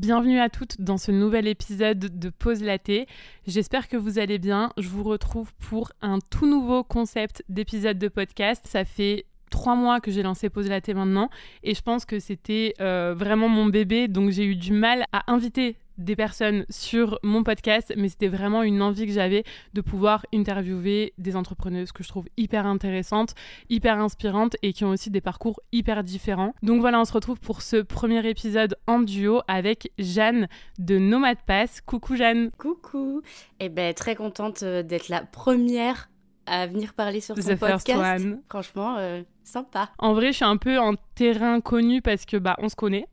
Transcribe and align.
Bienvenue 0.00 0.40
à 0.40 0.48
toutes 0.48 0.80
dans 0.80 0.96
ce 0.96 1.12
nouvel 1.12 1.46
épisode 1.46 1.98
de 1.98 2.30
Pause 2.30 2.62
Laté. 2.62 3.06
J'espère 3.46 3.86
que 3.86 3.98
vous 3.98 4.18
allez 4.18 4.38
bien. 4.38 4.72
Je 4.78 4.88
vous 4.88 5.02
retrouve 5.02 5.52
pour 5.56 5.92
un 6.00 6.20
tout 6.30 6.46
nouveau 6.46 6.82
concept 6.82 7.44
d'épisode 7.50 7.98
de 7.98 8.08
podcast. 8.08 8.64
Ça 8.66 8.86
fait 8.86 9.26
trois 9.50 9.74
mois 9.74 10.00
que 10.00 10.10
j'ai 10.10 10.22
lancé 10.22 10.48
Pause 10.48 10.70
Laté 10.70 10.94
maintenant 10.94 11.28
et 11.62 11.74
je 11.74 11.82
pense 11.82 12.06
que 12.06 12.18
c'était 12.18 12.72
euh, 12.80 13.12
vraiment 13.14 13.50
mon 13.50 13.66
bébé 13.66 14.08
donc 14.08 14.30
j'ai 14.30 14.46
eu 14.46 14.56
du 14.56 14.72
mal 14.72 15.04
à 15.12 15.30
inviter 15.30 15.76
des 16.00 16.16
personnes 16.16 16.64
sur 16.68 17.18
mon 17.22 17.44
podcast, 17.44 17.92
mais 17.96 18.08
c'était 18.08 18.28
vraiment 18.28 18.62
une 18.62 18.82
envie 18.82 19.06
que 19.06 19.12
j'avais 19.12 19.44
de 19.74 19.80
pouvoir 19.80 20.26
interviewer 20.34 21.12
des 21.18 21.36
entrepreneuses 21.36 21.92
que 21.92 22.02
je 22.02 22.08
trouve 22.08 22.26
hyper 22.36 22.66
intéressantes, 22.66 23.34
hyper 23.68 23.98
inspirantes 23.98 24.56
et 24.62 24.72
qui 24.72 24.84
ont 24.84 24.90
aussi 24.90 25.10
des 25.10 25.20
parcours 25.20 25.60
hyper 25.72 26.02
différents. 26.02 26.54
Donc 26.62 26.80
voilà, 26.80 27.00
on 27.00 27.04
se 27.04 27.12
retrouve 27.12 27.38
pour 27.38 27.62
ce 27.62 27.76
premier 27.76 28.26
épisode 28.28 28.76
en 28.86 29.00
duo 29.00 29.42
avec 29.46 29.92
Jeanne 29.98 30.48
de 30.78 30.98
Nomad 30.98 31.38
Pass. 31.46 31.80
Coucou 31.82 32.16
Jeanne. 32.16 32.50
Coucou. 32.58 33.22
Et 33.60 33.66
eh 33.66 33.68
ben 33.68 33.94
très 33.94 34.14
contente 34.14 34.62
euh, 34.62 34.82
d'être 34.82 35.08
la 35.08 35.20
première 35.20 36.08
à 36.46 36.66
venir 36.66 36.94
parler 36.94 37.20
sur 37.20 37.34
ton 37.34 37.56
podcast. 37.56 38.26
Franchement, 38.48 38.96
euh, 38.98 39.22
sympa. 39.44 39.90
En 39.98 40.14
vrai, 40.14 40.28
je 40.28 40.36
suis 40.36 40.44
un 40.44 40.56
peu 40.56 40.78
en 40.78 40.94
terrain 41.14 41.60
connu 41.60 42.02
parce 42.02 42.24
que 42.24 42.36
bah 42.36 42.56
on 42.58 42.68
se 42.68 42.76
connaît. 42.76 43.06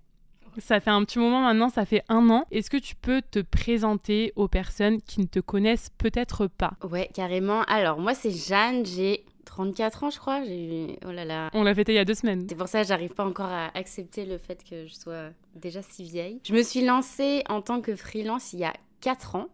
Ça 0.59 0.79
fait 0.79 0.89
un 0.89 1.03
petit 1.03 1.19
moment 1.19 1.41
maintenant, 1.41 1.69
ça 1.69 1.85
fait 1.85 2.03
un 2.09 2.29
an. 2.29 2.45
Est-ce 2.51 2.69
que 2.69 2.77
tu 2.77 2.95
peux 2.95 3.21
te 3.21 3.39
présenter 3.39 4.33
aux 4.35 4.47
personnes 4.47 5.01
qui 5.01 5.21
ne 5.21 5.25
te 5.25 5.39
connaissent 5.39 5.89
peut-être 5.97 6.47
pas? 6.47 6.73
Ouais, 6.89 7.09
carrément. 7.13 7.61
Alors, 7.63 7.99
moi, 7.99 8.13
c'est 8.13 8.31
Jeanne, 8.31 8.85
j'ai 8.85 9.23
34 9.45 10.03
ans, 10.03 10.09
je 10.09 10.19
crois. 10.19 10.43
J'ai 10.43 10.99
oh 11.05 11.11
là 11.11 11.25
là. 11.25 11.49
On 11.53 11.63
l'a 11.63 11.73
fêté 11.73 11.93
il 11.93 11.95
y 11.95 11.99
a 11.99 12.05
deux 12.05 12.13
semaines. 12.13 12.45
C'est 12.49 12.55
pour 12.55 12.67
ça 12.67 12.81
que 12.81 12.87
j'arrive 12.87 13.13
pas 13.13 13.25
encore 13.25 13.49
à 13.49 13.67
accepter 13.77 14.25
le 14.25 14.37
fait 14.37 14.63
que 14.63 14.85
je 14.87 14.93
sois 14.93 15.29
déjà 15.55 15.81
si 15.81 16.03
vieille. 16.03 16.39
Je 16.43 16.53
me 16.53 16.63
suis 16.63 16.83
lancée 16.85 17.43
en 17.49 17.61
tant 17.61 17.81
que 17.81 17.95
freelance 17.95 18.53
il 18.53 18.59
y 18.59 18.65
a 18.65 18.73
4 19.01 19.35
ans 19.35 19.47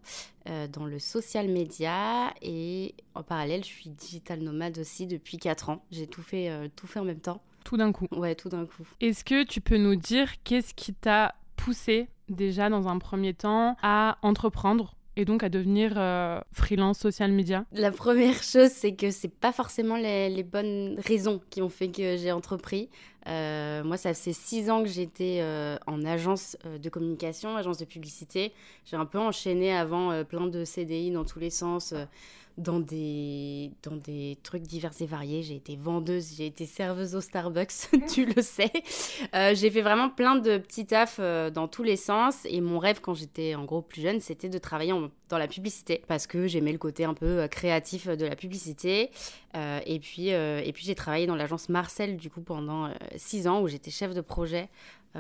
euh, 0.50 0.68
dans 0.68 0.86
le 0.86 1.00
social 1.00 1.48
media 1.48 2.34
et 2.42 2.96
en 3.14 3.24
parallèle, 3.24 3.64
je 3.64 3.70
suis 3.70 3.90
digital 3.90 4.40
nomade 4.40 4.78
aussi 4.80 5.06
depuis 5.06 5.38
4 5.38 5.70
ans. 5.70 5.84
J'ai 5.92 6.08
tout 6.08 6.22
fait, 6.22 6.50
euh, 6.50 6.68
tout 6.76 6.88
fait 6.88 7.00
en 7.00 7.06
même 7.06 7.20
temps. 7.20 7.42
Tout 7.64 7.78
d'un 7.78 7.92
coup. 7.92 8.08
Ouais, 8.12 8.36
tout 8.36 8.50
d'un 8.50 8.66
coup. 8.66 8.84
Est-ce 9.02 9.24
que 9.24 9.44
tu 9.44 9.62
peux 9.62 9.78
nous 9.78 9.96
dire 9.96 10.30
qu'est-ce 10.44 10.74
qui 10.74 10.94
t'a 10.94 11.36
poussé 11.56 12.10
déjà 12.30 12.70
dans 12.70 12.88
un 12.88 13.00
premier 13.00 13.34
temps 13.34 13.76
à 13.82 14.18
entreprendre 14.22 14.96
et 15.16 15.26
donc 15.26 15.44
à 15.44 15.50
devenir 15.50 15.94
euh, 15.96 16.40
freelance 16.52 16.98
social 16.98 17.32
media? 17.32 17.66
La 17.72 17.92
première 17.92 18.42
chose, 18.42 18.70
c'est 18.70 18.96
que 18.96 19.12
c'est 19.12 19.34
pas 19.34 19.52
forcément 19.52 19.96
les, 19.96 20.44
bonnes 20.44 21.00
raisons 21.06 21.40
qui 21.50 21.62
ont 21.62 21.70
fait 21.70 21.90
que 21.90 22.18
j'ai 22.18 22.32
entrepris. 22.32 22.90
Euh, 23.28 23.84
moi, 23.84 23.96
ça 23.96 24.14
fait 24.14 24.34
six 24.34 24.70
ans 24.70 24.82
que 24.82 24.90
j'étais 24.90 25.38
euh, 25.42 25.78
en 25.88 26.04
agence 26.04 26.58
de 26.66 26.90
communication, 26.90 27.56
agence 27.56 27.78
de 27.78 27.86
publicité. 27.86 28.54
J'ai 28.86 28.98
un 28.98 29.06
peu 29.06 29.20
enchaîné 29.20 29.76
avant 29.76 30.24
plein 30.26 30.48
de 30.48 30.66
CDI 30.66 31.12
dans 31.12 31.24
tous 31.24 31.40
les 31.40 31.52
sens 31.52 31.94
dans 32.58 32.80
des, 32.80 33.72
dans 33.82 33.96
des 33.96 34.38
trucs 34.44 34.64
divers 34.64 34.92
et 35.00 35.06
variés. 35.06 35.42
J'ai 35.42 35.56
été 35.56 35.76
vendeuse, 35.76 36.36
j'ai 36.38 36.46
été 36.46 36.66
serveuse 36.66 37.16
au 37.16 37.22
Starbucks, 37.22 37.90
tu 38.14 38.26
le 38.26 38.42
sais. 38.42 38.72
Euh, 39.34 39.56
j'ai 39.56 39.72
fait 39.72 39.82
vraiment 39.82 40.10
plein 40.10 40.36
de 40.36 40.58
petits 40.58 40.86
tafs 40.86 41.18
euh, 41.20 41.50
dans 41.50 41.68
tous 41.68 41.84
les 41.84 41.96
sens. 41.96 42.46
Et 42.46 42.62
mon 42.62 42.80
rêve, 42.80 43.02
quand 43.02 43.16
j'étais 43.16 43.56
en 43.56 43.66
gros 43.66 43.82
plus 43.82 44.02
jeune, 44.02 44.20
c'était 44.20 44.50
de 44.50 44.58
travailler 44.58 44.94
dans 45.30 45.38
la 45.38 45.48
publicité. 45.48 46.04
Parce 46.08 46.28
que 46.28 46.48
j'aimais 46.48 46.72
le 46.72 46.78
côté 46.78 47.06
un 47.06 47.16
peu 47.16 47.42
euh, 47.42 47.48
créatif 47.48 48.08
de 48.08 48.26
la 48.26 48.36
publicité. 48.36 49.10
et 49.56 50.00
puis, 50.00 50.32
puis 50.74 50.86
j'ai 50.86 50.96
travaillé 50.96 51.26
dans 51.26 51.36
l'agence 51.36 51.70
Marcel, 51.70 52.18
du 52.18 52.30
coup, 52.30 52.42
pendant 52.42 52.92
six 53.16 53.48
ans, 53.48 53.62
où 53.62 53.68
j'étais 53.68 53.92
chef 53.92 54.14
de 54.14 54.22
projet 54.22 54.70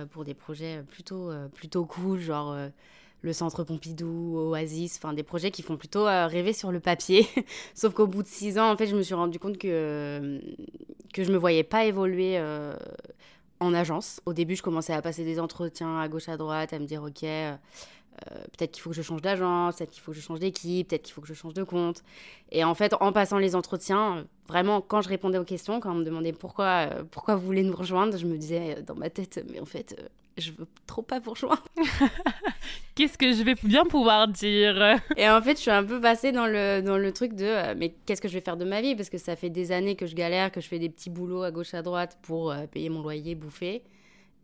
pour 0.10 0.24
des 0.24 0.34
projets 0.34 0.84
plutôt, 0.90 1.32
plutôt 1.54 1.86
cool, 1.86 2.20
genre 2.20 2.56
le 3.24 3.32
Centre 3.32 3.64
Pompidou, 3.64 4.38
Oasis, 4.38 4.98
enfin 4.98 5.14
des 5.14 5.24
projets 5.24 5.50
qui 5.50 5.62
font 5.64 5.78
plutôt 5.78 6.06
euh, 6.06 6.28
rêver 6.28 6.54
sur 6.54 6.72
le 6.72 6.80
papier. 6.80 7.26
Sauf 7.74 7.94
qu'au 7.94 8.06
bout 8.06 8.22
de 8.22 8.28
six 8.28 8.60
ans, 8.60 8.70
en 8.70 8.78
fait, 8.78 8.86
je 8.86 8.96
me 8.96 9.02
suis 9.02 9.14
rendu 9.14 9.40
compte 9.40 9.58
que, 9.58 10.42
que 11.14 11.24
je 11.24 11.32
me 11.32 11.38
voyais 11.38 11.64
pas 11.64 11.86
évoluer 11.86 12.38
euh, 12.38 12.76
en 13.62 13.74
agence. 13.74 14.20
Au 14.26 14.34
début, 14.34 14.58
je 14.58 14.62
commençais 14.62 14.94
à 14.94 15.02
passer 15.02 15.24
des 15.24 15.40
entretiens 15.40 16.00
à 16.00 16.08
gauche, 16.10 16.28
à 16.28 16.36
droite, 16.36 16.74
à 16.74 16.80
me 16.80 16.86
dire, 16.86 17.02
ok, 17.02 17.24
euh, 17.24 17.56
peut-être 18.28 18.74
qu'il 18.74 18.82
faut 18.82 18.90
que 18.90 18.96
je 18.96 19.02
change 19.02 19.22
d'agence, 19.22 19.78
peut-être 19.78 19.92
qu'il 19.92 20.02
faut 20.02 20.12
que 20.12 20.18
je 20.18 20.22
change 20.22 20.40
d'équipe, 20.40 20.90
peut-être 20.90 21.04
qu'il 21.04 21.14
faut 21.14 21.22
que 21.22 21.28
je 21.28 21.34
change 21.34 21.54
de 21.54 21.64
compte. 21.64 22.04
Et 22.52 22.66
en 22.66 22.76
fait, 22.76 22.94
en 23.00 23.14
passant 23.14 23.38
les 23.38 23.56
entretiens, 23.56 24.28
vraiment, 24.50 24.82
quand 24.82 25.02
je 25.02 25.08
répondais 25.08 25.38
aux 25.38 25.46
questions, 25.46 25.80
quand 25.80 25.94
on 25.94 25.96
me 25.96 26.04
demandait 26.04 26.34
pourquoi, 26.34 26.90
pourquoi 27.10 27.38
vous 27.38 27.46
voulez 27.46 27.64
nous 27.64 27.76
rejoindre, 27.76 28.18
je 28.18 28.26
me 28.26 28.38
disais 28.38 28.82
dans 28.86 28.96
ma 28.96 29.10
tête, 29.10 29.46
mais 29.50 29.62
en 29.62 29.66
fait, 29.66 29.96
je 30.38 30.52
veux 30.52 30.68
trop 30.88 31.02
pas 31.02 31.20
vous 31.20 31.32
rejoindre. 31.32 31.64
Qu'est-ce 32.96 33.18
que 33.18 33.34
je 33.34 33.44
vais 33.44 33.56
bien 33.64 33.86
pouvoir 33.86 34.28
dire? 34.28 35.00
Et 35.18 35.30
en 35.30 35.42
fait, 35.42 35.56
je 35.56 35.62
suis 35.62 35.72
un 35.72 35.84
peu 35.84 36.00
passée 36.02 36.32
dans 36.32 36.48
le, 36.48 36.82
dans 36.82 36.98
le 36.98 37.12
truc 37.12 37.34
de 37.34 37.46
euh, 37.46 37.76
mais 37.78 37.96
qu'est-ce 38.06 38.22
que 38.22 38.28
je 38.28 38.34
vais 38.34 38.42
faire 38.42 38.58
de 38.58 38.66
ma 38.66 38.82
vie? 38.82 38.96
Parce 38.96 39.10
que 39.10 39.18
ça 39.18 39.36
fait 39.36 39.50
des 39.50 39.72
années 39.72 39.96
que 39.96 40.06
je 40.06 40.16
galère, 40.16 40.52
que 40.52 40.62
je 40.62 40.68
fais 40.68 40.80
des 40.80 40.90
petits 40.90 41.10
boulots 41.10 41.44
à 41.44 41.52
gauche 41.52 41.74
à 41.74 41.82
droite 41.82 42.18
pour 42.22 42.52
euh, 42.52 42.66
payer 42.68 42.90
mon 42.90 43.02
loyer, 43.02 43.36
bouffer. 43.36 43.84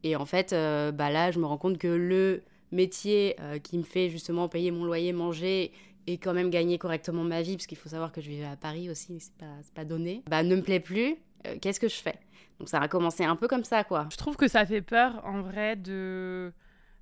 Et 0.03 0.15
en 0.15 0.25
fait, 0.25 0.53
euh, 0.53 0.91
bah 0.91 1.09
là, 1.09 1.31
je 1.31 1.39
me 1.39 1.45
rends 1.45 1.57
compte 1.57 1.77
que 1.77 1.87
le 1.87 2.43
métier 2.71 3.35
qui 3.63 3.79
me 3.79 3.83
fait 3.83 4.09
justement 4.09 4.47
payer 4.47 4.69
mon 4.69 4.85
loyer, 4.85 5.11
manger 5.11 5.71
et 6.05 6.19
quand 6.19 6.33
même 6.35 6.51
gagner 6.51 6.77
correctement 6.77 7.23
ma 7.23 7.41
vie, 7.41 7.55
parce 7.55 7.65
qu'il 7.65 7.79
faut 7.79 7.89
savoir 7.89 8.11
que 8.11 8.21
je 8.21 8.29
vivais 8.29 8.45
à 8.45 8.55
Paris 8.55 8.91
aussi, 8.91 9.19
c'est 9.19 9.33
pas, 9.33 9.55
pas 9.73 9.85
donné, 9.85 10.21
bah 10.29 10.43
ne 10.43 10.55
me 10.55 10.61
plaît 10.61 10.79
plus. 10.79 11.15
Qu'est-ce 11.61 11.79
que 11.79 11.87
je 11.87 11.95
fais? 11.95 12.19
Donc 12.59 12.69
ça 12.69 12.79
a 12.79 12.87
commencé 12.87 13.23
un 13.23 13.35
peu 13.35 13.47
comme 13.47 13.63
ça, 13.63 13.83
quoi. 13.83 14.07
Je 14.11 14.17
trouve 14.17 14.35
que 14.35 14.47
ça 14.47 14.65
fait 14.65 14.81
peur, 14.81 15.21
en 15.25 15.41
vrai, 15.41 15.75
de 15.75 16.51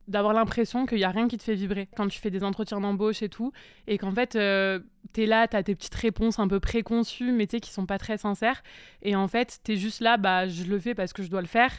d'avoir 0.07 0.33
l'impression 0.33 0.85
qu'il 0.85 0.99
n'y 0.99 1.03
a 1.03 1.09
rien 1.09 1.27
qui 1.27 1.37
te 1.37 1.43
fait 1.43 1.55
vibrer 1.55 1.89
quand 1.97 2.07
tu 2.07 2.19
fais 2.19 2.29
des 2.31 2.41
entretiens 2.43 2.79
d'embauche 2.79 3.21
et 3.21 3.27
tout, 3.29 3.51
et 3.87 3.97
qu'en 3.97 4.13
fait, 4.13 4.37
euh, 4.37 4.79
tu 5.13 5.23
es 5.23 5.25
là, 5.25 5.49
tu 5.49 5.57
as 5.57 5.63
tes 5.63 5.75
petites 5.75 5.95
réponses 5.95 6.39
un 6.39 6.47
peu 6.47 6.61
préconçues, 6.61 7.33
mais 7.33 7.45
tu 7.45 7.57
sais, 7.57 7.59
qui 7.59 7.71
sont 7.71 7.85
pas 7.85 7.97
très 7.97 8.17
sincères, 8.17 8.63
et 9.01 9.17
en 9.17 9.27
fait, 9.27 9.59
tu 9.65 9.73
es 9.73 9.75
juste 9.75 9.99
là, 9.99 10.15
bah, 10.15 10.47
je 10.47 10.63
le 10.63 10.79
fais 10.79 10.95
parce 10.95 11.11
que 11.11 11.23
je 11.23 11.29
dois 11.29 11.41
le 11.41 11.47
faire, 11.47 11.71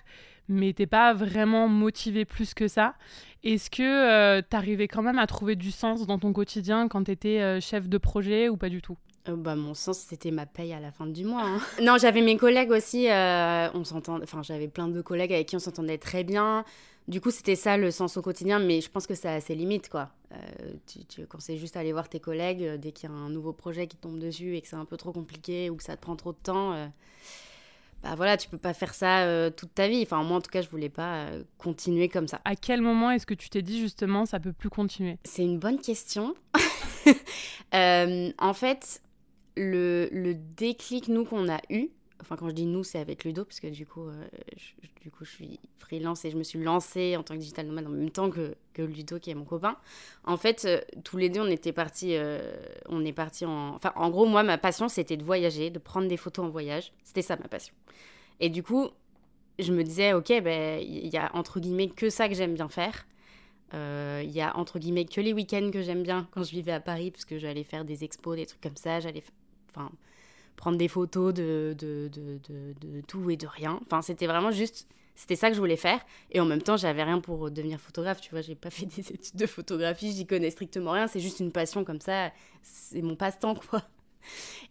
mais 0.49 0.75
t'es 0.75 0.87
pas 0.87 1.15
vraiment 1.15 1.69
motivé 1.69 2.27
plus 2.27 2.53
que 2.53 2.69
ça. 2.69 2.95
Est-ce 3.45 3.71
que 3.71 3.83
euh, 3.83 4.43
tu 4.49 4.57
arrivais 4.57 4.89
quand 4.89 5.03
même 5.03 5.19
à 5.19 5.27
trouver 5.27 5.57
du 5.57 5.71
sens 5.71 6.07
dans 6.07 6.19
ton 6.19 6.33
quotidien 6.35 6.89
quand 6.89 7.05
tu 7.05 7.11
étais 7.13 7.41
euh, 7.41 7.61
chef 7.61 7.89
de 7.89 7.99
projet 7.99 8.49
ou 8.51 8.59
pas 8.59 8.69
du 8.69 8.83
tout? 8.83 8.99
Euh, 9.29 9.37
bah, 9.37 9.57
mon 9.57 9.75
sens, 9.75 9.99
c'était 9.99 10.31
ma 10.31 10.47
paye 10.47 10.73
à 10.73 10.81
la 10.81 10.91
fin 10.91 11.07
du 11.07 11.25
mois. 11.25 11.43
Hein. 11.45 11.61
non, 11.83 11.97
j'avais 11.99 12.23
mes 12.23 12.37
collègues 12.37 12.71
aussi. 12.71 13.11
euh, 13.11 13.69
on 13.75 13.85
s'entend, 13.85 14.23
enfin, 14.23 14.43
j'avais 14.43 14.69
plein 14.69 14.89
de 14.89 15.01
collègues 15.01 15.33
avec 15.33 15.49
qui 15.49 15.57
on 15.57 15.61
s'entendait 15.61 15.99
très 15.99 16.25
bien. 16.25 16.65
Du 17.09 17.23
coup, 17.23 17.31
c'était 17.31 17.57
ça 17.57 17.79
le 17.79 17.91
sens 17.91 18.19
au 18.19 18.23
quotidien, 18.23 18.59
mais 18.59 18.83
je 18.83 18.91
pense 18.91 19.07
que 19.07 19.15
ça 19.15 19.33
a 19.33 19.41
ses 19.41 19.55
limites, 19.55 19.89
quoi. 19.89 20.11
Euh, 20.33 20.37
tu, 20.87 21.05
tu 21.07 21.27
conseilles 21.27 21.59
juste 21.59 21.77
aller 21.77 21.93
voir 21.93 22.09
tes 22.09 22.21
collègues 22.21 22.63
euh, 22.63 22.77
dès 22.77 22.93
qu'il 22.93 23.09
y 23.09 23.13
a 23.13 23.17
un 23.17 23.31
nouveau 23.31 23.55
projet 23.55 23.87
qui 23.87 23.97
tombe 23.97 24.19
dessus 24.19 24.57
et 24.57 24.61
que 24.61 24.69
c'est 24.69 24.77
un 24.77 24.85
peu 24.85 24.99
trop 24.99 25.13
compliqué 25.13 25.71
ou 25.71 25.77
que 25.77 25.83
ça 25.83 25.97
te 25.97 26.03
prend 26.03 26.17
trop 26.17 26.33
de 26.33 26.39
temps. 26.43 26.91
bah 28.03 28.15
voilà, 28.15 28.37
tu 28.37 28.49
peux 28.51 28.59
pas 28.59 28.75
faire 28.75 28.93
ça 28.93 29.51
toute 29.51 29.75
ta 29.75 29.89
vie. 29.89 30.03
Enfin, 30.03 30.23
moi, 30.23 30.37
en 30.37 30.41
tout 30.43 30.51
cas, 30.51 30.61
je 30.61 30.69
voulais 30.69 30.91
pas 30.91 31.29
continuer 31.57 32.11
comme 32.11 32.29
ça. 32.29 32.43
À 32.45 32.57
quel 32.57 32.83
moment 32.83 33.11
est-ce 33.11 33.25
que 33.25 33.35
tu 33.35 33.49
t'es 33.49 33.63
dit 33.63 33.81
justement 33.81 34.27
ça 34.27 34.39
peut 34.39 34.53
plus 34.53 34.69
continuer? 34.71 35.17
C'est 35.25 35.43
une 35.43 35.59
bonne 35.59 35.81
question. 35.81 36.35
en 37.73 38.55
fait, 38.55 39.01
le, 39.59 40.35
déclic, 40.35 41.09
nous, 41.09 41.25
qu'on 41.25 41.49
a 41.49 41.61
eu, 41.71 41.91
enfin, 42.21 42.37
quand 42.37 42.49
je 42.49 42.55
dis 42.55 42.67
nous, 42.67 42.85
c'est 42.85 42.99
avec 42.99 43.25
Ludo, 43.25 43.45
parce 43.45 43.61
que 43.61 43.69
du 43.69 43.87
coup, 43.87 44.09
euh, 44.09 44.29
je, 44.57 44.89
du 45.03 45.11
coup, 45.11 45.25
je 45.25 45.31
suis 45.31 45.61
freelance 45.79 46.25
et 46.25 46.31
je 46.31 46.37
me 46.37 46.43
suis 46.43 46.59
lancée 46.59 47.17
en 47.17 47.23
tant 47.23 47.35
que 47.35 47.41
digital 47.41 47.67
nomade 47.67 47.87
en 47.87 47.91
même 47.91 48.11
temps 48.11 48.31
que, 48.31 48.55
que 48.73 48.83
Ludo, 48.83 49.19
qui 49.19 49.31
est 49.31 49.35
mon 49.35 49.45
copain. 49.45 49.77
En 50.25 50.37
fait, 50.37 50.65
euh, 50.65 50.81
tous 51.05 51.17
les 51.17 51.29
deux, 51.29 51.41
on 51.41 51.51
était 51.51 51.73
partis, 51.73 52.17
euh, 52.17 52.57
on 52.87 53.05
est 53.05 53.13
partis 53.13 53.45
en. 53.45 53.75
Enfin, 53.75 53.93
en 53.97 54.11
gros, 54.11 54.27
moi, 54.27 54.43
ma 54.43 54.59
passion, 54.59 54.89
c'était 54.89 55.17
de 55.17 55.25
voyager, 55.25 55.71
de 55.71 55.79
prendre 55.79 56.09
des 56.09 56.17
photos 56.17 56.47
en 56.47 56.49
voyage. 56.49 56.93
C'était 57.05 57.23
ça, 57.23 57.37
ma 57.37 57.49
passion. 57.49 57.75
Et 58.41 58.51
du 58.51 58.63
coup, 58.63 58.89
je 59.59 59.73
me 59.73 59.83
disais, 59.83 60.13
ok, 60.13 60.29
ben, 60.43 60.81
il 60.81 61.09
y 61.09 61.17
a 61.17 61.35
entre 61.35 61.61
guillemets 61.61 61.89
que 61.89 62.11
ça 62.11 62.29
que 62.29 62.35
j'aime 62.35 62.55
bien 62.55 62.69
faire. 62.69 63.07
Il 63.73 64.31
y 64.31 64.41
a 64.41 64.57
entre 64.57 64.79
guillemets 64.79 65.05
que 65.05 65.21
les 65.21 65.33
week-ends 65.35 65.71
que 65.71 65.83
j'aime 65.83 66.03
bien 66.03 66.27
quand 66.31 66.43
je 66.43 66.53
vivais 66.53 66.73
à 66.73 66.81
Paris, 66.81 67.11
parce 67.11 67.25
que 67.25 67.39
j'allais 67.39 67.65
faire 67.65 67.85
des 67.85 68.03
expos, 68.05 68.37
des 68.37 68.47
trucs 68.47 68.63
comme 68.63 68.77
ça. 68.77 69.01
J'allais 69.01 69.23
prendre 70.57 70.77
des 70.77 70.89
photos 70.89 71.33
de, 71.33 71.75
de, 71.79 72.11
de, 72.13 72.39
de, 72.49 73.01
tout 73.07 73.31
et 73.31 73.37
de 73.37 73.47
rien. 73.47 73.81
Enfin, 73.87 74.03
c'était 74.03 74.27
vraiment 74.27 74.51
juste, 74.51 74.89
c'était 75.15 75.37
ça 75.37 75.49
que 75.49 75.55
je 75.55 75.61
voulais 75.61 75.77
faire. 75.77 76.01
Et 76.33 76.41
en 76.41 76.45
même 76.45 76.63
temps, 76.63 76.77
j'avais 76.77 77.03
rien 77.05 77.21
pour 77.21 77.51
devenir 77.51 77.81
photographe. 77.81 78.21
Tu 78.21 78.31
vois, 78.31 78.41
j'ai 78.41 78.55
pas 78.55 78.71
fait 78.71 78.87
des 78.87 79.01
études 79.01 79.37
de 79.37 79.47
photographie, 79.47 80.13
j'y 80.13 80.27
connais 80.27 80.51
strictement 80.51 80.93
rien. 80.93 81.07
C'est 81.07 81.21
juste 81.21 81.41
une 81.41 81.53
passion 81.53 81.85
comme 81.85 82.01
ça. 82.01 82.33
C'est 82.63 83.03
mon 83.03 83.17
passe-temps, 83.17 83.55
quoi. 83.55 83.83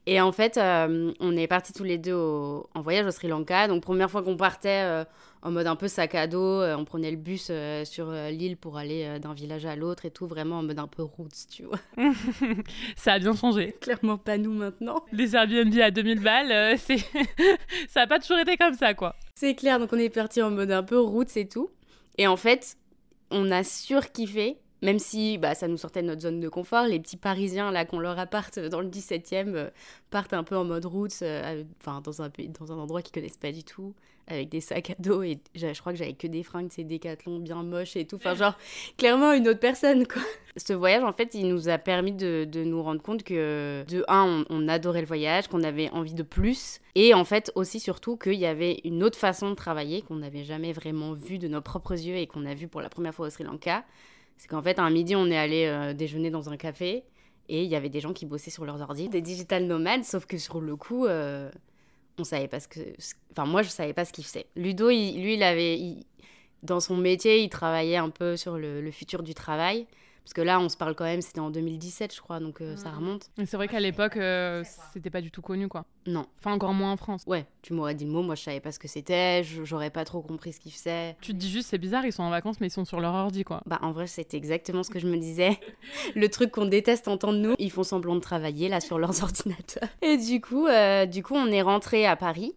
Et 0.09 0.21
en 0.21 0.31
fait, 0.31 0.57
euh, 0.57 1.11
on 1.19 1.35
est 1.35 1.47
partis 1.47 1.73
tous 1.73 1.83
les 1.83 1.97
deux 1.97 2.15
en 2.15 2.81
voyage 2.81 3.05
au 3.05 3.11
Sri 3.11 3.27
Lanka. 3.27 3.67
Donc, 3.67 3.83
première 3.83 4.09
fois 4.09 4.23
qu'on 4.23 4.37
partait 4.37 4.83
euh, 4.85 5.03
en 5.41 5.51
mode 5.51 5.67
un 5.67 5.75
peu 5.75 5.89
sac 5.89 6.15
à 6.15 6.27
dos, 6.27 6.61
euh, 6.61 6.77
on 6.77 6.85
prenait 6.85 7.11
le 7.11 7.17
bus 7.17 7.51
sur 7.83 8.11
l'île 8.11 8.55
pour 8.55 8.77
aller 8.77 9.19
d'un 9.19 9.33
village 9.33 9.65
à 9.65 9.75
l'autre 9.75 10.05
et 10.05 10.11
tout, 10.11 10.25
vraiment 10.25 10.59
en 10.59 10.63
mode 10.63 10.79
un 10.79 10.87
peu 10.87 11.03
roots, 11.03 11.47
tu 11.51 11.63
vois. 11.63 11.79
ça 12.95 13.13
a 13.13 13.19
bien 13.19 13.35
changé. 13.35 13.75
Clairement 13.81 14.17
pas 14.17 14.37
nous 14.37 14.53
maintenant. 14.53 15.03
Les 15.11 15.35
Airbnb 15.35 15.77
à 15.77 15.91
2000 15.91 16.23
balles, 16.23 16.77
c'est 16.79 16.99
ça 17.89 18.03
a 18.03 18.07
pas 18.07 18.19
toujours 18.19 18.39
été 18.39 18.55
comme 18.55 18.75
ça, 18.75 18.93
quoi. 18.93 19.13
C'est 19.35 19.55
clair, 19.55 19.77
donc 19.77 19.91
on 19.91 19.99
est 19.99 20.09
parti 20.09 20.41
en 20.41 20.51
mode 20.51 20.71
un 20.71 20.83
peu 20.83 20.97
roots 20.97 21.35
et 21.35 21.49
tout. 21.49 21.69
Et 22.17 22.27
en 22.27 22.37
fait, 22.37 22.77
on 23.29 23.51
a 23.51 23.65
surkiffé. 23.65 24.57
Même 24.81 24.99
si 24.99 25.37
bah, 25.37 25.55
ça 25.55 25.67
nous 25.67 25.77
sortait 25.77 26.01
de 26.01 26.07
notre 26.07 26.21
zone 26.21 26.39
de 26.39 26.49
confort, 26.49 26.85
les 26.85 26.99
petits 26.99 27.17
Parisiens 27.17 27.71
là 27.71 27.85
qu'on 27.85 27.99
leur 27.99 28.19
apparte 28.19 28.59
dans 28.59 28.81
le 28.81 28.87
17e 28.87 29.55
euh, 29.55 29.69
partent 30.11 30.33
un 30.33 30.43
peu 30.43 30.55
en 30.55 30.65
mode 30.65 30.85
route, 30.85 31.13
euh, 31.23 31.63
enfin 31.81 32.01
dans 32.01 32.21
un 32.21 32.29
dans 32.59 32.71
un 32.71 32.77
endroit 32.77 33.01
qu'ils 33.01 33.13
connaissent 33.13 33.37
pas 33.37 33.51
du 33.51 33.63
tout, 33.63 33.95
avec 34.27 34.49
des 34.49 34.61
sacs 34.61 34.91
à 34.91 34.95
dos 34.99 35.23
et 35.23 35.39
je 35.55 35.79
crois 35.79 35.93
que 35.93 35.97
j'avais 35.97 36.13
que 36.13 36.27
des 36.27 36.43
fringues, 36.43 36.69
ces 36.71 36.83
décathlons 36.83 37.39
bien 37.39 37.63
moches 37.63 37.95
et 37.95 38.05
tout, 38.05 38.17
enfin 38.17 38.35
genre 38.35 38.55
clairement 38.97 39.33
une 39.33 39.47
autre 39.47 39.59
personne 39.59 40.05
quoi. 40.05 40.21
Ce 40.57 40.73
voyage 40.73 41.03
en 41.03 41.13
fait, 41.13 41.33
il 41.33 41.47
nous 41.47 41.69
a 41.69 41.79
permis 41.79 42.11
de, 42.11 42.47
de 42.49 42.63
nous 42.63 42.81
rendre 42.83 43.01
compte 43.01 43.23
que 43.23 43.83
de 43.87 44.03
un, 44.07 44.45
on, 44.49 44.63
on 44.63 44.67
adorait 44.67 45.01
le 45.01 45.07
voyage, 45.07 45.47
qu'on 45.47 45.63
avait 45.63 45.89
envie 45.89 46.13
de 46.13 46.23
plus 46.23 46.81
et 46.93 47.15
en 47.15 47.25
fait 47.25 47.51
aussi 47.55 47.79
surtout 47.79 48.15
qu'il 48.15 48.33
y 48.33 48.45
avait 48.45 48.79
une 48.83 49.03
autre 49.03 49.17
façon 49.17 49.49
de 49.49 49.55
travailler 49.55 50.03
qu'on 50.03 50.17
n'avait 50.17 50.43
jamais 50.43 50.71
vraiment 50.71 51.13
vu 51.13 51.39
de 51.39 51.47
nos 51.47 51.61
propres 51.61 51.93
yeux 51.93 52.17
et 52.17 52.27
qu'on 52.27 52.45
a 52.45 52.53
vu 52.53 52.67
pour 52.67 52.81
la 52.81 52.89
première 52.89 53.15
fois 53.15 53.27
au 53.27 53.29
Sri 53.31 53.43
Lanka 53.43 53.83
c'est 54.37 54.47
qu'en 54.47 54.61
fait, 54.61 54.79
un 54.79 54.89
midi, 54.89 55.15
on 55.15 55.29
est 55.29 55.37
allé 55.37 55.65
euh, 55.65 55.93
déjeuner 55.93 56.29
dans 56.29 56.49
un 56.49 56.57
café 56.57 57.03
et 57.49 57.63
il 57.63 57.69
y 57.69 57.75
avait 57.75 57.89
des 57.89 57.99
gens 57.99 58.13
qui 58.13 58.25
bossaient 58.25 58.51
sur 58.51 58.65
leurs 58.65 58.81
ordi, 58.81 59.09
des 59.09 59.21
digital 59.21 59.65
nomades, 59.65 60.03
sauf 60.03 60.25
que 60.25 60.37
sur 60.37 60.61
le 60.61 60.75
coup, 60.75 61.05
euh, 61.05 61.49
on 62.17 62.23
savait 62.23 62.47
pas 62.47 62.59
ce 62.59 62.67
que. 62.67 62.79
Enfin, 63.31 63.45
moi, 63.45 63.61
je 63.61 63.69
savais 63.69 63.93
pas 63.93 64.05
ce 64.05 64.13
qu'il 64.13 64.23
faisait. 64.23 64.47
Ludo, 64.55 64.89
lui, 64.89 65.33
il 65.33 65.43
avait. 65.43 65.95
Dans 66.63 66.79
son 66.79 66.97
métier, 66.97 67.43
il 67.43 67.49
travaillait 67.49 67.97
un 67.97 68.09
peu 68.09 68.35
sur 68.35 68.57
le, 68.57 68.81
le 68.81 68.91
futur 68.91 69.23
du 69.23 69.33
travail. 69.33 69.85
Parce 70.27 70.33
que 70.33 70.41
là, 70.41 70.59
on 70.59 70.67
se 70.67 70.75
parle 70.75 70.93
quand 70.93 71.05
même, 71.05 71.21
c'était 71.21 71.39
en 71.39 71.49
2017, 71.49 72.13
je 72.13 72.19
crois, 72.19 72.41
donc 72.41 72.59
euh, 72.59 72.75
ça 72.75 72.91
remonte. 72.91 73.29
C'est 73.45 73.55
vrai 73.55 73.69
qu'à 73.69 73.79
l'époque, 73.79 74.17
euh, 74.17 74.61
c'était 74.91 75.09
pas 75.09 75.21
du 75.21 75.31
tout 75.31 75.41
connu, 75.41 75.69
quoi. 75.69 75.85
Non. 76.05 76.25
Enfin, 76.37 76.51
encore 76.51 76.73
moins 76.73 76.91
en 76.91 76.97
France. 76.97 77.23
Ouais, 77.27 77.45
tu 77.61 77.71
m'aurais 77.71 77.95
dit 77.95 78.03
le 78.03 78.11
mot, 78.11 78.21
moi 78.23 78.35
je 78.35 78.43
savais 78.43 78.59
pas 78.59 78.73
ce 78.73 78.77
que 78.77 78.89
c'était, 78.89 79.45
j'aurais 79.45 79.89
pas 79.89 80.03
trop 80.03 80.21
compris 80.21 80.51
ce 80.51 80.59
qu'ils 80.59 80.73
faisaient. 80.73 81.15
Tu 81.21 81.31
te 81.31 81.37
dis 81.37 81.49
juste, 81.49 81.69
c'est 81.69 81.77
bizarre, 81.77 82.05
ils 82.05 82.11
sont 82.11 82.23
en 82.23 82.29
vacances, 82.29 82.59
mais 82.59 82.67
ils 82.67 82.71
sont 82.71 82.83
sur 82.83 82.99
leur 82.99 83.13
ordi, 83.13 83.45
quoi. 83.45 83.61
Bah, 83.67 83.79
en 83.81 83.93
vrai, 83.93 84.05
c'était 84.05 84.35
exactement 84.35 84.83
ce 84.83 84.89
que 84.89 84.99
je 84.99 85.07
me 85.07 85.15
disais. 85.15 85.57
le 86.15 86.27
truc 86.27 86.51
qu'on 86.51 86.65
déteste 86.65 87.07
entendre 87.07 87.39
nous, 87.39 87.55
ils 87.57 87.71
font 87.71 87.83
semblant 87.83 88.15
de 88.15 88.19
travailler 88.19 88.67
là 88.67 88.81
sur 88.81 88.99
leurs 88.99 89.23
ordinateurs. 89.23 89.87
Et 90.01 90.17
du 90.17 90.41
coup, 90.41 90.67
euh, 90.67 91.05
du 91.05 91.23
coup, 91.23 91.35
on 91.35 91.47
est 91.47 91.61
rentré 91.61 92.05
à 92.05 92.17
Paris. 92.17 92.53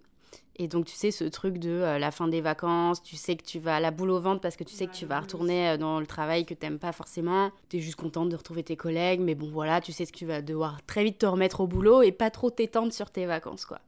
Et 0.63 0.69
donc, 0.69 0.85
tu 0.85 0.95
sais, 0.95 1.11
ce 1.11 1.25
truc 1.25 1.57
de 1.57 1.71
euh, 1.71 1.99
la 1.99 2.11
fin 2.11 2.29
des 2.29 2.43
vacances, 2.43 3.03
tu 3.03 3.17
sais 3.17 3.35
que 3.35 3.43
tu 3.43 3.59
vas 3.59 3.77
à 3.77 3.81
la 3.81 3.91
boule 3.91 4.11
au 4.11 4.21
ventre 4.21 4.43
parce 4.43 4.57
que 4.57 4.65
tu 4.65 4.75
sais 4.75 4.87
que 4.87 4.93
tu 4.93 5.07
vas 5.07 5.19
retourner 5.19 5.71
euh, 5.71 5.77
dans 5.79 5.99
le 6.01 6.07
travail 6.07 6.45
que 6.45 6.53
t'aimes 6.53 6.79
pas 6.79 6.93
forcément. 6.93 7.51
Tu 7.71 7.79
es 7.79 7.81
juste 7.81 7.97
contente 7.97 8.29
de 8.29 8.37
retrouver 8.37 8.63
tes 8.63 8.77
collègues, 8.77 9.21
mais 9.21 9.35
bon, 9.35 9.49
voilà, 9.49 9.81
tu 9.81 9.91
sais 9.91 10.05
que 10.05 10.11
tu 10.11 10.27
vas 10.27 10.43
devoir 10.43 10.85
très 10.85 11.03
vite 11.03 11.17
te 11.17 11.25
remettre 11.25 11.63
au 11.63 11.67
boulot 11.67 12.03
et 12.03 12.13
pas 12.13 12.29
trop 12.29 12.51
t'étendre 12.51 12.93
sur 12.93 13.11
tes 13.11 13.25
vacances, 13.25 13.65
quoi. 13.65 13.81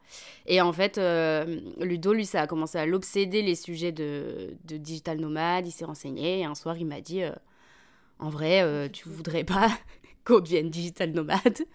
Et 0.46 0.62
en 0.62 0.72
fait, 0.72 0.96
euh, 0.96 1.60
Ludo, 1.78 2.14
lui, 2.14 2.24
ça 2.24 2.40
a 2.40 2.46
commencé 2.46 2.78
à 2.78 2.86
l'obséder 2.86 3.42
les 3.42 3.54
sujets 3.54 3.92
de, 3.92 4.54
de 4.64 4.78
digital 4.78 5.20
nomade. 5.20 5.66
Il 5.66 5.72
s'est 5.72 5.84
renseigné 5.84 6.40
et 6.40 6.44
un 6.46 6.54
soir, 6.54 6.78
il 6.78 6.86
m'a 6.86 7.02
dit 7.02 7.20
En 8.18 8.30
vrai, 8.30 8.88
tu 8.94 9.10
voudrais 9.10 9.44
pas 9.44 9.68
qu'on 10.24 10.40
devienne 10.40 10.70
digital 10.70 11.10
nomade? 11.10 11.66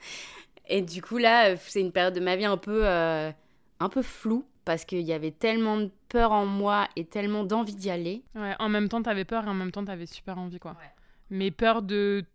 Et 0.68 0.82
du 0.82 1.04
coup, 1.04 1.20
là, 1.20 1.56
c'est 1.56 1.82
une 1.82 1.92
période 1.92 2.16
de 2.16 2.20
ma 2.20 2.36
vie 2.36 2.46
un 2.46 2.58
peu, 2.58 2.88
un 2.88 3.90
peu 3.92 4.02
floue 4.02 4.44
parce 4.68 4.84
qu'il 4.84 5.00
y 5.04 5.14
avait 5.14 5.32
tellement 5.32 5.78
de 5.78 5.90
peur 6.10 6.34
en 6.34 6.46
moi 6.46 6.90
et 6.98 7.06
tellement 7.06 7.46
d'envie 7.46 7.78
d'y 7.78 7.90
aller. 7.90 8.26
Ouais, 8.36 8.54
en 8.60 8.68
même 8.68 8.90
temps, 8.90 9.02
t'avais 9.02 9.24
peur 9.24 9.46
et 9.46 9.48
en 9.48 9.54
même 9.54 9.72
temps, 9.72 9.86
t'avais 9.86 10.06
super 10.06 10.38
envie, 10.38 10.60
quoi. 10.60 10.76
Mais 11.30 11.52
peur 11.52 11.82
de, 11.82 12.26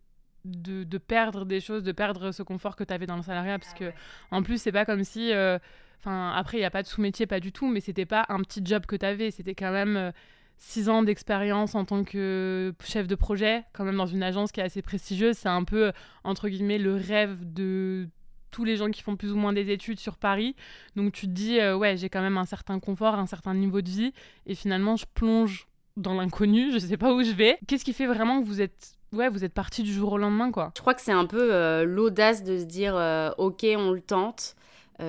de, 0.47 0.83
de, 0.83 0.99
perdre 0.99 1.45
des 1.45 1.61
choses, 1.61 1.83
de 1.83 1.93
perdre 1.93 2.33
ce 2.33 2.43
confort 2.43 2.75
que 2.75 2.85
t'avais 2.85 3.05
dans 3.05 3.17
le 3.17 3.23
salariat, 3.23 3.59
parce 3.59 3.75
ah 3.75 3.79
que, 3.79 3.93
en 4.31 4.43
plus, 4.43 4.63
c'est 4.63 4.73
pas 4.73 4.87
comme 4.87 5.05
si. 5.05 5.31
Euh, 5.31 5.59
enfin, 6.01 6.33
après, 6.35 6.57
il 6.57 6.61
n'y 6.61 6.67
a 6.67 6.71
pas 6.71 6.83
de 6.83 6.89
sous-métier, 6.89 7.27
pas 7.27 7.39
du 7.39 7.53
tout, 7.53 7.69
mais 7.69 7.81
c'était 7.81 8.07
pas 8.07 8.25
un 8.31 8.41
petit 8.41 8.63
job 8.65 8.87
que 8.87 8.97
t'avais, 8.97 9.31
c'était 9.31 9.55
quand 9.55 9.73
même. 9.73 9.97
Euh, 9.99 10.11
six 10.59 10.89
ans 10.89 11.03
d'expérience 11.03 11.75
en 11.75 11.85
tant 11.85 12.05
que 12.05 12.73
chef 12.85 13.09
de 13.09 13.17
projet, 13.17 13.65
quand 13.73 13.83
même 13.83 13.97
dans 13.97 14.07
une 14.07 14.23
agence 14.23 14.53
qui 14.53 14.61
est 14.61 14.63
assez 14.63 14.81
prestigieuse, 14.81 15.37
c'est 15.37 15.49
un 15.49 15.65
peu, 15.65 15.91
entre 16.23 16.49
guillemets, 16.49 16.79
le 16.79 16.95
rêve 16.95 17.37
de 17.53 18.09
tous 18.53 18.65
les 18.65 18.77
gens 18.77 18.91
qui 18.91 19.03
font 19.03 19.17
plus 19.17 19.33
ou 19.33 19.37
moins 19.37 19.53
des 19.53 19.73
études 19.73 19.99
sur 19.99 20.17
Paris. 20.17 20.55
Donc 20.95 21.13
tu 21.13 21.27
te 21.27 21.33
dis, 21.33 21.59
euh, 21.59 21.77
ouais, 21.77 21.97
j'ai 21.97 22.09
quand 22.09 22.21
même 22.21 22.39
un 22.39 22.45
certain 22.45 22.79
confort, 22.79 23.15
un 23.17 23.27
certain 23.27 23.55
niveau 23.55 23.81
de 23.81 23.89
vie. 23.89 24.13
Et 24.47 24.55
finalement, 24.55 24.95
je 24.95 25.07
plonge 25.13 25.67
dans 25.97 26.15
l'inconnu, 26.15 26.71
je 26.73 26.79
sais 26.79 26.97
pas 26.97 27.13
où 27.13 27.25
je 27.25 27.33
vais. 27.33 27.59
Qu'est-ce 27.67 27.85
qui 27.85 27.93
fait 27.93 28.07
vraiment 28.07 28.41
que 28.41 28.47
vous 28.47 28.61
êtes 28.61 28.93
ouais, 29.13 29.29
vous 29.29 29.45
êtes 29.45 29.53
parti 29.53 29.83
du 29.83 29.93
jour 29.93 30.13
au 30.13 30.19
lendemain, 30.19 30.53
quoi? 30.53 30.73
Je 30.77 30.81
crois 30.81 30.95
que 30.95 31.03
c'est 31.03 31.13
un 31.13 31.27
peu 31.27 31.53
euh, 31.53 31.85
l'audace 31.85 32.45
de 32.45 32.59
se 32.59 32.65
dire, 32.65 32.97
euh, 32.97 33.31
ok, 33.37 33.67
on 33.77 33.91
le 33.91 34.01
tente. 34.01 34.55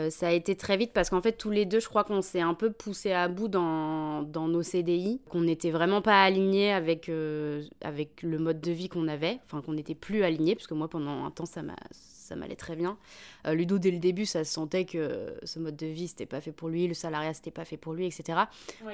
ça 0.09 0.27
a 0.27 0.31
été 0.31 0.55
très 0.55 0.75
vite 0.75 0.91
parce 0.91 1.11
qu'en 1.11 1.21
fait, 1.21 1.33
tous 1.33 1.51
les 1.51 1.65
deux, 1.65 1.79
je 1.79 1.87
crois 1.87 2.03
qu'on 2.03 2.21
s'est 2.21 2.41
un 2.41 2.55
peu 2.55 2.71
poussé 2.71 3.11
à 3.11 3.27
bout 3.27 3.47
dans, 3.47 4.23
dans 4.23 4.47
nos 4.47 4.63
CDI, 4.63 5.21
qu'on 5.29 5.41
n'était 5.41 5.69
vraiment 5.69 6.01
pas 6.01 6.23
alignés 6.23 6.73
avec, 6.73 7.11
avec 7.81 8.23
le 8.23 8.39
mode 8.39 8.59
de 8.59 8.71
vie 8.71 8.89
qu'on 8.89 9.07
avait, 9.07 9.39
enfin 9.45 9.61
qu'on 9.61 9.73
n'était 9.73 9.95
plus 9.95 10.23
alignés, 10.23 10.55
parce 10.55 10.65
que 10.65 10.73
moi, 10.73 10.89
pendant 10.89 11.23
un 11.25 11.29
temps, 11.29 11.45
ça 11.45 11.61
m'a 11.61 11.75
ça 12.33 12.39
m'allait 12.39 12.55
très 12.55 12.75
bien. 12.75 12.97
Euh, 13.45 13.53
Ludo, 13.53 13.77
dès 13.77 13.91
le 13.91 13.99
début, 13.99 14.25
ça 14.25 14.43
se 14.43 14.51
sentait 14.51 14.85
que 14.85 15.35
ce 15.43 15.59
mode 15.59 15.75
de 15.75 15.85
vie, 15.85 16.07
c'était 16.07 16.25
pas 16.25 16.41
fait 16.41 16.51
pour 16.51 16.67
lui, 16.67 16.87
le 16.87 16.95
salariat, 16.95 17.33
c'était 17.33 17.51
pas 17.51 17.63
fait 17.63 17.77
pour 17.77 17.93
lui, 17.93 18.07
etc. 18.07 18.39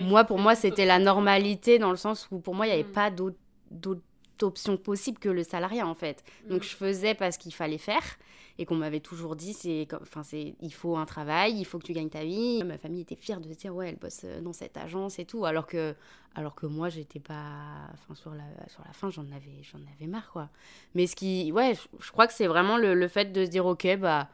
moi, 0.02 0.26
pour 0.26 0.40
moi, 0.40 0.56
c'était 0.56 0.86
la 0.86 1.00
normalité 1.00 1.80
dans 1.80 1.92
le 1.92 1.96
sens 1.98 2.28
où 2.32 2.40
pour 2.40 2.54
moi, 2.54 2.68
il 2.68 2.70
n'y 2.70 2.80
avait 2.80 2.90
mm. 2.90 2.94
pas 2.94 3.10
d'autre 3.12 4.02
option 4.42 4.76
possible 4.76 5.20
que 5.20 5.30
le 5.30 5.44
salariat, 5.44 5.88
en 5.88 5.96
fait. 5.96 6.24
Donc, 6.50 6.62
mm. 6.62 6.64
je 6.64 6.76
faisais 6.76 7.14
parce 7.16 7.38
qu'il 7.38 7.54
fallait 7.54 7.78
faire 7.78 8.04
et 8.60 8.66
qu'on 8.66 8.76
m'avait 8.76 9.00
toujours 9.00 9.38
dit 9.38 9.54
c'est 9.54 9.88
enfin 10.02 10.22
c'est 10.22 10.54
il 10.62 10.74
faut 10.74 10.98
un 10.98 11.06
travail 11.06 11.54
il 11.58 11.64
faut 11.64 11.80
que 11.80 11.86
tu 11.86 11.94
gagnes 11.94 12.10
ta 12.10 12.24
vie. 12.24 12.62
Ma 12.64 12.78
famille 12.78 13.02
était 13.02 13.16
fière 13.16 13.40
de 13.40 13.52
se 13.52 13.58
dire 13.58 13.74
ouais 13.74 13.90
elle 13.90 13.96
bosse 13.96 14.22
euh, 14.26 14.42
dans 14.42 14.52
cette 14.52 14.76
agence 14.76 15.18
et 15.18 15.26
tout 15.26 15.46
alors 15.46 15.66
que 15.66 15.96
alors 16.36 16.56
que 16.56 16.66
moi 16.66 16.90
j'étais 16.90 17.22
pas 17.22 17.88
enfin 17.94 18.16
sur 18.16 18.32
la 18.32 18.44
sur 18.68 18.84
la 18.86 18.92
fin 18.92 19.10
j'en 19.10 19.26
avais 19.32 19.64
j'en 19.64 19.80
avais 19.96 20.08
marre 20.08 20.30
quoi. 20.32 20.50
Mais 20.94 21.08
ce 21.08 21.16
qui 21.16 21.54
ouais 21.54 21.74
je, 22.00 22.12
crois 22.12 22.28
que 22.28 22.34
c'est 22.34 22.48
vraiment 22.48 22.78
le, 22.78 22.94
le, 22.96 23.08
fait 23.08 23.32
de 23.32 23.46
se 23.46 23.50
dire 23.50 23.66
ok 23.66 23.98
bah 23.98 24.28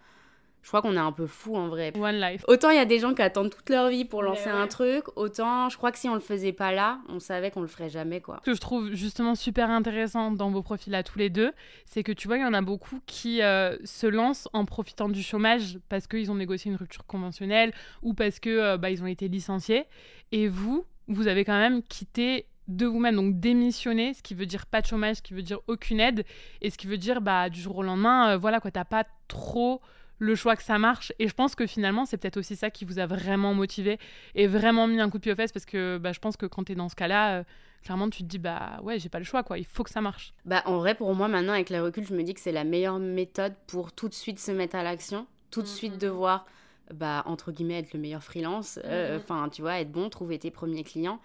je 0.65 0.71
crois 0.71 0.81
qu'on 0.81 0.95
est 0.95 0.99
un 0.99 1.11
peu 1.11 1.27
fou 1.27 1.55
en 1.55 1.67
vrai. 1.67 1.93
One 1.95 2.19
life. 2.19 2.43
Autant 2.47 2.71
il 2.71 2.77
y 2.77 2.79
a 2.79 2.85
des 2.85 2.97
gens 2.97 3.13
qui 3.13 3.21
attendent 3.21 3.51
toute 3.51 3.69
leur 3.69 3.89
vie 3.89 4.03
pour 4.03 4.23
lancer 4.23 4.49
un 4.49 4.65
truc, 4.65 5.03
autant 5.15 5.69
je 5.69 5.77
crois 5.77 5.91
que 5.91 5.99
si 5.99 6.09
on 6.09 6.15
le 6.15 6.19
faisait 6.19 6.53
pas 6.53 6.71
là, 6.71 6.97
on 7.07 7.19
savait 7.19 7.51
qu'on 7.51 7.61
le 7.61 7.67
ferait 7.67 7.91
jamais 7.91 8.19
quoi. 8.19 8.39
Ce 8.41 8.49
que 8.49 8.55
je 8.55 8.61
trouve 8.61 8.91
justement 8.91 9.35
super 9.35 9.69
intéressant 9.69 10.31
dans 10.31 10.49
vos 10.49 10.63
profils 10.63 10.95
à 10.95 11.03
tous 11.03 11.19
les 11.19 11.29
deux, 11.29 11.51
c'est 11.85 12.01
que 12.01 12.11
tu 12.11 12.27
vois, 12.27 12.37
il 12.37 12.41
y 12.41 12.45
en 12.45 12.55
a 12.55 12.63
beaucoup 12.63 12.99
qui 13.05 13.43
euh, 13.43 13.77
se 13.83 14.07
lancent 14.07 14.49
en 14.53 14.65
profitant 14.65 15.07
du 15.07 15.21
chômage 15.21 15.77
parce 15.87 16.07
qu'ils 16.07 16.31
ont 16.31 16.35
négocié 16.35 16.71
une 16.71 16.77
rupture 16.77 17.05
conventionnelle 17.05 17.71
ou 18.01 18.15
parce 18.15 18.39
que 18.39 18.49
euh, 18.49 18.77
bah, 18.77 18.89
ils 18.89 19.03
ont 19.03 19.07
été 19.07 19.27
licenciés. 19.27 19.85
Et 20.31 20.47
vous, 20.47 20.83
vous 21.07 21.27
avez 21.27 21.45
quand 21.45 21.59
même 21.59 21.83
quitté 21.83 22.47
de 22.67 22.87
vous-même, 22.87 23.15
donc 23.15 23.39
démissionner, 23.39 24.15
ce 24.15 24.23
qui 24.23 24.33
veut 24.33 24.47
dire 24.47 24.65
pas 24.65 24.81
de 24.81 24.87
chômage, 24.87 25.17
ce 25.17 25.21
qui 25.21 25.35
veut 25.35 25.43
dire 25.43 25.59
aucune 25.67 25.99
aide, 25.99 26.25
et 26.63 26.71
ce 26.71 26.77
qui 26.79 26.87
veut 26.87 26.97
dire 26.97 27.21
bah 27.21 27.51
du 27.51 27.61
jour 27.61 27.77
au 27.77 27.83
lendemain, 27.83 28.31
euh, 28.31 28.37
voilà 28.37 28.59
quoi, 28.59 28.71
t'as 28.71 28.85
pas 28.85 29.05
trop 29.27 29.81
le 30.19 30.35
choix 30.35 30.55
que 30.55 30.63
ça 30.63 30.77
marche. 30.77 31.13
Et 31.19 31.27
je 31.27 31.33
pense 31.33 31.55
que 31.55 31.65
finalement, 31.65 32.05
c'est 32.05 32.17
peut-être 32.17 32.37
aussi 32.37 32.55
ça 32.55 32.69
qui 32.69 32.85
vous 32.85 32.99
a 32.99 33.05
vraiment 33.05 33.53
motivé 33.53 33.99
et 34.33 34.47
vraiment 34.47 34.87
mis 34.87 34.99
un 34.99 35.09
coup 35.09 35.17
de 35.17 35.23
pied 35.23 35.31
aux 35.31 35.35
fesses 35.35 35.51
parce 35.51 35.65
que 35.65 35.97
bah, 35.97 36.11
je 36.11 36.19
pense 36.19 36.37
que 36.37 36.45
quand 36.45 36.63
tu 36.63 36.71
es 36.71 36.75
dans 36.75 36.89
ce 36.89 36.95
cas-là, 36.95 37.39
euh, 37.39 37.43
clairement, 37.83 38.09
tu 38.09 38.23
te 38.23 38.27
dis, 38.27 38.39
bah 38.39 38.79
ouais, 38.83 38.99
j'ai 38.99 39.09
pas 39.09 39.19
le 39.19 39.25
choix, 39.25 39.43
quoi, 39.43 39.57
il 39.57 39.65
faut 39.65 39.83
que 39.83 39.89
ça 39.89 40.01
marche. 40.01 40.33
Bah 40.45 40.63
en 40.65 40.77
vrai, 40.77 40.95
pour 40.95 41.13
moi, 41.15 41.27
maintenant, 41.27 41.53
avec 41.53 41.69
le 41.69 41.81
recul, 41.81 42.05
je 42.05 42.13
me 42.13 42.23
dis 42.23 42.33
que 42.33 42.39
c'est 42.39 42.51
la 42.51 42.63
meilleure 42.63 42.99
méthode 42.99 43.53
pour 43.67 43.91
tout 43.91 44.09
de 44.09 44.13
suite 44.13 44.39
se 44.39 44.51
mettre 44.51 44.75
à 44.75 44.83
l'action, 44.83 45.27
tout 45.51 45.61
de 45.61 45.67
suite 45.67 45.95
mm-hmm. 45.95 45.99
devoir, 45.99 46.45
bah, 46.93 47.23
entre 47.25 47.51
guillemets, 47.51 47.79
être 47.79 47.93
le 47.93 47.99
meilleur 47.99 48.23
freelance, 48.23 48.79
euh, 48.85 49.17
mm-hmm. 49.17 49.21
enfin, 49.21 49.49
tu 49.49 49.61
vois, 49.61 49.79
être 49.79 49.91
bon, 49.91 50.09
trouver 50.09 50.39
tes 50.39 50.51
premiers 50.51 50.83
clients. 50.83 51.19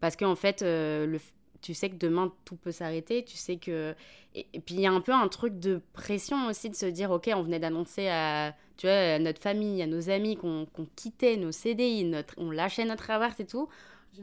Parce 0.00 0.16
qu'en 0.16 0.36
fait, 0.36 0.62
euh, 0.62 1.06
le, 1.06 1.18
tu 1.64 1.72
sais 1.72 1.88
que 1.88 1.96
demain 1.96 2.30
tout 2.44 2.56
peut 2.56 2.72
s'arrêter, 2.72 3.24
tu 3.24 3.38
sais 3.38 3.56
que 3.56 3.94
et, 4.34 4.44
puis 4.60 4.74
il 4.74 4.80
y 4.80 4.86
a 4.86 4.92
un 4.92 5.00
peu 5.00 5.12
un 5.12 5.28
truc 5.28 5.58
de 5.58 5.80
pression 5.94 6.46
aussi 6.46 6.68
de 6.68 6.74
se 6.74 6.84
dire 6.84 7.10
ok 7.10 7.30
on 7.34 7.42
venait 7.42 7.58
d'annoncer 7.58 8.08
à 8.08 8.54
tu 8.76 8.86
vois 8.86 8.96
à 8.96 9.18
notre 9.18 9.40
famille, 9.40 9.80
à 9.80 9.86
nos 9.86 10.10
amis 10.10 10.36
qu'on 10.36 10.66
quittait 10.94 11.36
nos 11.36 11.52
CDI, 11.52 12.04
notre, 12.04 12.34
on 12.36 12.50
lâchait 12.50 12.84
notre 12.84 13.10
appart 13.10 13.38
et 13.40 13.46
tout 13.46 13.68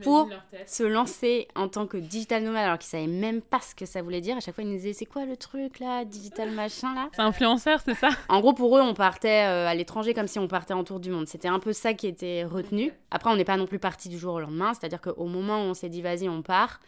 pour 0.03 0.29
se 0.65 0.83
lancer 0.83 1.47
en 1.55 1.67
tant 1.67 1.85
que 1.85 1.97
digital 1.97 2.43
nomade 2.43 2.63
alors 2.63 2.77
qu'ils 2.77 2.89
savaient 2.89 3.07
même 3.07 3.41
pas 3.41 3.59
ce 3.59 3.75
que 3.75 3.85
ça 3.85 4.01
voulait 4.01 4.21
dire. 4.21 4.37
À 4.37 4.39
chaque 4.39 4.55
fois, 4.55 4.63
ils 4.63 4.69
nous 4.69 4.77
disaient 4.77 4.93
c'est 4.93 5.05
quoi 5.05 5.25
le 5.25 5.35
truc 5.35 5.79
là, 5.79 6.05
digital 6.05 6.51
machin 6.55 6.93
là? 6.95 7.09
C'est 7.13 7.21
influenceur, 7.21 7.81
c'est 7.83 7.95
ça? 7.95 8.09
En 8.29 8.39
gros, 8.39 8.53
pour 8.53 8.77
eux, 8.77 8.81
on 8.81 8.93
partait 8.93 9.45
euh, 9.47 9.67
à 9.67 9.75
l'étranger 9.75 10.13
comme 10.13 10.27
si 10.27 10.39
on 10.39 10.47
partait 10.47 10.73
en 10.73 10.83
tour 10.83 10.99
du 10.99 11.09
monde. 11.09 11.27
C'était 11.27 11.49
un 11.49 11.59
peu 11.59 11.73
ça 11.73 11.93
qui 11.93 12.07
était 12.07 12.45
retenu. 12.45 12.93
Après, 13.09 13.29
on 13.29 13.35
n'est 13.35 13.43
pas 13.43 13.57
non 13.57 13.67
plus 13.67 13.79
parti 13.79 14.07
du 14.07 14.17
jour 14.17 14.35
au 14.35 14.39
lendemain, 14.39 14.73
c'est-à-dire 14.73 15.01
qu'au 15.01 15.25
moment 15.25 15.57
où 15.57 15.65
on 15.65 15.73
s'est 15.73 15.89
dit 15.89 16.01
vas-y, 16.01 16.29
on 16.29 16.41
part, 16.41 16.79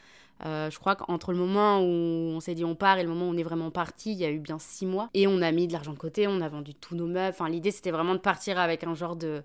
euh, 0.46 0.70
je 0.70 0.78
crois 0.78 0.96
qu'entre 0.96 1.32
le 1.32 1.38
moment 1.38 1.80
où 1.80 1.86
on 1.86 2.40
s'est 2.40 2.56
dit 2.56 2.66
on 2.66 2.76
part 2.76 2.98
et 2.98 3.04
le 3.04 3.10
moment 3.10 3.28
où 3.28 3.34
on 3.34 3.38
est 3.38 3.44
vraiment 3.44 3.72
parti, 3.72 4.12
il 4.12 4.18
y 4.18 4.26
a 4.26 4.32
eu 4.32 4.40
bien 4.40 4.60
six 4.60 4.86
mois. 4.86 5.10
Et 5.14 5.28
on 5.28 5.42
a 5.42 5.52
mis 5.52 5.68
de 5.68 5.74
l'argent 5.74 5.94
de 5.94 5.98
côté, 5.98 6.28
on 6.28 6.42
a 6.42 6.50
vendu 6.50 6.74
tous 6.74 6.96
nos 6.96 7.08
meubles. 7.08 7.34
Enfin, 7.34 7.50
l'idée, 7.50 7.72
c'était 7.72 7.92
vraiment 7.92 8.14
de 8.14 8.20
partir 8.20 8.60
avec 8.60 8.84
un 8.84 8.94
genre 8.94 9.16
de, 9.16 9.44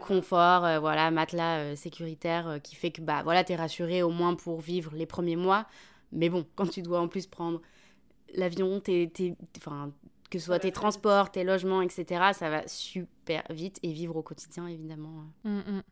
confort, 0.00 0.64
euh, 0.64 0.78
voilà, 0.78 1.10
matelas 1.10 1.58
euh, 1.58 1.76
sécuritaire 1.76 2.58
qui 2.62 2.74
fait 2.76 2.90
que 2.90 3.00
bah 3.00 3.22
voilà, 3.22 3.44
t'es 3.44 3.56
rassuré 3.56 4.02
au 4.02 4.10
moins 4.10 4.34
pour 4.34 4.60
vivre 4.60 4.92
les 4.94 5.06
premiers 5.06 5.36
mois. 5.36 5.66
Mais 6.12 6.28
bon, 6.28 6.46
quand 6.56 6.68
tu 6.68 6.82
dois 6.82 7.00
en 7.00 7.08
plus 7.08 7.26
prendre 7.26 7.60
l'avion, 8.34 8.80
t'es, 8.80 9.10
enfin, 9.58 9.92
que 10.32 10.38
ce 10.38 10.46
soit 10.46 10.58
tes 10.58 10.72
transports, 10.72 11.30
tes 11.30 11.44
logements, 11.44 11.82
etc. 11.82 12.32
Ça 12.32 12.48
va 12.48 12.66
super 12.66 13.42
vite 13.50 13.78
et 13.82 13.92
vivre 13.92 14.16
au 14.16 14.22
quotidien, 14.22 14.66
évidemment. 14.66 15.26
Mmh, 15.44 15.58
mmh. 15.58 15.82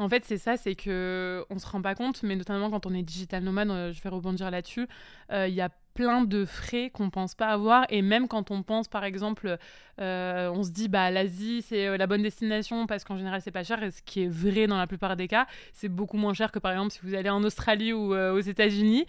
En 0.00 0.08
fait, 0.08 0.24
c'est 0.24 0.36
ça, 0.36 0.56
c'est 0.56 0.74
que 0.74 1.44
on 1.48 1.60
se 1.60 1.66
rend 1.66 1.80
pas 1.80 1.94
compte, 1.94 2.24
mais 2.24 2.34
notamment 2.34 2.70
quand 2.70 2.86
on 2.86 2.92
est 2.92 3.04
digital 3.04 3.44
nomade, 3.44 3.70
euh, 3.70 3.92
je 3.92 4.02
vais 4.02 4.08
rebondir 4.08 4.50
là-dessus, 4.50 4.88
euh, 5.30 5.46
il 5.46 5.54
y 5.54 5.60
a 5.60 5.70
plein 5.94 6.22
de 6.22 6.44
frais 6.44 6.90
qu'on 6.92 7.08
pense 7.08 7.36
pas 7.36 7.46
avoir 7.46 7.86
et 7.88 8.02
même 8.02 8.26
quand 8.26 8.50
on 8.50 8.64
pense 8.64 8.88
par 8.88 9.04
exemple 9.04 9.58
euh, 10.00 10.50
on 10.52 10.64
se 10.64 10.72
dit 10.72 10.88
bah 10.88 11.12
l'Asie 11.12 11.62
c'est 11.62 11.96
la 11.96 12.08
bonne 12.08 12.22
destination 12.22 12.88
parce 12.88 13.04
qu'en 13.04 13.16
général 13.16 13.40
c'est 13.40 13.52
pas 13.52 13.62
cher 13.62 13.80
et 13.80 13.92
ce 13.92 14.02
qui 14.02 14.24
est 14.24 14.28
vrai 14.28 14.66
dans 14.66 14.76
la 14.76 14.88
plupart 14.88 15.14
des 15.14 15.28
cas 15.28 15.46
c'est 15.72 15.88
beaucoup 15.88 16.16
moins 16.16 16.34
cher 16.34 16.50
que 16.50 16.58
par 16.58 16.72
exemple 16.72 16.90
si 16.90 16.98
vous 17.04 17.14
allez 17.14 17.30
en 17.30 17.44
Australie 17.44 17.92
ou 17.92 18.12
aux 18.12 18.40
États-Unis 18.40 19.06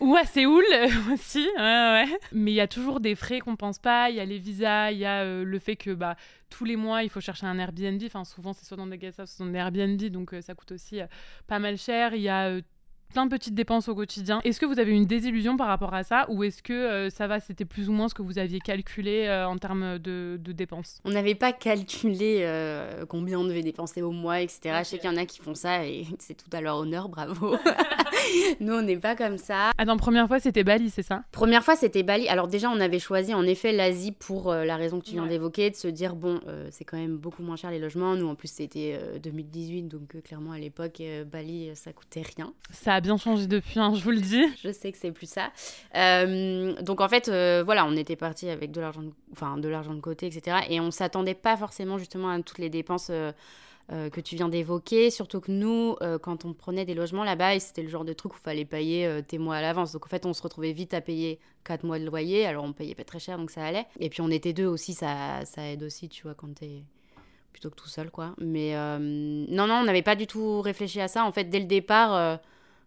ou 0.00 0.16
à 0.16 0.24
Séoul 0.24 0.64
aussi, 1.12 1.46
ouais, 1.56 1.62
ouais. 1.62 2.18
Mais 2.32 2.52
il 2.52 2.54
y 2.54 2.60
a 2.60 2.68
toujours 2.68 3.00
des 3.00 3.14
frais 3.14 3.40
qu'on 3.40 3.56
pense 3.56 3.78
pas. 3.78 4.10
Il 4.10 4.16
y 4.16 4.20
a 4.20 4.24
les 4.24 4.38
visas, 4.38 4.92
il 4.92 4.98
y 4.98 5.04
a 5.04 5.22
euh, 5.22 5.44
le 5.44 5.58
fait 5.58 5.76
que 5.76 5.90
bah, 5.90 6.16
tous 6.50 6.64
les 6.64 6.76
mois, 6.76 7.02
il 7.02 7.10
faut 7.10 7.20
chercher 7.20 7.46
un 7.46 7.58
Airbnb. 7.58 8.00
Enfin, 8.06 8.24
souvent, 8.24 8.52
c'est 8.52 8.64
soit 8.64 8.76
dans 8.76 8.86
des 8.86 8.98
guest 8.98 9.24
soit 9.24 9.44
dans 9.44 9.50
des 9.50 9.58
Airbnb, 9.58 10.00
donc 10.10 10.34
euh, 10.34 10.40
ça 10.40 10.54
coûte 10.54 10.72
aussi 10.72 11.00
euh, 11.00 11.06
pas 11.46 11.58
mal 11.58 11.78
cher. 11.78 12.14
Il 12.14 12.22
y 12.22 12.28
a 12.28 12.58
plein 13.12 13.26
de 13.26 13.30
petites 13.30 13.54
dépenses 13.54 13.88
au 13.88 13.94
quotidien. 13.94 14.40
Est-ce 14.42 14.58
que 14.58 14.66
vous 14.66 14.78
avez 14.78 14.92
une 14.92 15.04
désillusion 15.04 15.56
par 15.56 15.68
rapport 15.68 15.94
à 15.94 16.02
ça 16.02 16.26
ou 16.28 16.42
est-ce 16.42 16.62
que 16.62 16.72
euh, 16.72 17.10
ça 17.10 17.26
va, 17.26 17.40
c'était 17.40 17.64
plus 17.64 17.88
ou 17.88 17.92
moins 17.92 18.08
ce 18.08 18.14
que 18.14 18.22
vous 18.22 18.38
aviez 18.38 18.58
calculé 18.58 19.26
euh, 19.26 19.46
en 19.46 19.58
termes 19.58 19.98
de, 19.98 20.38
dépenses? 20.38 21.00
On 21.04 21.10
n'avait 21.10 21.34
pas 21.34 21.52
calculé 21.52 22.38
euh, 22.40 23.04
combien 23.06 23.38
on 23.38 23.44
devait 23.44 23.62
dépenser 23.62 24.02
au 24.02 24.10
mois, 24.10 24.40
etc. 24.40 24.76
Je 24.78 24.84
sais 24.84 24.98
qu'il 24.98 25.10
y 25.10 25.12
en 25.12 25.16
a 25.16 25.26
qui 25.26 25.40
font 25.40 25.54
ça 25.54 25.86
et 25.86 26.06
c'est 26.18 26.34
tout 26.34 26.50
à 26.52 26.60
leur 26.60 26.78
honneur, 26.78 27.08
bravo. 27.08 27.56
Nous, 28.60 28.72
on 28.72 28.82
n'est 28.82 28.96
pas 28.96 29.14
comme 29.14 29.36
ça. 29.36 29.70
Attends, 29.76 29.96
première 29.96 30.26
fois, 30.26 30.40
c'était 30.40 30.64
Bali, 30.64 30.90
c'est 30.90 31.02
ça? 31.02 31.22
Première 31.32 31.62
fois, 31.62 31.76
c'était 31.76 32.02
Bali. 32.02 32.28
Alors 32.28 32.48
déjà, 32.48 32.70
on 32.70 32.80
avait 32.80 32.98
choisi 32.98 33.34
en 33.34 33.42
effet 33.44 33.72
l'Asie 33.72 34.12
pour 34.12 34.52
la 34.54 34.76
raison 34.76 35.00
que 35.00 35.04
tu 35.04 35.12
viens 35.12 35.26
d'évoquer, 35.26 35.70
de 35.70 35.76
se 35.76 35.88
dire, 35.88 36.14
bon, 36.14 36.40
c'est 36.70 36.84
quand 36.84 36.96
même 36.96 37.16
beaucoup 37.16 37.42
moins 37.42 37.56
cher 37.56 37.70
les 37.70 37.80
logements. 37.80 38.14
Nous, 38.14 38.28
en 38.28 38.34
plus, 38.34 38.48
c'était 38.48 38.98
2018, 39.22 39.82
donc 39.88 40.22
clairement, 40.22 40.52
à 40.52 40.58
l'époque, 40.58 41.02
Bali, 41.30 41.70
ça 41.74 41.92
coûtait 41.92 42.22
rien. 42.36 42.52
Ça 42.70 43.00
bien 43.02 43.18
changé 43.18 43.46
depuis, 43.46 43.78
hein, 43.78 43.92
je 43.94 44.02
vous 44.02 44.10
le 44.10 44.20
dis. 44.20 44.44
Je 44.62 44.72
sais 44.72 44.90
que 44.92 44.98
c'est 44.98 45.12
plus 45.12 45.28
ça. 45.28 45.50
Euh, 45.94 46.80
donc 46.80 47.00
en 47.00 47.08
fait, 47.08 47.28
euh, 47.28 47.62
voilà, 47.64 47.84
on 47.84 47.96
était 47.96 48.16
parti 48.16 48.48
avec 48.48 48.70
de 48.70 48.80
l'argent, 48.80 49.02
enfin 49.32 49.58
de 49.58 49.68
l'argent 49.68 49.92
de 49.92 50.00
côté, 50.00 50.26
etc. 50.26 50.58
Et 50.70 50.80
on 50.80 50.90
s'attendait 50.90 51.34
pas 51.34 51.56
forcément 51.56 51.98
justement 51.98 52.30
à 52.30 52.40
toutes 52.40 52.58
les 52.58 52.70
dépenses. 52.70 53.10
Euh, 53.10 53.32
que 54.10 54.20
tu 54.20 54.36
viens 54.36 54.48
d'évoquer, 54.48 55.10
surtout 55.10 55.40
que 55.40 55.50
nous, 55.52 55.96
quand 56.22 56.46
on 56.46 56.54
prenait 56.54 56.86
des 56.86 56.94
logements 56.94 57.24
là-bas, 57.24 57.58
c'était 57.58 57.82
le 57.82 57.90
genre 57.90 58.06
de 58.06 58.14
truc 58.14 58.32
où 58.32 58.36
il 58.40 58.42
fallait 58.42 58.64
payer 58.64 59.20
tes 59.26 59.36
mois 59.36 59.56
à 59.56 59.60
l'avance. 59.60 59.92
Donc 59.92 60.06
en 60.06 60.08
fait, 60.08 60.24
on 60.24 60.32
se 60.32 60.40
retrouvait 60.40 60.72
vite 60.72 60.94
à 60.94 61.02
payer 61.02 61.40
4 61.64 61.84
mois 61.84 61.98
de 61.98 62.06
loyer, 62.06 62.46
alors 62.46 62.64
on 62.64 62.72
payait 62.72 62.94
pas 62.94 63.04
très 63.04 63.18
cher, 63.18 63.36
donc 63.36 63.50
ça 63.50 63.62
allait. 63.62 63.84
Et 64.00 64.08
puis 64.08 64.22
on 64.22 64.30
était 64.30 64.54
deux 64.54 64.64
aussi, 64.64 64.94
ça, 64.94 65.44
ça 65.44 65.68
aide 65.68 65.82
aussi, 65.82 66.08
tu 66.08 66.22
vois, 66.22 66.34
quand 66.34 66.54
t'es 66.54 66.84
plutôt 67.52 67.68
que 67.68 67.74
tout 67.74 67.88
seul, 67.88 68.10
quoi. 68.10 68.34
Mais 68.38 68.72
non, 68.98 69.66
non, 69.66 69.74
on 69.74 69.84
n'avait 69.84 70.00
pas 70.00 70.14
du 70.14 70.26
tout 70.26 70.62
réfléchi 70.62 71.00
à 71.00 71.08
ça. 71.08 71.26
En 71.26 71.32
fait, 71.32 71.44
dès 71.44 71.58
le 71.58 71.66
départ, 71.66 72.38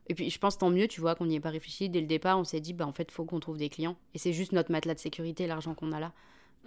et 0.08 0.16
puis 0.16 0.30
je 0.30 0.40
pense 0.40 0.58
tant 0.58 0.70
mieux, 0.70 0.88
tu 0.88 1.02
vois, 1.02 1.16
qu'on 1.16 1.26
n'y 1.26 1.36
ait 1.36 1.40
pas 1.40 1.50
réfléchi. 1.50 1.90
Dès 1.90 2.02
le 2.02 2.08
départ, 2.08 2.40
on 2.40 2.44
s'est 2.44 2.60
dit, 2.60 2.74
bah 2.74 2.86
en 2.86 2.92
fait, 2.92 3.12
faut 3.12 3.26
qu'on 3.26 3.40
trouve 3.40 3.58
des 3.58 3.70
clients. 3.70 3.96
Et 4.14 4.20
c'est 4.20 4.34
juste 4.34 4.52
notre 4.52 4.72
matelas 4.72 4.94
de 4.94 5.00
sécurité, 5.00 5.48
l'argent 5.48 5.74
qu'on 5.74 5.92
a 5.92 6.00
là. 6.00 6.14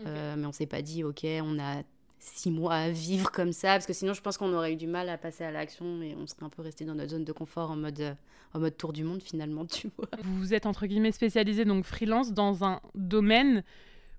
Euh, 0.06 0.36
mais 0.36 0.46
on 0.46 0.52
s'est 0.52 0.66
pas 0.66 0.82
dit, 0.82 1.04
ok, 1.04 1.24
on 1.42 1.58
a 1.58 1.82
six 2.20 2.50
mois 2.50 2.74
à 2.74 2.90
vivre 2.90 3.30
comme 3.30 3.52
ça, 3.52 3.68
parce 3.68 3.86
que 3.86 3.92
sinon 3.92 4.12
je 4.12 4.20
pense 4.20 4.36
qu'on 4.36 4.52
aurait 4.52 4.72
eu 4.72 4.76
du 4.76 4.86
mal 4.86 5.08
à 5.08 5.16
passer 5.18 5.44
à 5.44 5.50
l'action 5.50 6.02
et 6.02 6.16
on 6.16 6.26
serait 6.26 6.44
un 6.44 6.48
peu 6.48 6.62
resté 6.62 6.84
dans 6.84 6.94
notre 6.94 7.10
zone 7.10 7.24
de 7.24 7.32
confort 7.32 7.70
en 7.70 7.76
mode, 7.76 8.00
euh, 8.00 8.14
en 8.54 8.60
mode 8.60 8.76
tour 8.76 8.92
du 8.92 9.04
monde 9.04 9.22
finalement, 9.22 9.66
tu 9.66 9.90
vois. 9.96 10.08
Vous 10.22 10.54
êtes 10.54 10.66
entre 10.66 10.86
guillemets 10.86 11.12
spécialisé, 11.12 11.64
donc 11.64 11.84
freelance, 11.84 12.32
dans 12.32 12.64
un 12.64 12.80
domaine 12.94 13.62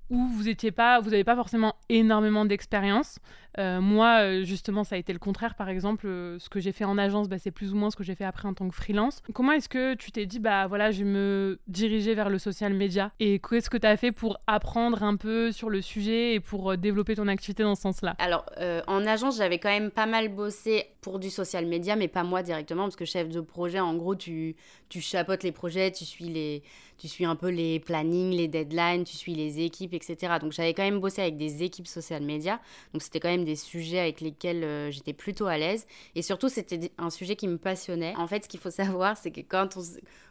où 0.09 0.27
vous 0.27 0.49
étiez 0.49 0.71
pas, 0.71 0.99
vous 0.99 1.11
n'avez 1.11 1.23
pas 1.23 1.35
forcément 1.35 1.75
énormément 1.89 2.45
d'expérience. 2.45 3.19
Euh, 3.57 3.81
moi, 3.81 4.21
euh, 4.21 4.43
justement, 4.43 4.83
ça 4.83 4.95
a 4.95 4.97
été 4.97 5.13
le 5.13 5.19
contraire. 5.19 5.55
Par 5.55 5.69
exemple, 5.69 6.07
euh, 6.07 6.37
ce 6.39 6.49
que 6.49 6.59
j'ai 6.59 6.71
fait 6.71 6.85
en 6.85 6.97
agence, 6.97 7.27
bah, 7.27 7.37
c'est 7.39 7.51
plus 7.51 7.73
ou 7.73 7.77
moins 7.77 7.89
ce 7.89 7.95
que 7.95 8.03
j'ai 8.03 8.15
fait 8.15 8.25
après 8.25 8.47
en 8.47 8.53
tant 8.53 8.69
que 8.69 8.75
freelance. 8.75 9.21
Comment 9.33 9.53
est-ce 9.53 9.69
que 9.69 9.95
tu 9.95 10.11
t'es 10.11 10.25
dit, 10.25 10.39
bah 10.39 10.67
voilà, 10.67 10.91
je 10.91 10.99
vais 10.99 11.09
me 11.09 11.59
diriger 11.67 12.13
vers 12.13 12.29
le 12.29 12.37
social 12.37 12.73
media 12.73 13.11
Et 13.19 13.39
qu'est-ce 13.39 13.69
que 13.69 13.77
tu 13.77 13.87
as 13.87 13.97
fait 13.97 14.11
pour 14.11 14.39
apprendre 14.47 15.03
un 15.03 15.15
peu 15.15 15.51
sur 15.51 15.69
le 15.69 15.81
sujet 15.81 16.35
et 16.35 16.39
pour 16.39 16.77
développer 16.77 17.15
ton 17.15 17.27
activité 17.27 17.63
dans 17.63 17.75
ce 17.75 17.81
sens-là? 17.81 18.15
Alors, 18.19 18.45
en 18.87 19.05
agence, 19.05 19.37
j'avais 19.37 19.59
quand 19.59 19.69
même 19.69 19.91
pas 19.91 20.05
mal 20.05 20.29
bossé 20.29 20.85
pour 21.01 21.19
du 21.19 21.29
social 21.29 21.65
media, 21.65 21.95
mais 21.95 22.07
pas 22.07 22.23
moi 22.23 22.43
directement, 22.43 22.83
parce 22.83 22.95
que 22.95 23.05
chef 23.05 23.29
de 23.29 23.41
projet, 23.41 23.79
en 23.79 23.95
gros, 23.95 24.15
tu, 24.15 24.55
tu 24.89 25.01
chapotes 25.01 25.43
les 25.43 25.51
projets, 25.51 25.91
tu 25.91 26.05
suis 26.05 26.25
les 26.25 26.63
tu 26.99 27.07
suis 27.07 27.25
un 27.25 27.35
peu 27.35 27.49
les 27.49 27.79
plannings, 27.79 28.31
les 28.35 28.47
deadlines, 28.47 29.05
tu 29.05 29.15
suis 29.15 29.33
les 29.33 29.61
équipes, 29.61 29.93
etc. 29.93 30.33
Donc 30.39 30.51
j'avais 30.51 30.73
quand 30.73 30.83
même 30.83 30.99
bossé 30.99 31.21
avec 31.21 31.37
des 31.37 31.63
équipes 31.63 31.87
social 31.87 32.21
media. 32.21 32.59
Donc 32.93 33.01
c'était 33.01 33.19
quand 33.19 33.29
même 33.29 33.38
des 33.45 33.55
sujets 33.55 33.99
avec 33.99 34.21
lesquels 34.21 34.63
euh, 34.63 34.91
j'étais 34.91 35.13
plutôt 35.13 35.47
à 35.47 35.57
l'aise. 35.57 35.87
Et 36.15 36.21
surtout, 36.21 36.49
c'était 36.49 36.91
un 36.97 37.09
sujet 37.09 37.35
qui 37.35 37.47
me 37.47 37.57
passionnait. 37.57 38.15
En 38.17 38.27
fait, 38.27 38.43
ce 38.43 38.49
qu'il 38.49 38.59
faut 38.59 38.71
savoir, 38.71 39.17
c'est 39.17 39.31
que 39.31 39.41
quand 39.41 39.77
on, 39.77 39.81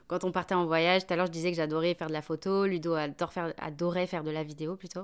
quand 0.08 0.24
on 0.24 0.32
partait 0.32 0.54
en 0.54 0.64
voyage, 0.66 1.06
tout 1.06 1.12
à 1.12 1.16
l'heure 1.16 1.26
je 1.26 1.32
disais 1.32 1.50
que 1.50 1.56
j'adorais 1.56 1.94
faire 1.94 2.08
de 2.08 2.14
la 2.14 2.22
photo, 2.22 2.66
Ludo 2.66 2.94
adore 2.94 3.32
faire, 3.32 3.52
adorait 3.58 4.06
faire 4.06 4.24
de 4.24 4.30
la 4.30 4.42
vidéo 4.42 4.74
plutôt. 4.74 5.02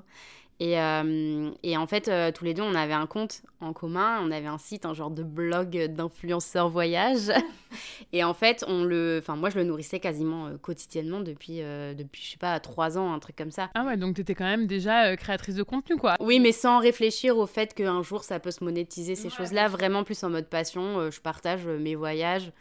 Et, 0.61 0.81
euh, 0.81 1.51
et, 1.63 1.77
en 1.77 1.87
fait, 1.87 2.09
euh, 2.09 2.31
tous 2.31 2.45
les 2.45 2.55
deux, 2.55 2.63
on 2.63 2.75
avait 2.75 2.93
un 2.95 3.07
compte 3.07 3.43
en 3.61 3.73
commun, 3.73 4.21
on 4.23 4.31
avait 4.31 4.47
un 4.47 4.59
site, 4.59 4.87
un 4.87 4.95
genre 4.95 5.11
de 5.11 5.25
blog 5.25 5.87
d'influenceurs 5.87 6.69
voyage. 6.69 7.33
et 8.13 8.23
en 8.23 8.35
fait, 8.35 8.65
on 8.69 8.85
le, 8.85 9.19
enfin 9.21 9.35
moi, 9.35 9.51
je 9.51 9.59
le 9.59 9.65
nourrissais 9.65 9.99
quasiment 9.99 10.47
euh, 10.47 10.57
quotidiennement 10.57 11.21
depuis, 11.21 11.59
depuis, 11.59 12.23
je 12.23 12.31
sais 12.33 12.37
pas, 12.37 12.59
trois 12.61 12.97
ans, 12.99 13.13
un 13.13 13.19
truc 13.19 13.37
comme 13.37 13.51
ça. 13.51 13.71
Ah 13.75 13.85
ouais, 13.85 13.97
donc 13.97 14.15
tu 14.15 14.21
étais 14.21 14.35
quand 14.35 14.45
même 14.45 14.67
déjà 14.67 15.17
créatrice 15.17 15.57
de 15.57 15.65
contenu, 15.65 15.97
quoi. 15.97 16.15
Oui, 16.21 16.39
mais 16.39 16.53
sans 16.53 16.79
réfléchir 16.79 17.37
au 17.37 17.47
fait 17.47 17.75
qu'un 17.75 18.03
jour, 18.03 18.23
ça 18.23 18.39
peut 18.39 18.53
se 18.53 18.63
monétiser, 18.63 19.17
ces 19.17 19.31
choses-là, 19.31 19.69
vraiment 19.69 20.05
plus 20.05 20.23
en 20.23 20.31
mode 20.31 20.47
passion. 20.47 21.11
je 21.11 21.21
partage 21.21 21.67
mes 21.67 21.97
voyages 21.97 22.53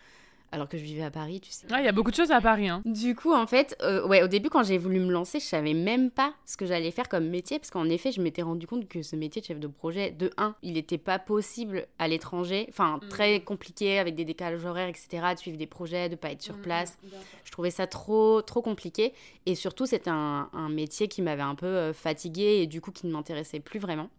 alors 0.54 0.70
que 0.70 0.78
je 0.78 0.84
vivais 0.84 1.04
à 1.04 1.10
Paris, 1.10 1.42
tu 1.42 1.52
sais. 1.52 1.66
Il 1.68 1.84
y 1.84 1.88
a 1.88 1.92
beaucoup 1.92 2.12
de 2.12 2.16
choses 2.16 2.30
à 2.30 2.40
Paris. 2.40 2.70
Hein. 2.70 2.84
Du 2.86 3.16
coup, 3.16 3.34
en 3.34 3.48
fait, 3.48 3.76
euh, 3.82 4.08
ouais, 4.08 4.22
au 4.22 4.28
début, 4.28 4.50
quand 4.50 4.62
j'ai 4.62 4.78
voulu 4.78 5.00
me 5.00 5.12
lancer, 5.12 5.40
je 5.40 5.46
savais 5.46 5.74
même 5.74 6.12
pas 6.12 6.36
ce 6.46 6.58
que 6.58 6.68
j'allais 6.68 6.92
faire 6.92 7.10
comme 7.10 7.28
métier, 7.28 7.58
parce 7.58 7.72
qu'en 7.72 7.90
effet, 7.90 8.12
je 8.12 8.22
m'étais 8.22 8.44
rendu 8.44 8.68
compte 8.68 8.88
que 8.88 9.02
ce 9.02 9.16
métier 9.16 9.42
de 9.42 9.48
chef 9.48 9.60
de 9.60 9.66
projet, 9.66 10.12
de 10.12 10.32
1, 10.38 10.56
il 10.62 10.74
n'était 10.74 11.00
pas 11.00 11.18
possible 11.18 11.88
à 11.98 12.08
l'étranger, 12.08 12.68
enfin, 12.70 12.98
mm. 12.98 13.10
très 13.10 13.40
compliqué 13.40 13.98
avec 13.98 14.14
des 14.14 14.26
décalages 14.26 14.64
horaires, 14.64 14.90
etc., 14.90 15.08
de 15.34 15.40
suivre 15.40 15.58
des 15.58 15.66
projets, 15.66 16.08
de 16.08 16.16
pas 16.16 16.32
être 16.32 16.44
sur 16.44 16.58
mm, 16.58 16.62
place. 16.62 17.00
je 17.44 17.52
trouvais 17.52 17.72
ça 17.72 17.88
trop, 17.88 18.44
trop 18.44 18.62
compliqué, 18.62 19.14
et 19.48 19.56
surtout, 19.56 19.88
c'était 19.88 20.12
un, 20.12 20.50
métier 20.70 21.08
qui 21.08 21.22
m'avait 21.24 21.42
un 21.42 21.56
peu 21.56 21.66
euh, 21.66 21.94
fatiguée 21.94 22.62
et 22.62 22.68
du 22.68 22.80
coup, 22.80 22.92
qui 22.92 23.08
ne 23.08 23.12
m'intéressait 23.12 23.60
plus 23.60 23.80
vraiment. 23.80 24.10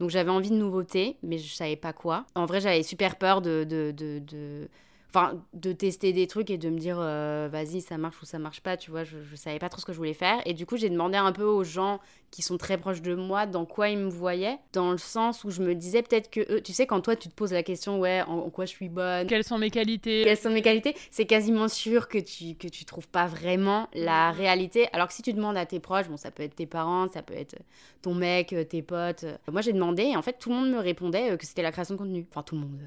Donc 0.00 0.10
j'avais 0.10 0.30
envie 0.30 0.50
de 0.50 0.56
nouveautés, 0.56 1.16
mais 1.22 1.38
je 1.38 1.54
savais 1.54 1.76
pas 1.76 1.92
quoi. 1.92 2.24
En 2.34 2.46
vrai, 2.46 2.60
j'avais 2.60 2.82
super 2.82 3.16
peur 3.16 3.42
de, 3.42 3.64
de, 3.64 3.92
de 3.96 4.68
enfin 5.08 5.42
de 5.54 5.72
tester 5.72 6.12
des 6.12 6.26
trucs 6.26 6.50
et 6.50 6.58
de 6.58 6.68
me 6.68 6.78
dire 6.78 6.98
euh, 7.00 7.48
vas-y 7.50 7.80
ça 7.80 7.96
marche 7.96 8.20
ou 8.22 8.26
ça 8.26 8.38
marche 8.38 8.60
pas 8.60 8.76
tu 8.76 8.90
vois 8.90 9.04
je, 9.04 9.16
je 9.22 9.36
savais 9.36 9.58
pas 9.58 9.68
trop 9.68 9.80
ce 9.80 9.86
que 9.86 9.92
je 9.92 9.98
voulais 9.98 10.14
faire. 10.14 10.40
Et 10.44 10.54
du 10.54 10.66
coup 10.66 10.76
j'ai 10.76 10.90
demandé 10.90 11.16
un 11.16 11.32
peu 11.32 11.44
aux 11.44 11.64
gens 11.64 12.00
qui 12.30 12.42
sont 12.42 12.58
très 12.58 12.76
proches 12.76 13.00
de 13.00 13.14
moi 13.14 13.46
dans 13.46 13.64
quoi 13.64 13.88
ils 13.88 13.98
me 13.98 14.10
voyaient 14.10 14.58
dans 14.74 14.92
le 14.92 14.98
sens 14.98 15.44
où 15.44 15.50
je 15.50 15.62
me 15.62 15.74
disais 15.74 16.02
peut-être 16.02 16.30
que 16.30 16.40
eux 16.52 16.60
tu 16.60 16.72
sais 16.72 16.86
quand 16.86 17.00
toi 17.00 17.16
tu 17.16 17.28
te 17.28 17.34
poses 17.34 17.52
la 17.52 17.62
question 17.62 17.98
ouais 17.98 18.22
en, 18.22 18.50
quoi 18.50 18.66
je 18.66 18.70
suis 18.70 18.90
bonne 18.90 19.26
quelles 19.26 19.44
sont 19.44 19.56
mes 19.56 19.70
qualités? 19.70 20.24
quelles 20.24 20.36
sont 20.36 20.50
mes 20.50 20.60
qualités 20.60 20.94
c'est 21.10 21.24
quasiment 21.24 21.68
sûr 21.68 22.08
que 22.08 22.18
tu 22.18 22.54
que 22.54 22.68
tu 22.68 22.84
trouves 22.84 23.08
pas 23.08 23.26
vraiment 23.26 23.88
la 23.94 24.30
réalité. 24.30 24.88
Alors 24.92 25.08
que 25.08 25.14
si 25.14 25.22
tu 25.22 25.32
demandes 25.32 25.56
à 25.56 25.64
tes 25.64 25.80
proches 25.80 26.08
bon 26.08 26.18
ça 26.18 26.30
peut 26.30 26.42
être 26.42 26.54
tes 26.54 26.66
parents 26.66 27.08
ça 27.08 27.22
peut 27.22 27.34
être 27.34 27.56
ton 28.02 28.14
mec 28.14 28.54
tes 28.68 28.82
potes. 28.82 29.24
Moi 29.50 29.62
j'ai 29.62 29.72
demandé 29.72 30.02
et 30.02 30.16
en 30.16 30.22
fait 30.22 30.38
tout 30.38 30.50
le 30.50 30.56
monde 30.56 30.70
me 30.70 30.78
répondait 30.78 31.36
que 31.38 31.46
c'était 31.46 31.62
la 31.62 31.72
création 31.72 31.94
de 31.94 31.98
contenu. 31.98 32.26
Enfin 32.30 32.42
tout 32.42 32.54
le 32.54 32.60
monde 32.62 32.78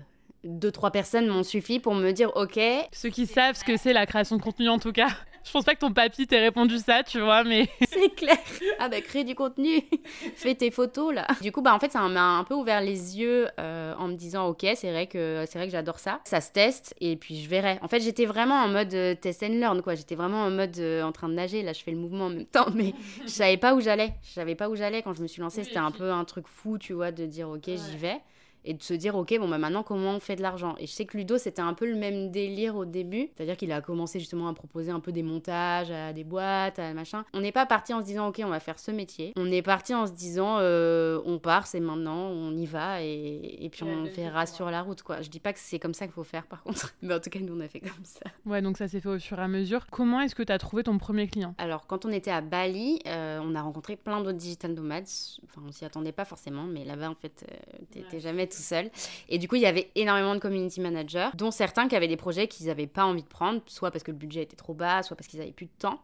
deux, 0.44 0.72
trois 0.72 0.92
personnes 0.92 1.28
m'ont 1.28 1.44
suffi 1.44 1.80
pour 1.80 1.94
me 1.96 2.12
dire 2.12 2.32
OK. 2.36 2.60
Ceux 2.92 3.10
qui 3.10 3.28
savent 3.28 3.56
ce 3.56 3.64
que 3.64 3.78
c'est 3.78 3.94
la 3.94 4.06
création 4.06 4.38
de 4.38 4.42
contenu, 4.42 4.70
en 4.70 4.80
tout 4.80 4.92
cas. 4.92 5.10
Je 5.44 5.52
pense 5.52 5.66
pas 5.66 5.74
que 5.74 5.80
ton 5.80 5.92
papy 5.92 6.28
t'ait 6.28 6.40
répondu 6.40 6.78
ça, 6.78 7.02
tu 7.04 7.20
vois, 7.20 7.44
mais. 7.44 7.68
c'est 7.90 8.14
clair. 8.14 8.38
Ah 8.80 8.90
bah, 8.90 9.02
crée 9.02 9.24
du 9.24 9.34
contenu. 9.34 9.82
Fais 10.36 10.54
tes 10.54 10.70
photos, 10.70 11.14
là. 11.14 11.26
Du 11.42 11.52
coup, 11.52 11.62
bah, 11.62 11.74
en 11.74 11.80
fait, 11.80 11.92
ça 11.92 12.08
m'a 12.08 12.38
un 12.38 12.44
peu 12.44 12.54
ouvert 12.54 12.82
les 12.82 13.20
yeux 13.20 13.48
euh, 13.60 13.96
en 13.98 14.08
me 14.08 14.14
disant 14.14 14.48
OK, 14.48 14.66
c'est 14.76 14.92
vrai 14.92 15.08
que, 15.08 15.44
c'est 15.48 15.58
vrai 15.58 15.68
que 15.68 15.72
j'adore 15.72 16.00
ça. 16.00 16.20
Ça 16.26 16.42
se 16.42 16.52
teste 16.52 16.94
et 17.02 17.16
puis 17.16 17.42
je 17.42 17.50
verrai. 17.50 17.80
En 17.82 17.88
fait, 17.88 18.02
j'étais 18.02 18.26
vraiment 18.26 18.56
en 18.56 18.68
mode 18.68 18.94
euh, 18.94 19.16
test 19.16 19.42
and 19.44 19.60
learn, 19.60 19.82
quoi. 19.82 19.96
J'étais 19.96 20.16
vraiment 20.16 20.44
en 20.44 20.52
mode 20.52 20.78
euh, 20.78 21.02
en 21.02 21.12
train 21.12 21.28
de 21.28 21.34
nager. 21.34 21.64
Là, 21.64 21.74
je 21.74 21.82
fais 21.82 21.92
le 21.92 21.98
mouvement 21.98 22.26
en 22.26 22.30
même 22.30 22.46
temps, 22.46 22.70
mais 22.76 22.94
je 23.24 23.32
savais 23.32 23.58
pas 23.58 23.74
où 23.74 23.82
j'allais. 23.82 24.14
Je 24.24 24.34
savais 24.34 24.56
pas 24.56 24.70
où 24.70 24.76
j'allais 24.76 25.02
quand 25.02 25.14
je 25.14 25.24
me 25.24 25.28
suis 25.28 25.42
lancée. 25.42 25.64
C'était 25.64 25.78
un 25.78 25.92
peu 25.92 26.12
un 26.12 26.24
truc 26.24 26.46
fou, 26.48 26.78
tu 26.78 26.94
vois, 26.94 27.12
de 27.12 27.26
dire 27.26 27.50
OK, 27.50 27.66
j'y 27.66 27.98
vais. 27.98 28.22
Et 28.64 28.74
de 28.74 28.82
se 28.84 28.94
dire 28.94 29.16
ok 29.16 29.38
bon 29.40 29.48
bah 29.48 29.58
maintenant 29.58 29.84
comment 29.84 30.12
on 30.12 30.20
fait 30.20 30.36
de 30.36 30.42
l'argent? 30.42 30.76
Et 30.78 30.88
je 30.88 30.92
sais 30.92 31.06
que 31.06 31.18
Ludo 31.18 31.38
c'était 31.38 31.62
un 31.62 31.74
peu 31.74 31.90
le 31.90 31.96
même 31.96 32.32
délire 32.32 32.76
au 32.76 32.86
début. 32.86 33.30
C'est 33.36 33.44
à 33.44 33.46
dire 33.46 33.58
qu'il 33.58 33.72
a 33.72 33.82
commencé 33.82 34.20
justement 34.20 34.48
à 34.48 34.54
proposer 34.54 34.92
un 34.92 35.00
peu 35.00 35.12
des 35.12 35.24
montages 35.24 35.92
à 35.92 36.14
des 36.14 36.24
boîtes 36.24 36.80
à 36.80 36.94
machin. 36.94 37.26
On 37.34 37.42
n'est 37.42 37.52
pas 37.52 37.66
parti 37.66 37.94
en 37.94 38.02
se 38.02 38.06
disant 38.06 38.28
ok 38.28 38.42
on 38.44 38.50
va 38.50 38.60
faire 38.60 38.80
ce 38.80 38.92
métier. 38.92 39.34
On 39.36 39.52
est 39.52 39.62
parti 39.62 39.94
en 39.96 40.06
se 40.08 40.12
disant 40.12 40.58
euh, 40.60 41.20
on 41.26 41.40
part 41.40 41.68
c'est 41.68 41.80
maintenant 41.80 42.28
on 42.30 42.56
y 42.56 42.66
va 42.66 43.02
et, 43.04 43.66
et 43.66 43.70
puis 43.70 43.84
on 43.84 44.04
verra 44.04 44.46
sur 44.46 44.70
la 44.70 44.82
route 44.82 45.02
quoi. 45.02 45.22
Je 45.22 45.30
dis 45.30 45.40
pas 45.40 45.54
que 45.54 45.60
c'est 45.60 45.80
comme 45.80 45.94
ça 45.94 46.06
qu'il 46.06 46.14
faut 46.14 46.24
faire 46.24 46.46
par 46.46 46.64
contre. 46.64 46.94
Mais 47.02 47.14
en 47.14 47.20
tout 47.20 47.30
cas 47.30 47.40
nous 47.40 47.56
on 47.56 47.60
a 47.62 47.68
fait 47.68 47.80
comme 47.80 48.04
ça. 48.04 48.22
Ouais 48.46 48.62
donc 48.62 48.78
ça 48.78 48.88
s'est 48.88 49.00
fait 49.00 49.10
au 49.10 49.20
fur 49.20 49.40
et 49.40 49.44
à 49.44 49.48
mesure. 49.48 49.88
Comment 49.92 50.22
est-ce 50.22 50.36
que 50.36 50.44
tu 50.44 50.52
as 50.52 50.58
trouvé 50.58 50.84
ton 50.84 50.98
premier 50.98 51.28
client? 51.28 51.56
Alors 51.58 51.88
quand 51.88 52.06
on 52.06 52.10
était 52.12 52.32
à 52.32 52.42
Bali 52.42 53.00
euh, 53.08 53.40
on 53.44 53.56
a 53.56 53.62
rencontré 53.62 53.96
plein 53.96 54.20
d'autres 54.22 54.38
digital 54.38 54.74
nomades. 54.74 55.08
Enfin 55.46 55.62
on 55.68 55.72
s'y 55.72 55.86
attendait 55.86 56.12
pas 56.12 56.26
forcément 56.26 56.64
mais 56.64 56.86
là-bas 56.86 57.10
en 57.10 57.16
fait 57.16 57.46
euh, 57.50 57.78
t'étais 57.92 58.20
jamais 58.20 58.48
tout 58.52 58.62
seul. 58.62 58.90
Et 59.30 59.38
du 59.38 59.48
coup, 59.48 59.56
il 59.56 59.62
y 59.62 59.66
avait 59.66 59.90
énormément 59.96 60.36
de 60.36 60.40
community 60.40 60.82
managers, 60.82 61.30
dont 61.36 61.52
certains 61.52 61.88
qui 61.88 61.96
avaient 61.96 62.08
des 62.08 62.18
projets 62.18 62.48
qu'ils 62.48 62.68
n'avaient 62.68 62.88
pas 62.88 63.06
envie 63.06 63.24
de 63.24 63.28
prendre, 63.28 63.62
soit 63.66 63.92
parce 63.92 64.04
que 64.04 64.12
le 64.12 64.18
budget 64.18 64.44
était 64.44 64.56
trop 64.56 64.74
bas, 64.74 65.04
soit 65.04 65.16
parce 65.16 65.28
qu'ils 65.28 65.40
n'avaient 65.40 65.52
plus 65.52 65.66
de 65.66 65.72
temps. 65.80 66.00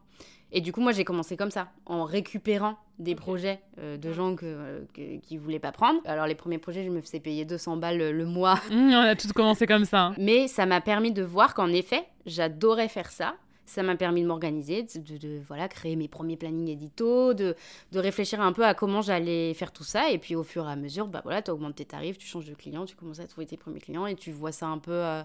Et 0.51 0.62
du 0.62 0.72
coup, 0.72 0.80
moi, 0.80 0.94
j'ai 0.94 1.04
commencé 1.04 1.36
comme 1.36 1.51
ça, 1.51 1.68
en 1.86 2.06
récupérant 2.06 2.77
des 3.00 3.16
projets 3.16 3.60
euh, 3.80 3.98
de 3.98 4.13
gens 4.13 4.36
que, 4.36 4.86
ne 4.98 5.18
qui 5.20 5.38
voulaient 5.38 5.60
pas 5.60 5.74
prendre. 5.74 6.00
Alors, 6.06 6.25
les 6.25 6.36
premiers 6.36 6.58
projets, 6.58 6.86
je 6.86 6.89
me 6.89 7.01
faisais 7.01 7.20
payer 7.20 7.44
200 7.44 7.77
balles 7.77 7.98
le, 7.98 8.25
mois. 8.25 8.56
Mmh, 8.72 8.94
on 8.94 9.01
a 9.01 9.16
tous 9.16 9.34
commencé 9.34 9.68
comme 9.68 9.86
ça. 9.86 10.06
Hein. 10.06 10.16
Mais 10.18 10.48
ça 10.48 10.66
m'a 10.66 10.80
permis 10.80 11.12
de 11.12 11.22
voir 11.22 11.54
qu'en 11.54 11.68
effet, 11.68 12.06
j'adorais 12.25 12.88
faire 12.88 13.12
ça 13.12 13.36
ça 13.68 13.84
m'a 13.84 13.96
permis 13.96 14.24
de 14.24 14.28
m'organiser, 14.28 14.84
de, 14.84 15.42
voilà, 15.48 15.68
créer 15.68 15.96
mes 15.96 16.08
premiers 16.08 16.38
plannings 16.38 16.70
édito, 16.70 17.34
de, 17.34 17.56
de 17.92 18.00
réfléchir 18.00 18.42
un 18.42 18.54
peu 18.54 18.66
à 18.66 18.74
comment 18.74 19.02
j'allais 19.02 19.54
faire 19.54 19.72
tout 19.72 19.84
ça. 19.84 20.10
Et 20.10 20.18
puis 20.18 20.36
au 20.36 20.44
fur 20.44 20.68
et 20.68 20.72
à 20.72 20.76
mesure, 20.76 21.08
bah 21.08 21.22
voilà, 21.24 21.42
tu 21.42 21.52
augmentes 21.52 21.76
tes 21.76 21.86
tarifs, 21.86 22.18
tu 22.18 22.26
changes 22.26 22.48
de 22.48 22.56
client, 22.56 22.86
tu 22.86 22.96
commences 22.96 23.20
à 23.20 23.28
trouver 23.28 23.46
tes 23.46 23.58
premiers 23.58 23.82
clients 23.82 24.08
et 24.08 24.16
tu 24.16 24.32
vois 24.32 24.52
ça 24.54 24.68
un 24.68 24.78
peu 24.80 24.92
euh, 24.92 25.22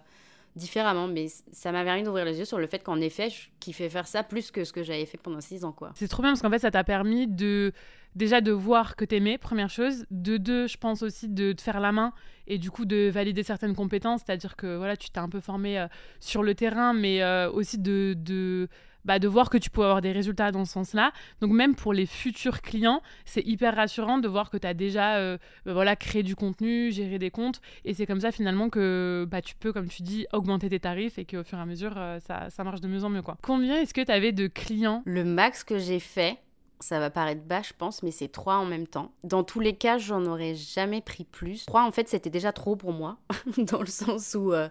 différemment. 0.56 1.08
Mais 1.08 1.26
ça 1.52 1.72
m'a 1.72 1.84
permis 1.84 2.02
d'ouvrir 2.02 2.24
les 2.24 2.38
yeux 2.38 2.44
sur 2.44 2.58
le 2.58 2.66
fait 2.66 2.82
qu'en 2.82 3.00
effet, 3.00 3.30
je 3.30 3.48
kiffais 3.60 3.88
faire 3.88 4.06
ça 4.06 4.22
plus 4.22 4.50
que 4.50 4.64
ce 4.64 4.72
que 4.72 4.82
j'avais 4.82 5.06
fait 5.06 5.18
pendant 5.18 5.40
six 5.40 5.64
ans. 5.64 5.72
quoi. 5.72 5.92
C'est 5.94 6.08
trop 6.08 6.22
bien 6.22 6.32
parce 6.32 6.42
qu'en 6.42 6.50
fait, 6.50 6.58
ça 6.58 6.70
t'a 6.70 6.84
permis 6.84 7.26
de 7.26 7.72
déjà 8.14 8.40
de 8.40 8.52
voir 8.52 8.96
que 8.96 9.04
t'aimais, 9.04 9.38
première 9.38 9.70
chose. 9.70 10.04
De 10.10 10.36
deux, 10.36 10.66
je 10.66 10.76
pense 10.76 11.02
aussi 11.02 11.28
de 11.28 11.52
te 11.52 11.62
faire 11.62 11.80
la 11.80 11.92
main 11.92 12.12
et 12.46 12.58
du 12.58 12.70
coup 12.70 12.84
de 12.84 13.08
valider 13.08 13.42
certaines 13.42 13.74
compétences, 13.74 14.22
c'est-à-dire 14.26 14.56
que 14.56 14.76
voilà, 14.76 14.96
tu 14.96 15.10
t'es 15.10 15.20
un 15.20 15.28
peu 15.28 15.40
formé 15.40 15.78
euh, 15.78 15.86
sur 16.20 16.42
le 16.42 16.54
terrain, 16.54 16.92
mais 16.92 17.22
euh, 17.22 17.50
aussi 17.50 17.78
de, 17.78 18.14
de 18.18 18.68
bah, 19.04 19.18
de 19.18 19.28
voir 19.28 19.50
que 19.50 19.58
tu 19.58 19.70
peux 19.70 19.82
avoir 19.82 20.00
des 20.00 20.12
résultats 20.12 20.52
dans 20.52 20.64
ce 20.64 20.72
sens-là. 20.72 21.12
Donc 21.40 21.52
même 21.52 21.74
pour 21.74 21.92
les 21.92 22.06
futurs 22.06 22.62
clients, 22.62 23.02
c'est 23.24 23.46
hyper 23.46 23.76
rassurant 23.76 24.18
de 24.18 24.28
voir 24.28 24.50
que 24.50 24.56
tu 24.56 24.66
as 24.66 24.74
déjà 24.74 25.16
euh, 25.16 25.38
bah, 25.66 25.72
voilà, 25.72 25.96
créé 25.96 26.22
du 26.22 26.36
contenu, 26.36 26.92
géré 26.92 27.18
des 27.18 27.30
comptes. 27.30 27.60
Et 27.84 27.94
c'est 27.94 28.06
comme 28.06 28.20
ça 28.20 28.32
finalement 28.32 28.68
que 28.68 29.26
bah, 29.30 29.42
tu 29.42 29.54
peux, 29.54 29.72
comme 29.72 29.88
tu 29.88 30.02
dis, 30.02 30.26
augmenter 30.32 30.68
tes 30.68 30.80
tarifs 30.80 31.18
et 31.18 31.24
qu'au 31.24 31.44
fur 31.44 31.58
et 31.58 31.62
à 31.62 31.66
mesure, 31.66 31.94
ça, 32.26 32.50
ça 32.50 32.64
marche 32.64 32.80
de 32.80 32.88
mieux 32.88 33.04
en 33.04 33.08
mieux. 33.08 33.22
Quoi. 33.22 33.36
Combien 33.42 33.80
est-ce 33.80 33.94
que 33.94 34.00
tu 34.00 34.12
avais 34.12 34.32
de 34.32 34.46
clients? 34.46 35.02
Le 35.04 35.24
max 35.24 35.64
que 35.64 35.78
j'ai 35.78 36.00
fait, 36.00 36.38
ça 36.82 36.98
va 36.98 37.10
paraître 37.10 37.42
bas, 37.42 37.62
je 37.62 37.72
pense, 37.76 38.02
mais 38.02 38.10
c'est 38.10 38.28
trois 38.28 38.56
en 38.56 38.66
même 38.66 38.86
temps. 38.86 39.12
Dans 39.24 39.44
tous 39.44 39.60
les 39.60 39.74
cas, 39.74 39.98
j'en 39.98 40.26
aurais 40.26 40.54
jamais 40.54 41.00
pris 41.00 41.24
plus. 41.24 41.64
Trois, 41.64 41.84
en 41.84 41.92
fait, 41.92 42.08
c'était 42.08 42.30
déjà 42.30 42.52
trop 42.52 42.76
pour 42.76 42.92
moi, 42.92 43.18
dans 43.56 43.80
le 43.80 43.86
sens 43.86 44.34
où, 44.34 44.52
euh, 44.52 44.68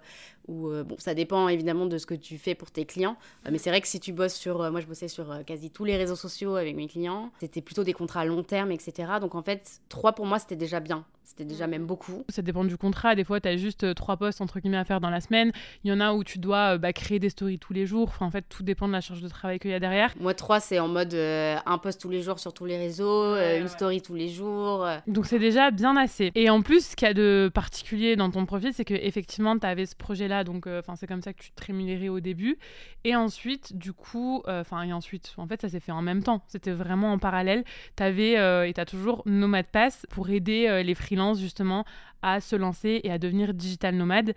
où 0.52 0.70
euh, 0.70 0.84
bon, 0.84 0.96
ça 1.00 1.14
dépend 1.14 1.48
évidemment 1.48 1.86
de 1.86 1.98
ce 1.98 2.06
que 2.06 2.14
tu 2.14 2.38
fais 2.38 2.56
pour 2.56 2.72
tes 2.72 2.86
clients. 2.86 3.18
Euh, 3.46 3.50
mais 3.52 3.58
c'est 3.58 3.70
vrai 3.70 3.82
que 3.82 3.88
si 3.88 4.00
tu 4.00 4.12
bosses 4.12 4.36
sur, 4.36 4.70
moi, 4.72 4.82
je 4.82 4.86
bossais 4.86 5.08
sur 5.08 5.44
quasi 5.46 5.72
tous 5.72 5.86
les 5.86 5.98
réseaux 5.98 6.16
sociaux 6.16 6.56
avec 6.56 6.76
mes 6.76 6.88
clients. 6.88 7.32
C'était 7.40 7.62
plutôt 7.62 7.84
des 7.84 7.94
contrats 7.94 8.22
à 8.22 8.26
long 8.26 8.44
terme, 8.44 8.72
etc. 8.72 9.14
Donc 9.20 9.36
en 9.36 9.42
fait, 9.42 9.82
trois 9.90 10.14
pour 10.14 10.26
moi, 10.26 10.40
c'était 10.40 10.56
déjà 10.56 10.80
bien. 10.80 11.06
C'était 11.32 11.46
déjà 11.46 11.66
même 11.66 11.86
beaucoup. 11.86 12.26
Ça 12.28 12.42
dépend 12.42 12.66
du 12.66 12.76
contrat. 12.76 13.16
Des 13.16 13.24
fois, 13.24 13.40
tu 13.40 13.48
as 13.48 13.56
juste 13.56 13.86
euh, 13.86 13.94
trois 13.94 14.18
postes 14.18 14.42
entre 14.42 14.60
guillemets 14.60 14.76
à 14.76 14.84
faire 14.84 15.00
dans 15.00 15.10
la 15.10 15.22
semaine. 15.22 15.54
Il 15.86 15.90
y 15.90 15.94
en 15.94 16.02
a 16.02 16.12
où 16.12 16.26
tu 16.26 16.40
dois 16.40 16.76
euh, 16.76 16.78
bah, 16.78 16.92
créer 16.92 17.20
des 17.20 17.30
stories 17.30 17.58
tous 17.58 17.72
les 17.72 17.86
jours. 17.86 18.10
Enfin, 18.10 18.26
en 18.26 18.32
fait, 18.32 18.44
tout 18.50 18.64
dépend 18.64 18.86
de 18.86 18.92
la 18.92 19.00
charge 19.00 19.22
de 19.22 19.30
travail 19.30 19.58
qu'il 19.58 19.72
y 19.72 19.74
a 19.74 19.80
derrière. 19.80 20.14
Moi, 20.20 20.34
trois, 20.34 20.60
c'est 20.60 20.80
en 20.80 20.90
mode 20.90 21.14
euh, 21.14 21.56
un 21.66 21.78
post 21.78 22.02
tous 22.02 22.10
les 22.10 22.22
jours 22.22 22.40
sur 22.40 22.54
tous 22.54 22.66
les 22.66 22.78
réseaux, 22.78 23.38
une 23.38 23.70
story 23.70 24.02
tous 24.02 24.16
les 24.16 24.28
jours. 24.28 24.86
Donc, 25.08 25.26
c'est 25.26 25.40
déjà 25.40 25.72
bien 25.72 25.96
assez. 25.96 26.32
Et 26.36 26.50
en 26.50 26.62
plus, 26.62 26.86
ce 26.86 26.96
qu'il 26.98 27.08
y 27.08 27.12
a 27.12 27.14
de 27.14 27.50
particulier 27.54 28.18
dans 28.18 28.30
ton 28.30 28.46
profil, 28.46 28.74
c'est 28.74 28.84
que 28.84 28.94
effectivement, 28.94 29.58
tu 29.58 29.66
avais 29.66 29.86
ce 29.86 29.96
projet-là. 29.96 30.41
Donc, 30.44 30.68
enfin, 30.68 30.96
c'est 30.96 31.08
comme 31.08 31.22
ça 31.22 31.34
que 31.34 31.42
tu 31.42 31.52
te 31.52 31.66
rémunérais 31.66 32.10
au 32.10 32.20
début. 32.20 32.58
Et 33.04 33.16
ensuite, 33.16 33.76
du 33.76 33.94
coup, 33.94 34.44
enfin, 34.48 34.84
et 34.84 34.94
ensuite, 34.94 35.34
en 35.38 35.48
fait, 35.48 35.62
ça 35.62 35.70
s'est 35.70 35.80
fait 35.80 35.92
en 35.92 36.02
même 36.02 36.24
temps. 36.24 36.42
C'était 36.48 36.72
vraiment 36.72 37.14
en 37.14 37.20
parallèle. 37.20 37.64
Tu 37.96 38.04
avais 38.04 38.68
et 38.68 38.74
tu 38.74 38.82
as 38.82 38.86
toujours 38.86 39.24
Nomad 39.26 39.66
Pass 39.66 40.06
pour 40.10 40.30
aider 40.30 40.84
les 40.84 40.96
freelances 40.96 41.40
justement 41.40 41.86
à 42.22 42.40
se 42.40 42.56
lancer 42.56 43.02
et 43.04 43.12
à 43.12 43.18
devenir 43.18 43.54
digital 43.54 43.96
nomade. 43.96 44.34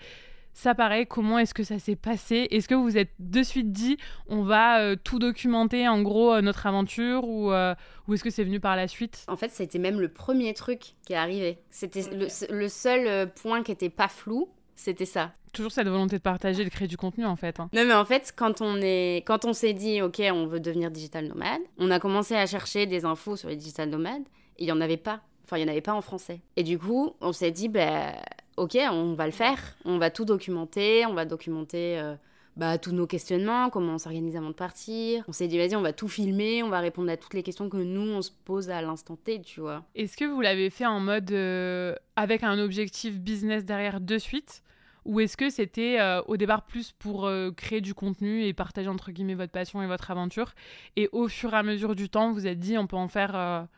Ça 0.55 0.73
paraît, 0.73 1.05
comment 1.05 1.41
est-ce 1.41 1.53
que 1.53 1.65
ça 1.65 1.81
s'est 1.81 1.97
passé? 1.97 2.47
Est-ce 2.53 2.69
que 2.69 2.77
vous 2.77 2.85
vous 2.85 2.97
êtes 2.97 3.11
de 3.19 3.43
suite 3.43 3.73
dit, 3.73 3.97
on 4.29 4.45
va 4.45 4.81
euh, 4.81 4.95
tout 4.95 5.19
documenter, 5.19 5.89
en 5.89 6.01
gros, 6.01 6.33
euh, 6.33 6.43
notre 6.43 6.67
aventure, 6.67 7.25
ou, 7.25 7.51
euh, 7.51 7.75
ou 8.07 8.15
est-ce 8.15 8.23
que 8.23 8.31
c'est 8.31 8.45
venu 8.45 8.61
par 8.61 8.77
la 8.77 8.87
suite? 8.87 9.25
En 9.27 9.37
fait, 9.37 9.51
c'était 9.51 9.81
même 9.81 10.01
le 10.01 10.09
premier 10.09 10.55
truc 10.55 10.95
qui 11.05 11.13
est 11.13 11.17
arrivé. 11.17 11.59
C'était 11.71 12.03
le, 12.49 12.69
seul 12.69 13.33
point 13.33 13.65
qui 13.65 13.73
était 13.73 13.91
pas 13.91 14.07
flou, 14.07 14.49
c'était 14.77 15.07
ça. 15.07 15.33
Toujours 15.55 15.73
cette 15.73 15.89
volonté 15.89 16.17
de 16.17 16.23
partager, 16.23 16.65
de 16.65 16.69
créer 16.69 16.89
du 16.89 16.97
contenu, 16.97 17.25
en 17.25 17.37
fait. 17.37 17.61
Hein. 17.61 17.71
Non, 17.73 17.85
mais 17.87 17.95
en 17.95 18.05
fait, 18.05 18.35
quand 18.37 18.61
on 18.61 18.77
est, 18.83 19.25
quand 19.27 19.45
on 19.45 19.53
s'est 19.53 19.73
dit, 19.73 20.03
ok, 20.03 20.21
on 20.33 20.47
veut 20.47 20.61
devenir 20.61 20.91
digital 20.91 21.27
nomade, 21.27 21.63
on 21.79 21.91
a 21.91 21.99
commencé 21.99 22.35
à 22.35 22.45
chercher 22.47 22.87
des 22.87 23.05
infos 23.05 23.37
sur 23.37 23.49
les 23.49 23.57
digital 23.57 23.89
nomades, 23.89 24.25
et 24.59 24.65
il 24.65 24.69
y 24.69 24.73
en 24.73 24.81
avait 24.81 24.97
pas. 24.97 25.23
Enfin, 25.45 25.59
il 25.59 25.65
n'y 25.65 25.69
en 25.69 25.73
avait 25.73 25.81
pas 25.81 25.95
en 25.95 26.01
français. 26.01 26.41
Et 26.57 26.63
du 26.63 26.79
coup, 26.79 27.15
on 27.21 27.33
s'est 27.33 27.51
dit, 27.51 27.69
ben, 27.69 28.15
ok, 28.57 28.77
on 28.91 29.15
va 29.15 29.27
le 29.27 29.33
faire. 29.33 29.59
On 29.85 29.99
va 29.99 30.11
tout 30.11 30.25
documenter. 30.25 31.07
On 31.07 31.15
va 31.15 31.25
documenter 31.25 31.99
euh, 31.99 32.15
bah, 32.57 32.79
tous 32.79 32.93
nos 32.93 33.07
questionnements, 33.07 33.69
comment 33.71 33.95
on 33.95 33.99
s'organise 33.99 34.37
avant 34.37 34.51
de 34.51 34.55
partir. 34.55 35.25
On 35.29 35.33
s'est 35.33 35.49
dit, 35.49 35.59
vas-y, 35.59 35.77
on 35.77 35.83
va 35.83 35.93
tout 35.93 36.09
filmer. 36.09 36.63
On 36.63 36.69
va 36.69 36.81
répondre 36.81 37.11
à 37.11 37.17
toutes 37.17 37.35
les 37.35 37.43
questions 37.43 37.69
que 37.69 37.77
nous, 37.77 38.11
on 38.13 38.23
se 38.23 38.31
pose 38.45 38.71
à 38.71 38.81
l'instant 38.81 39.17
T, 39.17 39.41
tu 39.43 39.61
vois. 39.61 39.85
Est-ce 39.95 40.17
que 40.17 40.25
vous 40.25 40.41
l'avez 40.41 40.71
fait 40.71 40.87
en 40.87 41.01
mode 41.01 41.31
euh, 41.33 41.95
avec 42.17 42.43
un 42.43 42.59
objectif 42.59 43.19
business 43.19 43.65
derrière 43.65 44.01
de 44.01 44.19
suite? 44.19 44.63
Ou 45.05 45.21
est-ce 45.21 45.37
que 45.37 45.51
c'était 45.51 46.01
euh, 46.01 46.23
au 46.27 46.37
départ 46.37 46.63
plus 46.63 46.93
pour 46.93 47.31
créer 47.57 47.81
du 47.81 47.95
contenu 47.95 48.45
et 48.45 48.53
partager 48.53 48.89
entre 48.89 49.11
guillemets 49.13 49.35
votre 49.35 49.53
passion 49.53 49.83
et 49.83 49.87
votre 49.87 50.11
aventure 50.11 50.55
Et 50.97 51.09
au 51.13 51.29
fur 51.29 51.53
et 51.55 51.57
à 51.57 51.63
mesure 51.63 51.95
du 51.95 52.09
temps, 52.09 52.33
vous 52.33 52.47
êtes 52.47 52.59
dit 52.59 52.79
on 52.79 52.87
peut 52.87 52.97
en 52.97 53.09
faire 53.09 53.69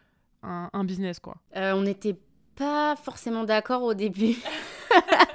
un, 0.46 0.84
business, 0.84 1.20
quoi. 1.20 1.36
Euh, 1.56 1.72
on 1.72 1.82
n'était 1.82 2.16
pas 2.54 2.96
forcément 2.96 3.44
d'accord 3.44 3.82
au 3.82 3.94
début. 3.94 4.36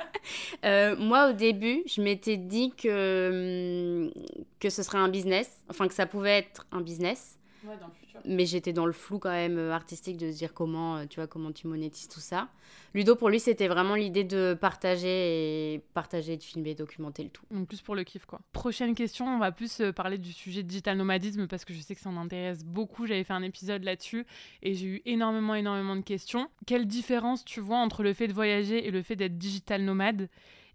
Euh, 0.64 0.96
moi, 0.96 1.32
au 1.32 1.34
début, 1.34 1.82
je 1.88 2.00
m'étais 2.00 2.38
dit 2.38 2.72
que, 2.76 4.06
hum, 4.06 4.24
que 4.60 4.70
ce 4.70 4.84
serait 4.84 5.00
un 5.00 5.10
business, 5.10 5.64
enfin 5.68 5.88
que 5.88 5.96
ça 5.96 6.06
pouvait 6.06 6.38
être 6.38 6.68
un 6.72 6.82
business. 6.82 7.40
Ouais, 7.64 7.78
dans 7.80 7.88
le 7.88 7.94
mais 8.26 8.46
j'étais 8.46 8.74
dans 8.74 8.86
le 8.86 8.92
flou 8.92 9.20
quand 9.20 9.32
même 9.32 9.58
euh, 9.58 9.72
artistique 9.72 10.18
de 10.18 10.32
se 10.32 10.38
dire 10.38 10.54
comment, 10.54 10.98
euh, 10.98 11.06
tu 11.06 11.20
vois, 11.20 11.28
comment 11.28 11.52
tu 11.52 11.68
monétises 11.68 12.08
tout 12.08 12.20
ça. 12.20 12.50
Ludo, 12.94 13.16
pour 13.16 13.30
lui, 13.30 13.40
c'était 13.40 13.68
vraiment 13.68 13.96
l'idée 13.96 14.24
de 14.24 14.58
partager 14.60 15.74
et 15.76 15.80
partager, 15.94 16.38
de 16.38 16.44
filmer, 16.44 16.76
documenter 16.76 17.24
le 17.24 17.30
tout. 17.30 17.44
Donc 17.52 17.68
plus 17.68 17.82
pour 17.82 17.96
le 17.96 18.04
kiff, 18.04 18.26
quoi. 18.26 18.42
Prochaine 18.52 18.96
question, 18.96 19.28
on 19.28 19.40
va 19.40 19.52
plus 19.52 19.82
euh, 19.82 19.92
parler 19.92 20.18
du 20.18 20.34
sujet 20.34 20.64
digital 20.64 20.98
nomadisme 20.98 21.48
parce 21.48 21.66
que 21.66 21.74
je 21.74 21.80
sais 21.80 21.96
que 21.96 22.02
ça 22.02 22.10
en 22.10 22.18
intéresse 22.18 22.64
beaucoup. 22.64 23.06
J'avais 23.06 23.24
fait 23.24 23.34
un 23.34 23.44
épisode 23.44 23.84
là-dessus 23.84 24.26
et 24.62 24.74
j'ai 24.74 24.88
eu 24.88 25.02
énormément, 25.06 25.56
énormément 25.56 25.96
de 25.96 26.02
questions. 26.02 26.50
Quelle 26.66 26.88
différence 26.88 27.46
tu 27.46 27.60
vois 27.60 27.78
entre 27.78 28.04
le 28.04 28.14
fait 28.14 28.28
de 28.28 28.34
voyager 28.34 28.86
et 28.88 28.92
le 28.92 29.02
fait 29.02 29.16
d'être 29.16 29.38
digital 29.38 29.84
nomade? 29.84 30.30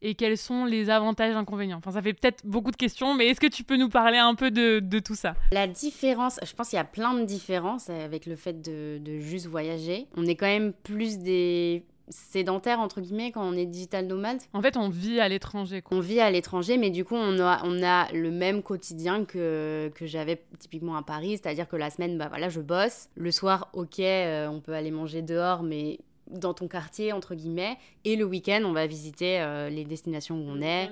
Et 0.06 0.14
quels 0.14 0.38
sont 0.38 0.64
les 0.64 0.88
avantages 0.88 1.32
et 1.32 1.36
inconvénients 1.36 1.78
Enfin, 1.78 1.90
ça 1.90 2.00
fait 2.00 2.14
peut-être 2.14 2.46
beaucoup 2.46 2.70
de 2.70 2.76
questions, 2.76 3.14
mais 3.14 3.26
est-ce 3.26 3.40
que 3.40 3.48
tu 3.48 3.64
peux 3.64 3.76
nous 3.76 3.88
parler 3.88 4.18
un 4.18 4.36
peu 4.36 4.52
de, 4.52 4.78
de 4.78 4.98
tout 5.00 5.16
ça? 5.16 5.34
La 5.50 5.66
différence, 5.66 6.38
je 6.44 6.52
pense 6.54 6.68
qu'il 6.68 6.76
y 6.76 6.80
a 6.80 6.84
plein 6.84 7.14
de 7.14 7.24
différences 7.24 7.90
avec 7.90 8.26
le 8.26 8.36
fait 8.36 8.62
de, 8.62 8.98
de, 8.98 9.18
juste 9.18 9.46
voyager. 9.46 10.06
On 10.16 10.24
est 10.26 10.36
quand 10.36 10.46
même 10.46 10.72
plus 10.72 11.18
des 11.18 11.84
sédentaires 12.08 12.78
entre 12.78 13.00
guillemets 13.00 13.32
quand 13.32 13.42
on 13.42 13.54
est 13.54 13.66
digital 13.66 14.06
nomade. 14.06 14.38
En 14.52 14.62
fait, 14.62 14.76
on 14.76 14.88
vit 14.88 15.18
à 15.18 15.28
l'étranger. 15.28 15.82
On 15.90 15.98
vit 15.98 16.20
à 16.20 16.30
l'étranger, 16.30 16.78
mais 16.78 16.90
du 16.90 17.04
coup, 17.04 17.16
on 17.16 17.40
a, 17.40 17.60
on 17.64 17.82
a 17.82 18.12
le 18.12 18.30
même 18.30 18.62
quotidien 18.62 19.24
que, 19.24 19.90
que 19.92 20.06
j'avais 20.06 20.40
typiquement 20.60 20.96
à 20.96 21.02
Paris, 21.02 21.40
c'est-à-dire 21.42 21.66
que 21.66 21.74
la 21.74 21.90
semaine, 21.90 22.16
bah 22.16 22.28
voilà, 22.28 22.48
je 22.48 22.60
bosse. 22.60 23.08
Le 23.16 23.32
soir, 23.32 23.70
ok, 23.72 23.98
euh, 23.98 24.46
on 24.46 24.60
peut 24.60 24.74
aller 24.74 24.92
manger 24.92 25.22
dehors, 25.22 25.64
mais 25.64 25.98
dans 26.28 26.54
ton 26.54 26.68
quartier, 26.68 27.12
entre 27.12 27.34
guillemets. 27.34 27.76
Et 28.04 28.16
le 28.16 28.24
week-end, 28.24 28.62
on 28.64 28.72
va 28.72 28.86
visiter 28.86 29.40
euh, 29.40 29.68
les 29.68 29.84
destinations 29.84 30.36
où 30.36 30.48
on 30.48 30.60
est. 30.60 30.90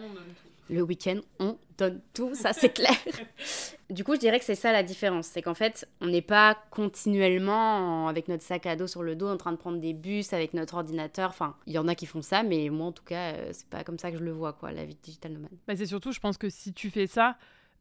Le 0.70 0.81
week-end, 0.81 1.20
on 1.40 1.59
donne 1.77 2.01
tout, 2.14 2.35
ça 2.35 2.55
c'est 2.55 2.73
clair. 2.73 2.97
du 3.90 4.03
coup, 4.03 4.14
je 4.14 4.20
dirais 4.20 4.38
que 4.38 4.47
c'est 4.47 4.55
ça 4.55 4.73
la 4.73 4.83
différence. 4.83 5.27
C'est 5.27 5.42
qu'en 5.42 5.53
fait, 5.53 5.87
on 6.01 6.07
n'est 6.07 6.23
pas 6.23 6.57
continuellement 6.70 8.09
avec 8.09 8.29
notre 8.29 8.42
sac 8.42 8.64
à 8.64 8.75
dos 8.75 8.87
sur 8.87 9.03
le 9.03 9.14
dos 9.14 9.29
en 9.29 9.37
train 9.37 9.53
de 9.53 9.59
prendre 9.59 9.79
des 9.79 9.92
bus 9.92 10.33
avec 10.33 10.55
notre 10.55 10.75
ordinateur. 10.75 11.29
Enfin, 11.29 11.55
il 11.66 11.75
y 11.75 11.79
en 11.79 11.87
a 11.87 11.94
qui 11.94 12.07
font 12.07 12.23
ça, 12.23 12.42
mais 12.42 12.70
moi 12.70 12.87
en 12.87 12.92
tout 12.92 13.05
cas, 13.05 13.35
euh, 13.35 13.51
c'est 13.53 13.68
pas 13.68 13.85
comme 13.85 13.99
ça 13.99 14.11
que 14.11 14.16
je 14.16 14.25
le 14.25 14.33
vois, 14.33 14.55
quoi, 14.55 14.73
la 14.73 14.87
vie 14.87 14.94
de 14.94 15.01
digital 15.03 15.33
nomade. 15.33 15.51
Bah, 15.68 15.77
c'est 15.77 15.87
surtout, 15.87 16.12
je 16.12 16.20
pense 16.20 16.38
que 16.38 16.49
si 16.49 16.73
tu 16.73 16.88
fais 16.88 17.07
ça, 17.07 17.37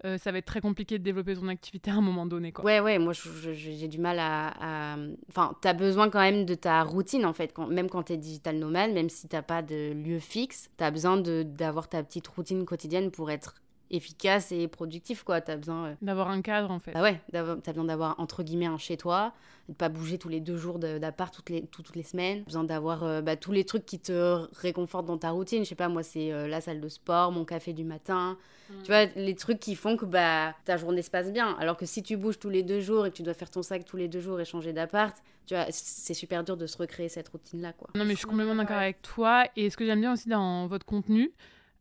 euh, 0.06 0.18
ça 0.18 0.32
va 0.32 0.38
être 0.40 0.46
très 0.46 0.62
compliqué 0.62 0.98
de 1.00 1.04
développer 1.04 1.36
ton 1.36 1.48
activité 1.48 1.92
à 1.92 1.96
un 1.96 2.02
moment 2.02 2.26
donné. 2.26 2.52
Quoi. 2.52 2.66
Ouais, 2.66 2.80
ouais, 2.80 3.00
moi 3.00 3.14
j'ai 3.14 3.88
du 3.88 4.00
mal 4.00 4.20
à. 4.20 4.98
Enfin, 5.30 5.56
tu 5.62 5.68
as 5.68 5.74
besoin 5.74 6.10
quand 6.10 6.20
même 6.20 6.46
de 6.46 6.56
ta 6.56 6.84
routine 6.84 7.26
en 7.26 7.34
fait, 7.34 7.58
même 7.58 7.90
quand 7.90 8.04
tu 8.04 8.14
es 8.14 8.18
digital 8.18 8.58
nomade, 8.58 8.92
même 8.92 9.10
si 9.10 9.28
tu 9.28 9.42
pas 9.42 9.62
de 9.62 9.94
lieu 9.94 10.20
fixe, 10.20 10.70
tu 10.78 10.84
as 10.84 10.92
besoin 10.92 11.18
d'avoir 11.18 11.90
ta 11.90 12.04
petite 12.04 12.28
routine 12.28 12.66
quotidienne 12.66 13.12
pour 13.12 13.32
être 13.32 13.56
efficace 13.92 14.52
et 14.52 14.68
productif 14.68 15.24
quoi. 15.24 15.40
As 15.48 15.56
besoin 15.58 15.86
euh, 15.86 15.94
d'avoir 16.02 16.30
un 16.30 16.42
cadre 16.42 16.72
en 16.72 16.80
fait. 16.80 16.92
Bah 16.94 17.02
ouais 17.02 17.22
t'as 17.32 17.44
besoin 17.44 17.86
d'avoir 17.86 18.20
entre 18.20 18.44
guillemets 18.44 18.66
un 18.66 18.78
chez 18.78 18.98
toi 18.98 19.34
de 19.70 19.74
pas 19.74 19.88
bouger 19.88 20.18
tous 20.18 20.28
les 20.28 20.42
deux 20.42 20.58
jours 20.58 20.78
d'appart 20.78 21.34
toutes 21.34 21.50
les 21.50 21.66
toutes 21.68 21.96
les 21.96 22.04
semaines. 22.04 22.44
Besoin 22.44 22.64
d'avoir 22.64 23.04
euh, 23.04 23.22
bah, 23.22 23.36
tous 23.36 23.52
les 23.52 23.64
trucs 23.64 23.86
qui 23.86 24.00
te 24.00 24.46
réconfortent 24.56 25.06
dans 25.06 25.18
ta 25.18 25.32
routine. 25.32 25.64
Je 25.64 25.70
sais 25.70 25.76
pas 25.76 25.90
moi 25.90 26.04
c'est 26.04 26.32
euh, 26.34 26.48
la 26.48 26.62
salle 26.62 26.82
de 26.82 26.90
sport 26.90 27.32
mon 27.32 27.46
café 27.46 27.74
du 27.74 27.84
matin. 27.84 28.38
Mmh. 28.70 28.74
tu 28.84 28.88
vois 28.88 29.06
les 29.06 29.36
trucs 29.36 29.60
qui 29.60 29.76
font 29.76 29.98
que 29.98 30.06
bah 30.06 30.56
ta 30.66 30.78
journée 30.78 31.02
se 31.02 31.12
passe 31.12 31.32
bien. 31.32 31.56
Alors 31.60 31.78
que 31.78 31.86
si 31.86 32.04
tu 32.04 32.18
bouges 32.18 32.40
tous 32.40 32.50
les 32.50 32.64
deux 32.64 32.80
jours 32.80 33.06
et 33.06 33.12
que 33.12 33.16
tu 33.16 33.24
dois 33.24 33.34
faire 33.34 33.50
ton 33.50 33.62
sac 33.62 33.86
tous 33.86 33.98
les 33.98 34.08
deux 34.08 34.22
jours 34.22 34.40
et 34.40 34.46
changer 34.46 34.74
d'appart 34.74 35.16
tu 35.46 35.56
vois 35.56 35.66
c'est 35.70 36.14
super 36.14 36.44
dur 36.44 36.58
de 36.58 36.66
se 36.68 36.78
recréer 36.78 37.10
cette 37.10 37.30
routine 37.30 37.62
là 37.62 37.74
quoi. 37.74 37.90
Non 37.96 38.06
mais 38.06 38.14
je 38.14 38.20
suis 38.20 38.28
complètement 38.28 38.56
d'accord 38.56 38.78
avec 38.78 39.02
toi. 39.02 39.46
Et 39.56 39.70
ce 39.70 39.78
que 39.78 39.86
j'aime 39.86 40.02
bien 40.02 40.14
aussi 40.14 40.30
dans 40.30 40.68
votre 40.68 40.86
contenu 40.86 41.32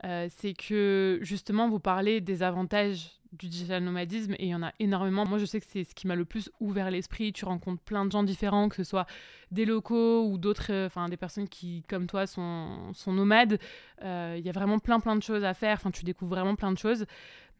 euh, 0.04 0.26
c'est 0.30 0.54
que 0.54 1.18
justement, 1.22 1.68
vous 1.68 1.80
parlez 1.80 2.20
des 2.20 2.42
avantages 2.42 3.10
du 3.32 3.48
digital 3.48 3.82
nomadisme 3.82 4.34
et 4.34 4.46
il 4.46 4.48
y 4.48 4.54
en 4.54 4.62
a 4.62 4.72
énormément. 4.78 5.24
Moi, 5.24 5.38
je 5.38 5.46
sais 5.46 5.58
que 5.60 5.66
c'est 5.66 5.84
ce 5.84 5.94
qui 5.94 6.06
m'a 6.06 6.16
le 6.16 6.24
plus 6.24 6.50
ouvert 6.60 6.90
l'esprit. 6.90 7.32
Tu 7.32 7.44
rencontres 7.44 7.82
plein 7.82 8.04
de 8.04 8.12
gens 8.12 8.22
différents, 8.22 8.68
que 8.68 8.76
ce 8.76 8.84
soit 8.84 9.06
des 9.50 9.64
locaux 9.64 10.28
ou 10.28 10.38
d'autres, 10.38 10.70
euh, 10.70 10.86
enfin 10.86 11.08
des 11.08 11.16
personnes 11.16 11.48
qui, 11.48 11.82
comme 11.88 12.06
toi, 12.06 12.26
sont, 12.26 12.92
sont 12.92 13.12
nomades. 13.12 13.58
Euh, 14.02 14.36
il 14.38 14.44
y 14.44 14.50
a 14.50 14.52
vraiment 14.52 14.78
plein, 14.78 15.00
plein 15.00 15.16
de 15.16 15.22
choses 15.22 15.44
à 15.44 15.54
faire. 15.54 15.74
Enfin, 15.74 15.90
tu 15.90 16.04
découvres 16.04 16.32
vraiment 16.34 16.56
plein 16.56 16.72
de 16.72 16.78
choses. 16.78 17.06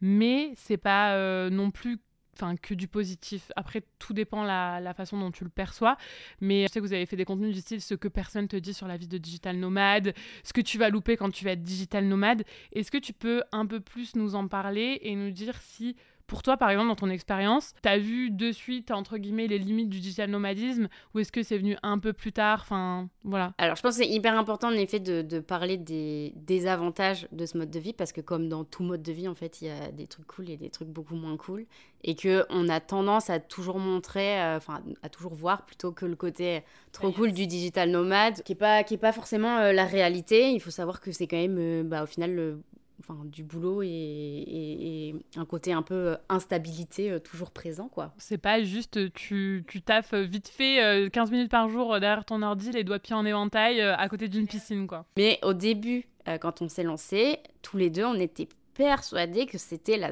Mais 0.01 0.51
c'est 0.55 0.77
pas 0.77 1.49
non 1.49 1.71
plus 1.71 1.97
enfin 2.33 2.55
que 2.55 2.73
du 2.73 2.87
positif. 2.87 3.51
Après, 3.55 3.83
tout 3.99 4.13
dépend 4.13 4.43
la, 4.43 4.93
façon 4.95 5.17
dont 5.19 5.31
tu 5.31 5.43
le 5.43 5.49
perçois. 5.49 5.97
Mais 6.41 6.63
je 6.63 6.73
sais 6.73 6.79
que 6.79 6.85
vous 6.85 6.93
avez 6.93 7.05
fait 7.05 7.15
des 7.15 7.25
contenus 7.25 7.53
du 7.53 7.61
style 7.61 7.81
ce 7.81 7.95
que 7.95 8.07
personne 8.07 8.47
te 8.47 8.55
dit 8.55 8.73
sur 8.73 8.87
la 8.87 8.97
vie 8.97 9.07
de 9.07 9.17
digital 9.17 9.57
nomade, 9.57 10.13
ce 10.43 10.53
que 10.53 10.61
tu 10.61 10.77
vas 10.77 10.89
louper 10.89 11.17
quand 11.17 11.31
tu 11.31 11.45
vas 11.45 11.51
être 11.51 11.63
digital 11.63 12.05
nomade. 12.05 12.43
Est-ce 12.71 12.91
que 12.91 12.97
tu 12.97 13.13
peux 13.13 13.43
un 13.51 13.65
peu 13.65 13.79
plus 13.79 14.15
nous 14.15 14.35
en 14.35 14.47
parler 14.47 14.99
et 15.01 15.15
nous 15.15 15.31
dire 15.31 15.57
si 15.61 15.95
pour 16.27 16.41
toi, 16.41 16.57
par 16.57 16.69
exemple, 16.69 16.87
dans 16.89 16.95
ton 16.95 17.09
expérience, 17.09 17.73
tu 17.81 17.89
as 17.89 17.97
vu 17.97 18.29
de 18.29 18.51
suite, 18.51 18.91
entre 18.91 19.17
guillemets, 19.17 19.47
les 19.47 19.59
limites 19.59 19.89
du 19.89 19.99
digital 19.99 20.29
nomadisme 20.29 20.87
ou 21.13 21.19
est-ce 21.19 21.31
que 21.31 21.43
c'est 21.43 21.57
venu 21.57 21.77
un 21.83 21.99
peu 21.99 22.13
plus 22.13 22.31
tard 22.31 22.59
Enfin, 22.61 23.09
voilà. 23.23 23.53
Alors, 23.57 23.75
je 23.75 23.81
pense 23.81 23.97
que 23.97 24.03
c'est 24.03 24.09
hyper 24.09 24.37
important, 24.37 24.69
en 24.69 24.73
effet, 24.73 24.99
de, 24.99 25.21
de 25.21 25.39
parler 25.39 25.77
des 25.77 26.33
désavantages 26.35 27.27
de 27.31 27.45
ce 27.45 27.57
mode 27.57 27.69
de 27.69 27.79
vie 27.79 27.93
parce 27.93 28.11
que, 28.11 28.21
comme 28.21 28.49
dans 28.49 28.63
tout 28.63 28.83
mode 28.83 29.01
de 29.01 29.11
vie, 29.11 29.27
en 29.27 29.35
fait, 29.35 29.61
il 29.61 29.67
y 29.67 29.71
a 29.71 29.91
des 29.91 30.07
trucs 30.07 30.27
cool 30.27 30.49
et 30.49 30.57
des 30.57 30.69
trucs 30.69 30.87
beaucoup 30.87 31.15
moins 31.15 31.37
cool. 31.37 31.65
Et 32.03 32.15
qu'on 32.15 32.69
a 32.69 32.79
tendance 32.79 33.29
à 33.29 33.39
toujours 33.39 33.79
montrer, 33.79 34.41
euh, 34.41 34.57
enfin, 34.57 34.81
à 35.03 35.09
toujours 35.09 35.33
voir 35.33 35.65
plutôt 35.65 35.91
que 35.91 36.05
le 36.05 36.15
côté 36.15 36.63
trop 36.91 37.11
cool 37.11 37.31
du 37.31 37.47
digital 37.47 37.89
nomade, 37.89 38.43
qui 38.43 38.51
n'est 38.51 38.57
pas, 38.57 38.83
qui 38.83 38.95
est 38.95 38.97
pas 38.97 39.13
forcément 39.13 39.57
euh, 39.57 39.71
la 39.71 39.85
réalité. 39.85 40.51
Il 40.51 40.59
faut 40.59 40.71
savoir 40.71 40.99
que 40.99 41.11
c'est 41.11 41.27
quand 41.27 41.37
même, 41.37 41.57
euh, 41.57 41.83
bah, 41.83 42.03
au 42.03 42.07
final, 42.07 42.35
le 42.35 42.61
enfin, 43.03 43.19
du 43.25 43.43
boulot 43.43 43.81
et, 43.83 45.15
un 45.35 45.45
côté 45.45 45.73
un 45.73 45.81
peu 45.81 45.93
euh, 45.93 46.15
instabilité 46.29 47.11
euh, 47.11 47.19
toujours 47.19 47.51
présent. 47.51 47.87
quoi. 47.87 48.13
C'est 48.17 48.37
pas 48.37 48.63
juste 48.63 49.13
tu, 49.13 49.65
tu 49.67 49.81
taffes 49.81 50.13
vite 50.13 50.47
fait 50.47 51.09
15 51.11 51.29
euh, 51.29 51.31
minutes 51.31 51.51
par 51.51 51.69
jour 51.69 51.99
derrière 51.99 52.25
ton 52.25 52.41
ordi, 52.41 52.71
les 52.71 52.83
doigts 52.83 52.99
pieds 52.99 53.15
en 53.15 53.25
éventail 53.25 53.81
à 53.81 54.07
côté 54.09 54.27
d'une 54.27 54.47
piscine. 54.47 54.87
quoi. 54.87 55.05
Mais 55.17 55.39
au 55.43 55.53
début, 55.53 56.05
quand 56.39 56.61
on 56.61 56.69
s'est 56.69 56.83
lancé, 56.83 57.39
tous 57.61 57.77
les 57.77 57.89
deux, 57.89 58.05
on 58.05 58.15
était 58.15 58.47
persuadés 58.75 59.45
que 59.45 59.57
c'était 59.57 59.97
la, 59.97 60.11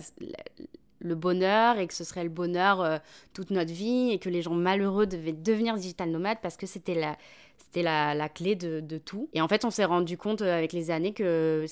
le 1.00 1.16
bonheur 1.16 1.80
et 1.80 1.88
que 1.88 1.94
ce 1.94 2.04
serait 2.04 2.24
le 2.24 2.30
bonheur 2.30 3.00
toute 3.34 3.50
notre 3.50 3.72
vie 3.72 4.12
et 4.12 4.20
que 4.20 4.30
les 4.30 4.42
gens 4.42 4.54
malheureux 4.54 5.08
devaient 5.08 5.32
devenir 5.32 5.76
digital 5.76 6.10
nomades 6.12 6.40
parce 6.42 6.58
que 6.58 6.68
c'était 6.68 6.96
la, 6.96 7.18
c'était 7.58 7.84
la, 7.84 8.14
la, 8.14 8.28
clé 8.28 8.56
de, 8.56 8.82
de, 8.82 8.98
tout. 8.98 9.30
Et 9.34 9.42
en 9.42 9.48
fait, 9.48 9.64
on 9.64 9.72
s'est 9.72 9.86
rendu 9.86 10.18
compte 10.18 10.42
avec 10.42 10.74
les 10.74 10.92
années 10.92 11.14
que 11.14 11.66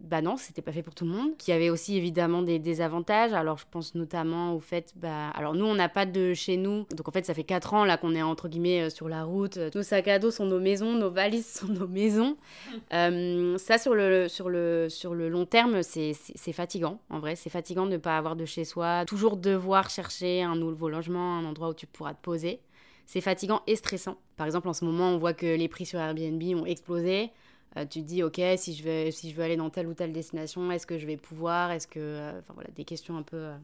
bah 0.00 0.22
non, 0.22 0.36
c'était 0.36 0.62
pas 0.62 0.72
fait 0.72 0.82
pour 0.82 0.94
tout 0.94 1.04
le 1.04 1.10
monde. 1.10 1.36
Qui 1.36 1.52
avait 1.52 1.70
aussi 1.70 1.96
évidemment 1.96 2.42
des 2.42 2.58
désavantages. 2.58 3.32
Alors 3.32 3.58
je 3.58 3.64
pense 3.70 3.94
notamment 3.94 4.54
au 4.54 4.60
fait, 4.60 4.92
bah, 4.96 5.28
alors 5.30 5.54
nous 5.54 5.66
on 5.66 5.74
n'a 5.74 5.88
pas 5.88 6.06
de 6.06 6.34
chez 6.34 6.56
nous, 6.56 6.86
donc 6.96 7.08
en 7.08 7.10
fait 7.10 7.26
ça 7.26 7.34
fait 7.34 7.44
4 7.44 7.74
ans 7.74 7.84
là 7.84 7.96
qu'on 7.96 8.14
est 8.14 8.22
entre 8.22 8.48
guillemets 8.48 8.82
euh, 8.82 8.90
sur 8.90 9.08
la 9.08 9.24
route. 9.24 9.58
Nos 9.74 9.82
sacs 9.82 10.08
à 10.08 10.18
dos 10.18 10.30
sont 10.30 10.46
nos 10.46 10.60
maisons, 10.60 10.94
nos 10.94 11.10
valises 11.10 11.46
sont 11.46 11.68
nos 11.68 11.88
maisons. 11.88 12.36
Euh, 12.92 13.56
ça 13.58 13.78
sur 13.78 13.94
le 13.94 14.26
sur 14.28 14.48
le 14.48 14.88
sur 14.88 15.14
le 15.14 15.28
long 15.28 15.44
terme, 15.44 15.82
c'est 15.82 16.14
fatigant. 16.52 17.00
En 17.08 17.20
vrai, 17.20 17.36
c'est 17.36 17.50
fatigant 17.50 17.86
de 17.86 17.92
ne 17.92 17.96
pas 17.98 18.16
avoir 18.16 18.36
de 18.36 18.44
chez 18.44 18.64
soi, 18.64 19.04
toujours 19.06 19.36
devoir 19.36 19.90
chercher 19.90 20.42
un 20.42 20.56
nouveau 20.56 20.88
logement, 20.88 21.38
un 21.38 21.44
endroit 21.44 21.68
où 21.68 21.74
tu 21.74 21.86
pourras 21.86 22.14
te 22.14 22.20
poser. 22.20 22.60
C'est 23.06 23.20
fatigant 23.20 23.62
et 23.66 23.76
stressant. 23.76 24.18
Par 24.36 24.46
exemple, 24.46 24.68
en 24.68 24.72
ce 24.72 24.84
moment, 24.84 25.10
on 25.10 25.18
voit 25.18 25.34
que 25.34 25.46
les 25.46 25.68
prix 25.68 25.86
sur 25.86 25.98
Airbnb 25.98 26.42
ont 26.54 26.64
explosé. 26.66 27.30
Euh, 27.76 27.86
tu 27.86 28.02
te 28.02 28.06
dis, 28.06 28.22
ok, 28.22 28.40
si 28.56 28.74
je, 28.74 29.10
si 29.10 29.30
je 29.30 29.36
veux 29.36 29.44
aller 29.44 29.56
dans 29.56 29.70
telle 29.70 29.86
ou 29.86 29.94
telle 29.94 30.12
destination, 30.12 30.70
est-ce 30.72 30.86
que 30.86 30.98
je 30.98 31.06
vais 31.06 31.16
pouvoir? 31.16 31.70
Est-ce 31.70 31.86
que. 31.86 32.00
Euh, 32.00 32.38
enfin 32.40 32.54
voilà, 32.54 32.70
des 32.74 32.84
questions 32.84 33.16
un 33.16 33.22
peu 33.22 33.36
euh, 33.36 33.56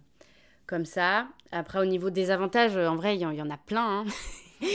comme 0.67 0.85
ça. 0.85 1.29
Après, 1.53 1.81
au 1.81 1.85
niveau 1.85 2.11
des 2.11 2.31
avantages, 2.31 2.77
en 2.77 2.97
vrai, 2.97 3.17
il 3.17 3.21
y, 3.21 3.25
y, 3.25 3.43
en 3.43 3.51
a 3.51 3.57
plein. 3.57 4.01
Hein. 4.01 4.05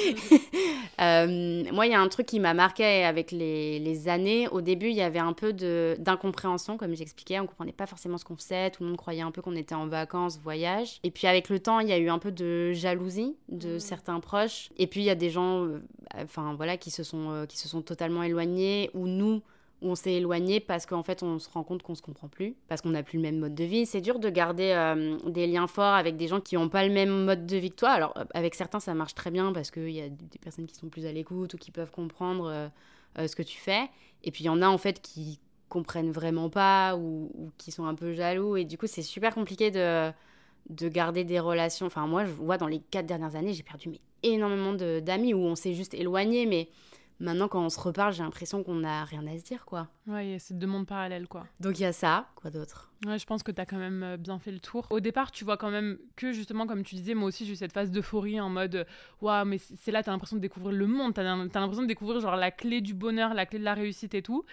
Euh, 0.99 1.63
moi, 1.71 1.87
il 1.87 1.91
y 1.91 1.95
a 1.95 1.99
un 1.99 2.07
truc 2.09 2.27
qui 2.27 2.39
m'a 2.39 2.53
marqué 2.53 3.03
avec 3.03 3.31
les, 3.31 3.79
les, 3.79 4.07
années. 4.07 4.47
Au 4.49 4.61
début, 4.61 4.89
il 4.89 4.95
y 4.95 5.01
avait 5.01 5.17
un 5.17 5.33
peu 5.33 5.51
d'incompréhension, 5.51 6.77
comme 6.77 6.93
j'expliquais. 6.95 7.39
On 7.39 7.47
comprenait 7.47 7.71
pas 7.71 7.87
forcément 7.87 8.19
ce 8.19 8.25
qu'on 8.25 8.35
faisait. 8.35 8.69
Tout 8.69 8.83
le 8.83 8.89
monde 8.89 8.97
croyait 8.97 9.23
un 9.23 9.31
peu 9.31 9.41
qu'on 9.41 9.55
était 9.55 9.73
en 9.73 9.87
vacances, 9.87 10.37
voyage. 10.37 10.99
Et 11.01 11.09
puis, 11.09 11.25
avec 11.25 11.49
le 11.49 11.59
temps, 11.59 11.79
il 11.79 11.89
y 11.89 11.91
a 11.91 11.97
eu 11.97 12.09
un 12.09 12.19
peu 12.19 12.31
de 12.31 12.71
jalousie 12.73 13.35
de 13.49 13.77
mmh. 13.77 13.79
certains 13.79 14.19
proches. 14.19 14.69
Et 14.77 14.85
puis, 14.85 15.01
il 15.01 15.05
y 15.05 15.09
a 15.09 15.15
des 15.15 15.31
gens, 15.31 15.65
euh, 15.65 15.79
enfin 16.21 16.53
voilà, 16.55 16.77
qui 16.77 16.91
se 16.91 17.01
sont, 17.01 17.31
euh, 17.31 17.45
qui 17.47 17.57
se 17.57 17.67
sont 17.67 17.81
totalement 17.81 18.21
éloignés. 18.21 18.91
Ou 18.93 19.07
nous, 19.07 19.41
on 19.81 19.95
s'est 19.95 20.13
éloigné 20.13 20.59
parce 20.59 20.85
qu'en 20.85 21.03
fait 21.03 21.23
on 21.23 21.39
se 21.39 21.49
rend 21.49 21.63
compte 21.63 21.81
qu'on 21.81 21.95
se 21.95 22.01
comprend 22.01 22.27
plus, 22.27 22.55
parce 22.67 22.81
qu'on 22.81 22.89
n'a 22.89 23.03
plus 23.03 23.17
le 23.17 23.23
même 23.23 23.39
mode 23.39 23.55
de 23.55 23.63
vie. 23.63 23.85
C'est 23.85 24.01
dur 24.01 24.19
de 24.19 24.29
garder 24.29 24.71
euh, 24.75 25.17
des 25.25 25.47
liens 25.47 25.67
forts 25.67 25.93
avec 25.93 26.17
des 26.17 26.27
gens 26.27 26.39
qui 26.39 26.55
n'ont 26.55 26.69
pas 26.69 26.85
le 26.85 26.93
même 26.93 27.25
mode 27.25 27.45
de 27.45 27.57
vie 27.57 27.71
que 27.71 27.75
toi. 27.75 27.89
Alors 27.89 28.13
euh, 28.17 28.25
avec 28.33 28.55
certains 28.55 28.79
ça 28.79 28.93
marche 28.93 29.15
très 29.15 29.31
bien 29.31 29.51
parce 29.51 29.71
qu'il 29.71 29.91
y 29.91 30.01
a 30.01 30.09
des 30.09 30.39
personnes 30.39 30.67
qui 30.67 30.75
sont 30.75 30.89
plus 30.89 31.05
à 31.05 31.11
l'écoute 31.11 31.53
ou 31.53 31.57
qui 31.57 31.71
peuvent 31.71 31.91
comprendre 31.91 32.69
euh, 33.17 33.27
ce 33.27 33.35
que 33.35 33.43
tu 33.43 33.57
fais. 33.57 33.89
Et 34.23 34.31
puis 34.31 34.43
il 34.43 34.47
y 34.47 34.49
en 34.49 34.61
a 34.61 34.67
en 34.67 34.77
fait 34.77 35.01
qui 35.01 35.39
comprennent 35.67 36.11
vraiment 36.11 36.49
pas 36.49 36.95
ou, 36.97 37.31
qui 37.57 37.71
sont 37.71 37.85
un 37.85 37.95
peu 37.95 38.13
jaloux. 38.13 38.57
Et 38.57 38.65
du 38.65 38.77
coup 38.77 38.87
c'est 38.87 39.01
super 39.01 39.33
compliqué 39.33 39.71
de, 39.71 40.11
de 40.69 40.89
garder 40.89 41.23
des 41.23 41.39
relations. 41.39 41.87
Enfin 41.87 42.05
moi 42.05 42.25
je 42.25 42.31
vois 42.31 42.57
dans 42.57 42.67
les 42.67 42.79
quatre 42.79 43.07
dernières 43.07 43.35
années 43.35 43.53
j'ai 43.53 43.63
perdu 43.63 43.93
énormément 44.21 44.73
d'amis 44.73 45.33
où 45.33 45.39
on 45.39 45.55
s'est 45.55 45.73
juste 45.73 45.95
éloigné 45.95 46.45
mais 46.45 46.69
Maintenant, 47.21 47.47
quand 47.47 47.63
on 47.63 47.69
se 47.69 47.79
reparle, 47.79 48.13
j'ai 48.13 48.23
l'impression 48.23 48.63
qu'on 48.63 48.73
n'a 48.73 49.05
rien 49.05 49.25
à 49.27 49.37
se 49.37 49.43
dire, 49.43 49.63
quoi. 49.63 49.87
Ouais, 50.07 50.27
il 50.27 50.31
y 50.31 50.33
a 50.33 50.39
ces 50.39 50.55
deux 50.55 50.65
mondes 50.65 50.87
parallèles, 50.87 51.27
quoi. 51.27 51.45
Donc 51.59 51.77
il 51.77 51.83
y 51.83 51.85
a 51.85 51.93
ça, 51.93 52.25
quoi 52.35 52.49
d'autre? 52.49 52.91
Ouais, 53.05 53.19
je 53.19 53.27
pense 53.27 53.43
que 53.43 53.51
tu 53.51 53.61
as 53.61 53.67
quand 53.67 53.77
même 53.77 54.01
euh, 54.01 54.17
bien 54.17 54.39
fait 54.39 54.51
le 54.51 54.59
tour. 54.59 54.87
Au 54.89 54.99
départ, 54.99 55.29
tu 55.31 55.45
vois 55.45 55.55
quand 55.55 55.69
même 55.69 55.99
que, 56.15 56.31
justement, 56.31 56.65
comme 56.65 56.83
tu 56.83 56.95
disais, 56.95 57.13
moi 57.13 57.27
aussi, 57.27 57.45
j'ai 57.45 57.53
eu 57.53 57.55
cette 57.55 57.73
phase 57.73 57.91
d'euphorie 57.91 58.41
en 58.41 58.49
mode 58.49 58.87
Waouh, 59.21 59.45
mais 59.45 59.59
c'est 59.59 59.91
là, 59.91 60.01
tu 60.01 60.09
as 60.09 60.13
l'impression 60.13 60.35
de 60.35 60.41
découvrir 60.41 60.75
le 60.75 60.87
monde, 60.87 61.13
tu 61.13 61.19
as, 61.19 61.23
l'impression 61.23 61.83
de 61.83 61.87
découvrir, 61.87 62.19
genre, 62.21 62.35
la 62.35 62.49
clé 62.49 62.81
du 62.81 62.95
bonheur, 62.95 63.35
la 63.35 63.45
clé 63.45 63.59
de 63.59 63.65
la 63.65 63.75
réussite 63.75 64.15
et 64.15 64.23
tout. 64.23 64.43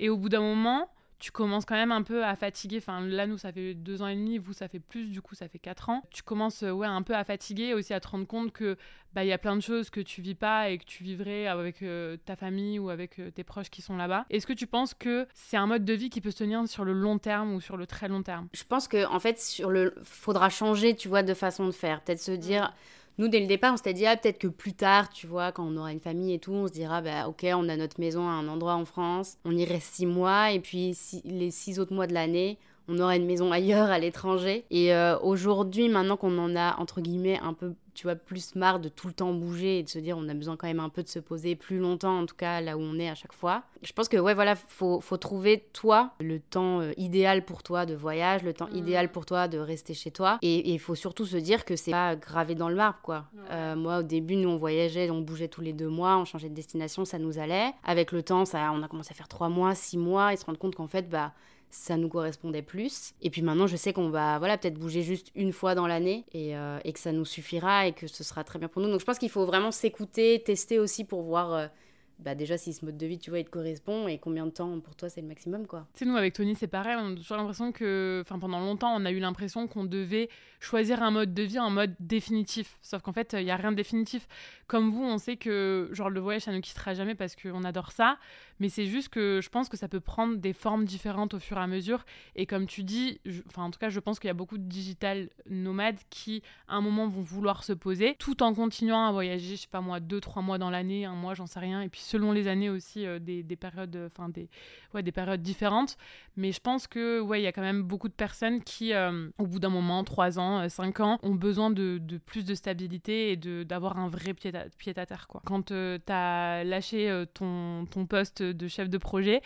Et 0.00 0.08
au 0.08 0.16
bout 0.16 0.28
d'un 0.28 0.40
moment, 0.40 0.90
tu 1.18 1.30
commences 1.30 1.64
quand 1.64 1.74
même 1.74 1.92
un 1.92 2.02
peu 2.02 2.24
à 2.24 2.36
fatiguer. 2.36 2.78
Enfin, 2.78 3.00
là, 3.00 3.26
nous, 3.26 3.38
ça 3.38 3.52
fait 3.52 3.74
deux 3.74 4.02
ans 4.02 4.06
et 4.06 4.14
demi, 4.14 4.38
vous, 4.38 4.52
ça 4.52 4.68
fait 4.68 4.80
plus, 4.80 5.08
du 5.08 5.22
coup, 5.22 5.34
ça 5.34 5.48
fait 5.48 5.58
quatre 5.58 5.88
ans. 5.88 6.02
Tu 6.10 6.22
commences, 6.22 6.62
euh, 6.62 6.70
ouais, 6.70 6.86
un 6.86 7.02
peu 7.02 7.14
à 7.14 7.24
fatiguer, 7.24 7.74
aussi 7.74 7.94
à 7.94 8.00
te 8.00 8.08
rendre 8.08 8.26
compte 8.26 8.52
que, 8.52 8.76
bah, 9.14 9.24
y 9.24 9.32
a 9.32 9.38
plein 9.38 9.56
de 9.56 9.62
choses 9.62 9.88
que 9.88 10.00
tu 10.00 10.20
vis 10.20 10.34
pas 10.34 10.68
et 10.68 10.78
que 10.78 10.84
tu 10.84 11.04
vivrais 11.04 11.46
avec 11.46 11.82
euh, 11.82 12.16
ta 12.24 12.36
famille 12.36 12.78
ou 12.78 12.90
avec 12.90 13.18
euh, 13.18 13.30
tes 13.30 13.44
proches 13.44 13.70
qui 13.70 13.82
sont 13.82 13.96
là-bas. 13.96 14.26
Est-ce 14.30 14.46
que 14.46 14.52
tu 14.52 14.66
penses 14.66 14.94
que 14.94 15.26
c'est 15.34 15.56
un 15.56 15.66
mode 15.66 15.84
de 15.84 15.92
vie 15.94 16.10
qui 16.10 16.20
peut 16.20 16.30
se 16.30 16.38
tenir 16.38 16.66
sur 16.68 16.84
le 16.84 16.92
long 16.92 17.18
terme 17.18 17.54
ou 17.54 17.60
sur 17.60 17.76
le 17.76 17.86
très 17.86 18.08
long 18.08 18.22
terme? 18.22 18.48
Je 18.52 18.64
pense 18.64 18.88
que, 18.88 19.06
en 19.06 19.20
fait, 19.20 19.40
sur 19.40 19.70
le, 19.70 19.94
faudra 20.02 20.50
changer, 20.50 20.94
tu 20.94 21.08
vois, 21.08 21.22
de 21.22 21.34
façon 21.34 21.66
de 21.66 21.72
faire. 21.72 22.02
Peut-être 22.02 22.20
se 22.20 22.32
dire 22.32 22.72
nous, 23.18 23.28
dès 23.28 23.40
le 23.40 23.46
départ, 23.46 23.72
on 23.72 23.76
s'était 23.76 23.94
dit, 23.94 24.06
ah, 24.06 24.16
peut-être 24.16 24.38
que 24.38 24.46
plus 24.48 24.74
tard, 24.74 25.08
tu 25.08 25.26
vois, 25.26 25.52
quand 25.52 25.66
on 25.66 25.76
aura 25.76 25.92
une 25.92 26.00
famille 26.00 26.34
et 26.34 26.38
tout, 26.38 26.52
on 26.52 26.66
se 26.66 26.72
dira, 26.72 27.00
bah, 27.00 27.28
ok, 27.28 27.46
on 27.54 27.68
a 27.68 27.76
notre 27.76 27.98
maison 27.98 28.28
à 28.28 28.32
un 28.32 28.48
endroit 28.48 28.74
en 28.74 28.84
France, 28.84 29.38
on 29.44 29.56
y 29.56 29.64
reste 29.64 29.94
six 29.94 30.06
mois, 30.06 30.52
et 30.52 30.60
puis 30.60 30.96
les 31.24 31.50
six 31.50 31.78
autres 31.78 31.94
mois 31.94 32.06
de 32.06 32.14
l'année, 32.14 32.58
on 32.88 32.98
aura 32.98 33.16
une 33.16 33.26
maison 33.26 33.52
ailleurs, 33.52 33.90
à 33.90 33.98
l'étranger. 33.98 34.64
Et 34.70 34.94
euh, 34.94 35.18
aujourd'hui, 35.18 35.88
maintenant 35.88 36.16
qu'on 36.16 36.38
en 36.38 36.54
a, 36.56 36.76
entre 36.78 37.00
guillemets, 37.00 37.38
un 37.42 37.54
peu 37.54 37.74
tu 37.96 38.02
vois, 38.02 38.14
plus 38.14 38.54
marre 38.54 38.78
de 38.78 38.90
tout 38.90 39.06
le 39.06 39.14
temps 39.14 39.32
bouger 39.32 39.78
et 39.78 39.82
de 39.82 39.88
se 39.88 39.98
dire 39.98 40.18
on 40.18 40.28
a 40.28 40.34
besoin 40.34 40.56
quand 40.56 40.66
même 40.66 40.80
un 40.80 40.90
peu 40.90 41.02
de 41.02 41.08
se 41.08 41.18
poser 41.18 41.56
plus 41.56 41.78
longtemps, 41.78 42.20
en 42.20 42.26
tout 42.26 42.36
cas 42.36 42.60
là 42.60 42.76
où 42.76 42.80
on 42.80 42.98
est 42.98 43.08
à 43.08 43.14
chaque 43.14 43.32
fois. 43.32 43.62
Je 43.82 43.92
pense 43.94 44.08
que, 44.08 44.18
ouais, 44.18 44.34
voilà, 44.34 44.54
faut, 44.54 45.00
faut 45.00 45.16
trouver 45.16 45.66
toi 45.72 46.10
le 46.20 46.38
temps 46.38 46.80
euh, 46.80 46.92
idéal 46.98 47.44
pour 47.46 47.62
toi 47.62 47.86
de 47.86 47.94
voyage, 47.94 48.42
le 48.42 48.52
temps 48.52 48.68
mm. 48.70 48.76
idéal 48.76 49.10
pour 49.10 49.24
toi 49.24 49.48
de 49.48 49.58
rester 49.58 49.94
chez 49.94 50.10
toi. 50.10 50.38
Et 50.42 50.70
il 50.70 50.78
faut 50.78 50.94
surtout 50.94 51.24
se 51.24 51.38
dire 51.38 51.64
que 51.64 51.74
c'est 51.74 51.90
pas 51.90 52.16
gravé 52.16 52.54
dans 52.54 52.68
le 52.68 52.76
marbre, 52.76 52.98
quoi. 53.02 53.24
Euh, 53.50 53.74
moi, 53.74 54.00
au 54.00 54.02
début, 54.02 54.36
nous, 54.36 54.50
on 54.50 54.58
voyageait, 54.58 55.08
on 55.08 55.22
bougeait 55.22 55.48
tous 55.48 55.62
les 55.62 55.72
deux 55.72 55.88
mois, 55.88 56.18
on 56.18 56.26
changeait 56.26 56.50
de 56.50 56.54
destination, 56.54 57.06
ça 57.06 57.18
nous 57.18 57.38
allait. 57.38 57.72
Avec 57.82 58.12
le 58.12 58.22
temps, 58.22 58.44
ça, 58.44 58.72
on 58.74 58.82
a 58.82 58.88
commencé 58.88 59.12
à 59.12 59.14
faire 59.14 59.28
trois 59.28 59.48
mois, 59.48 59.74
six 59.74 59.96
mois 59.96 60.34
et 60.34 60.36
se 60.36 60.44
rendre 60.44 60.58
compte 60.58 60.74
qu'en 60.74 60.86
fait, 60.86 61.08
bah, 61.08 61.32
ça 61.76 61.96
nous 61.96 62.08
correspondait 62.08 62.62
plus. 62.62 63.12
Et 63.22 63.30
puis 63.30 63.42
maintenant, 63.42 63.66
je 63.66 63.76
sais 63.76 63.92
qu'on 63.92 64.08
va 64.08 64.38
voilà, 64.38 64.58
peut-être 64.58 64.78
bouger 64.78 65.02
juste 65.02 65.30
une 65.34 65.52
fois 65.52 65.74
dans 65.74 65.86
l'année 65.86 66.24
et, 66.32 66.56
euh, 66.56 66.78
et, 66.84 66.92
que 66.92 66.98
ça 66.98 67.12
nous 67.12 67.24
suffira 67.24 67.86
et 67.86 67.92
que 67.92 68.06
ce 68.06 68.24
sera 68.24 68.44
très 68.44 68.58
bien 68.58 68.68
pour 68.68 68.82
nous. 68.82 68.90
Donc 68.90 69.00
je 69.00 69.04
pense 69.04 69.18
qu'il 69.18 69.30
faut 69.30 69.46
vraiment 69.46 69.70
s'écouter, 69.70 70.42
tester 70.44 70.78
aussi 70.78 71.04
pour 71.04 71.22
voir. 71.22 71.70
Bah 72.18 72.34
déjà 72.34 72.56
si 72.56 72.72
ce 72.72 72.84
mode 72.84 72.96
de 72.96 73.06
vie 73.06 73.18
tu 73.18 73.30
vois 73.30 73.40
il 73.40 73.44
te 73.44 73.50
correspond 73.50 74.08
et 74.08 74.18
combien 74.18 74.46
de 74.46 74.50
temps 74.50 74.80
pour 74.80 74.96
toi 74.96 75.08
c'est 75.08 75.20
le 75.20 75.26
maximum 75.26 75.66
quoi. 75.66 75.86
Tu 75.92 76.00
sais 76.00 76.04
nous 76.10 76.16
avec 76.16 76.32
Tony 76.32 76.54
c'est 76.54 76.66
pareil, 76.66 76.96
on 76.98 77.12
a 77.12 77.14
toujours 77.14 77.36
l'impression 77.36 77.72
que 77.72 78.22
enfin 78.24 78.38
pendant 78.38 78.60
longtemps 78.60 78.94
on 78.96 79.04
a 79.04 79.10
eu 79.10 79.18
l'impression 79.18 79.66
qu'on 79.66 79.84
devait 79.84 80.28
choisir 80.58 81.02
un 81.02 81.10
mode 81.10 81.34
de 81.34 81.42
vie 81.42 81.58
en 81.58 81.70
mode 81.70 81.94
définitif. 82.00 82.78
Sauf 82.80 83.02
qu'en 83.02 83.12
fait 83.12 83.36
il 83.38 83.44
y 83.44 83.50
a 83.50 83.56
rien 83.56 83.70
de 83.70 83.76
définitif. 83.76 84.26
Comme 84.66 84.90
vous 84.90 85.04
on 85.04 85.18
sait 85.18 85.36
que 85.36 85.90
genre 85.92 86.08
le 86.08 86.20
voyage 86.20 86.42
ça 86.42 86.52
ne 86.52 86.60
quittera 86.60 86.94
jamais 86.94 87.14
parce 87.14 87.36
qu'on 87.36 87.64
adore 87.64 87.92
ça, 87.92 88.18
mais 88.60 88.70
c'est 88.70 88.86
juste 88.86 89.10
que 89.10 89.40
je 89.42 89.48
pense 89.50 89.68
que 89.68 89.76
ça 89.76 89.88
peut 89.88 90.00
prendre 90.00 90.36
des 90.36 90.54
formes 90.54 90.86
différentes 90.86 91.34
au 91.34 91.38
fur 91.38 91.58
et 91.58 91.60
à 91.60 91.66
mesure 91.66 92.04
et 92.34 92.46
comme 92.46 92.66
tu 92.66 92.82
dis 92.82 93.20
enfin 93.46 93.64
en 93.64 93.70
tout 93.70 93.78
cas 93.78 93.90
je 93.90 94.00
pense 94.00 94.18
qu'il 94.18 94.28
y 94.28 94.30
a 94.30 94.34
beaucoup 94.34 94.58
de 94.58 94.64
digital 94.64 95.28
nomades 95.50 95.98
qui 96.08 96.42
à 96.66 96.76
un 96.76 96.80
moment 96.80 97.08
vont 97.08 97.20
vouloir 97.20 97.62
se 97.62 97.74
poser 97.74 98.16
tout 98.18 98.42
en 98.42 98.54
continuant 98.54 99.06
à 99.06 99.12
voyager, 99.12 99.56
je 99.56 99.62
sais 99.62 99.68
pas 99.70 99.80
moi, 99.82 100.00
deux 100.00 100.20
trois 100.20 100.42
mois 100.42 100.58
dans 100.58 100.70
l'année, 100.70 101.04
un 101.04 101.14
mois, 101.14 101.34
j'en 101.34 101.46
sais 101.46 101.60
rien 101.60 101.82
et 101.82 101.88
puis 101.88 102.00
selon 102.06 102.32
les 102.32 102.48
années 102.48 102.70
aussi 102.70 103.04
euh, 103.06 103.18
des, 103.18 103.42
des, 103.42 103.56
périodes 103.56 103.98
enfin 104.06 104.28
des 104.28 104.48
ouais, 104.94 105.02
des 105.02 105.12
périodes 105.12 105.42
différentes. 105.42 105.96
Mais 106.36 106.52
je 106.52 106.60
pense 106.60 106.86
que 106.86 107.20
ouais 107.20 107.40
il 107.40 107.44
y 107.44 107.46
a 107.46 107.52
quand 107.52 107.62
même 107.62 107.82
beaucoup 107.82 108.08
de 108.08 108.14
personnes 108.14 108.62
qui 108.62 108.92
euh, 108.92 109.28
au 109.38 109.46
bout 109.46 109.58
d'un 109.58 109.68
moment 109.68 110.04
3 110.04 110.38
ans 110.38 110.60
euh, 110.60 110.68
cinq 110.68 110.86
5 110.86 111.00
ans 111.00 111.18
ont 111.22 111.34
besoin 111.34 111.70
de, 111.70 111.98
de 111.98 112.18
plus 112.18 112.44
de 112.44 112.54
stabilité 112.54 113.32
et 113.32 113.36
d'avoir 113.64 113.98
un 113.98 114.08
vrai 114.08 114.34
pied 114.34 114.54
à, 114.54 114.66
pied 114.78 114.92
à 114.96 115.06
terre 115.06 115.26
quoi. 115.26 115.42
Quand 115.44 115.62
tu 115.66 115.74
as 116.08 116.62
lâché 116.64 117.24
ton, 117.34 117.86
ton 117.90 118.06
poste 118.06 118.42
de 118.42 118.68
chef 118.68 118.88
de 118.88 118.98
projet 118.98 119.42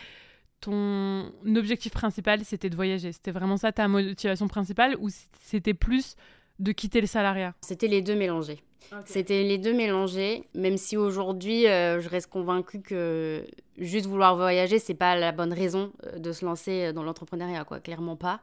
ton 0.59 1.31
objectif 1.55 1.91
principal 1.91 2.45
c'était 2.45 2.69
de 2.69 2.75
voyager. 2.75 3.11
C'était 3.11 3.31
vraiment 3.31 3.57
ça 3.57 3.71
ta 3.71 3.87
motivation 3.87 4.47
principale 4.47 4.95
ou 4.99 5.09
c'était 5.41 5.73
plus 5.73 6.15
de 6.61 6.71
quitter 6.71 7.01
le 7.01 7.07
salariat 7.07 7.53
C'était 7.61 7.87
les 7.87 8.01
deux 8.01 8.15
mélangés. 8.15 8.59
C'était 9.05 9.43
les 9.43 9.57
deux 9.57 9.73
mélangés, 9.73 10.43
même 10.53 10.75
si 10.75 10.97
aujourd'hui 10.97 11.65
euh, 11.65 12.01
je 12.01 12.09
reste 12.09 12.29
convaincue 12.29 12.81
que 12.81 13.45
juste 13.77 14.05
vouloir 14.05 14.35
voyager, 14.35 14.79
c'est 14.79 14.93
pas 14.93 15.15
la 15.15 15.31
bonne 15.31 15.53
raison 15.53 15.93
euh, 16.05 16.19
de 16.19 16.33
se 16.33 16.43
lancer 16.43 16.91
dans 16.91 17.03
l'entrepreneuriat, 17.03 17.63
quoi. 17.63 17.79
Clairement 17.79 18.17
pas. 18.17 18.41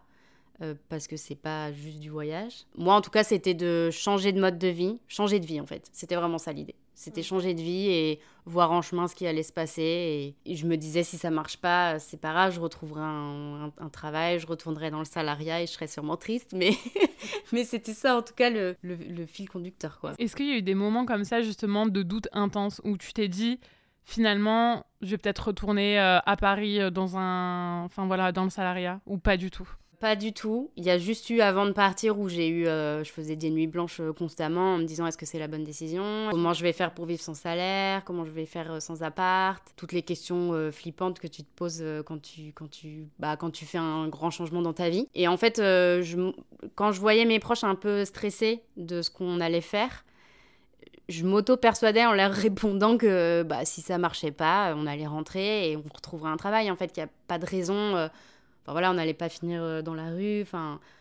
Euh, 0.61 0.75
parce 0.89 1.07
que 1.07 1.17
c'est 1.17 1.37
pas 1.37 1.73
juste 1.73 2.01
du 2.01 2.11
voyage. 2.11 2.65
Moi, 2.77 2.93
en 2.93 3.01
tout 3.01 3.11
cas, 3.11 3.23
c'était 3.23 3.55
de 3.55 3.91
changer 3.93 4.33
de 4.33 4.41
mode 4.41 4.59
de 4.59 4.67
vie, 4.69 4.99
changer 5.07 5.39
de 5.39 5.47
vie 5.47 5.61
en 5.61 5.67
fait. 5.67 5.89
C'était 5.93 6.17
vraiment 6.17 6.39
ça 6.39 6.53
l'idée. 6.53 6.75
C'était 6.95 7.23
changer 7.23 7.55
de 7.55 7.61
vie 7.61 7.91
et 7.91 8.19
voir 8.45 8.73
en 8.73 8.83
chemin 8.83 9.07
ce 9.07 9.15
qui 9.15 9.25
allait 9.25 9.45
se 9.45 9.53
passer. 9.53 10.35
Et, 10.45 10.57
je 10.57 10.67
me 10.67 10.77
disais, 10.77 11.05
si 11.05 11.17
ça 11.17 11.31
marche 11.31 11.59
pas, 11.59 12.01
c'est 12.01 12.17
pas 12.17 12.33
grave, 12.33 12.53
je 12.53 12.59
retrouverai 12.59 13.03
un, 13.03 13.71
travail, 13.93 14.41
je 14.41 14.49
retournerai 14.49 14.91
dans 14.91 14.99
le 14.99 15.05
salariat 15.05 15.63
et 15.63 15.69
je 15.69 15.71
serais 15.71 15.87
sûrement 15.87 16.17
triste. 16.17 16.55
Mais, 16.57 16.73
mais 17.53 17.63
c'était 17.63 17.95
ça, 17.95 18.17
en 18.17 18.23
tout 18.23 18.35
cas, 18.35 18.51
le, 18.51 18.75
le, 18.83 19.27
fil 19.27 19.49
conducteur. 19.49 20.01
quoi. 20.01 20.15
Est-ce 20.19 20.35
qu'il 20.35 20.49
y 20.49 20.53
a 20.53 20.57
eu 20.57 20.63
des 20.63 20.75
moments 20.75 21.07
comme 21.07 21.23
ça, 21.23 21.41
justement, 21.41 21.87
de 21.87 22.03
doute 22.03 22.27
intense 22.33 22.81
où 22.83 22.97
tu 22.97 23.13
t'es 23.13 23.29
dit, 23.29 23.61
finalement, 24.05 24.85
je 25.01 25.11
vais 25.11 25.19
peut-être 25.19 25.47
retourner 25.47 26.01
euh, 26.01 26.19
à 26.27 26.37
Paris 26.37 26.81
euh, 26.81 26.91
dans 26.91 27.17
un, 27.17 27.85
enfin 27.85 28.07
voilà, 28.07 28.33
dans 28.33 28.43
le 28.43 28.51
salariat, 28.51 29.01
ou 29.07 29.19
pas 29.19 29.37
du 29.37 29.53
tout? 29.53 29.69
Pas 29.99 30.17
du 30.17 30.33
tout. 30.33 30.71
Il 30.77 30.85
y 30.85 30.91
a 30.91 30.99
juste 30.99 31.29
eu 31.31 31.41
avant 31.41 31.67
de 31.67 31.73
partir 31.73 32.19
où 32.19 32.29
j'ai 32.29 32.49
eu, 32.49 32.67
euh, 32.67 33.03
je 33.05 33.11
faisais 33.11 33.37
des 33.37 33.51
nuits 33.51 33.67
blanches 33.67 34.01
euh, 34.01 34.13
constamment 34.13 34.75
en 34.75 34.79
me 34.79 34.85
disant 34.85 35.07
est-ce 35.07 35.19
que 35.19 35.27
c'est 35.27 35.39
la 35.39 35.49
bonne 35.49 35.65
décision? 35.65 36.29
Comment 36.31 36.53
je 36.53 36.63
vais 36.63 36.73
faire 36.73 36.93
pour 36.95 37.07
vivre 37.07 37.21
sans 37.21 37.35
salaire? 37.35 38.05
Comment 38.05 38.25
je 38.25 38.31
vais 38.31 38.47
faire 38.47 38.73
euh, 38.73 38.81
sans 38.81 39.03
appart? 39.03 39.63
Toutes 39.77 39.93
les 39.93 40.03
questions 40.03 40.71
flippantes 40.73 41.19
que 41.19 41.27
tu 41.27 41.43
te 41.43 41.49
poses 41.57 41.85
quand 42.07 42.21
tu, 42.21 42.53
quand 42.53 42.71
tu, 42.71 43.09
bah, 43.19 43.37
quand 43.37 43.51
tu 43.51 43.65
fais 43.65 43.79
un 43.79 44.09
grand 44.09 44.31
changement 44.31 44.63
dans 44.63 44.73
ta 44.73 44.89
vie. 44.89 45.09
Et 45.15 45.29
en 45.29 45.37
fait, 45.37 45.57
quand 46.75 46.93
je 46.93 47.01
voyais 47.01 47.25
mes 47.25 47.39
proches 47.39 47.65
un 47.65 47.75
peu 47.75 48.05
stressés 48.05 48.63
de 48.77 49.03
ce 49.03 49.11
qu'on 49.11 49.41
allait 49.41 49.61
faire, 49.61 50.05
je 51.09 51.25
m'auto-persuadais 51.25 52.07
en 52.07 52.13
leur 52.13 52.33
répondant 52.33 52.97
que 52.97 53.43
bah, 53.43 53.65
si 53.65 53.81
ça 53.81 53.99
marchait 53.99 54.33
pas, 54.33 54.75
on 54.77 54.87
allait 54.87 55.07
rentrer 55.07 55.71
et 55.71 55.77
on 55.77 55.83
retrouverait 55.83 56.31
un 56.31 56.37
travail. 56.37 56.71
En 56.71 56.77
fait, 56.77 56.93
il 56.97 57.01
n'y 57.01 57.05
a 57.05 57.11
pas 57.27 57.39
de 57.39 57.47
raison 57.47 58.09
voilà, 58.73 58.91
on 58.91 58.95
n'allait 58.95 59.15
pas 59.15 59.29
finir 59.29 59.63
euh, 59.63 59.83
dans 59.83 59.95
la 59.95 60.11
rue. 60.11 60.45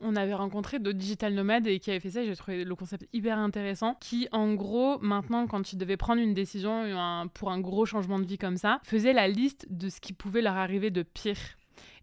On 0.02 0.16
avait 0.16 0.34
rencontré 0.34 0.80
d'autres 0.80 0.98
digital 0.98 1.34
nomades 1.34 1.68
et 1.68 1.80
qui 1.80 1.92
avaient 1.92 2.00
fait 2.00 2.12
ça. 2.12 2.24
J'ai 2.24 2.36
trouvé 2.36 2.64
le 2.64 2.76
concept 2.76 3.08
hyper 3.14 3.38
intéressant. 3.38 3.96
Qui, 4.00 4.28
en 4.32 4.54
gros, 4.54 5.00
maintenant, 5.00 5.48
quand 5.48 5.74
ils 5.74 5.78
devaient 5.78 5.98
prendre 5.98 6.22
une 6.22 6.34
décision 6.34 7.28
pour 7.34 7.52
un 7.52 7.60
gros 7.60 7.86
changement 7.86 8.20
de 8.20 8.26
vie 8.26 8.38
comme 8.38 8.58
ça, 8.58 8.80
faisait 8.84 9.14
la 9.14 9.28
liste 9.28 9.68
de 9.70 9.90
ce 9.90 10.00
qui 10.00 10.14
pouvait 10.14 10.42
leur 10.42 10.56
arriver 10.56 10.92
de 10.92 11.04
pire 11.04 11.38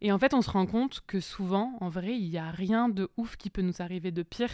et 0.05 0.13
en 0.13 0.19
fait, 0.19 0.35
on 0.35 0.43
se 0.43 0.51
rend 0.51 0.67
compte 0.67 1.01
que 1.07 1.19
souvent, 1.19 1.79
en 1.81 1.89
vrai, 1.89 2.15
il 2.15 2.29
n'y 2.29 2.37
a 2.37 2.51
rien 2.51 2.91
de 2.91 3.09
ouf 3.17 3.39
qui 3.39 3.49
peut 3.49 3.63
nous 3.63 3.81
arriver 3.81 4.11
de 4.11 4.23
pire. 4.23 4.51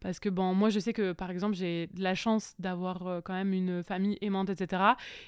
Parce 0.00 0.18
que, 0.18 0.30
bon, 0.30 0.54
moi, 0.54 0.70
je 0.70 0.78
sais 0.78 0.94
que, 0.94 1.12
par 1.12 1.30
exemple, 1.30 1.54
j'ai 1.54 1.88
de 1.88 2.02
la 2.02 2.14
chance 2.14 2.54
d'avoir 2.58 3.06
euh, 3.06 3.20
quand 3.20 3.34
même 3.34 3.52
une 3.52 3.84
famille 3.84 4.16
aimante, 4.22 4.48
etc. 4.48 4.82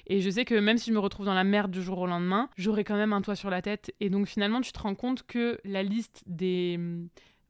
Et 0.07 0.19
je 0.19 0.31
sais 0.31 0.45
que 0.45 0.55
même 0.55 0.79
si 0.79 0.89
je 0.89 0.95
me 0.95 0.99
retrouve 0.99 1.27
dans 1.27 1.35
la 1.35 1.43
merde 1.43 1.69
du 1.69 1.83
jour 1.83 1.99
au 1.99 2.07
lendemain, 2.07 2.49
j'aurai 2.57 2.83
quand 2.83 2.95
même 2.95 3.13
un 3.13 3.21
toit 3.21 3.35
sur 3.35 3.51
la 3.51 3.61
tête. 3.61 3.93
Et 3.99 4.09
donc, 4.09 4.25
finalement, 4.25 4.61
tu 4.61 4.71
te 4.71 4.79
rends 4.79 4.95
compte 4.95 5.27
que 5.27 5.59
la 5.63 5.83
liste 5.83 6.23
des, 6.25 6.79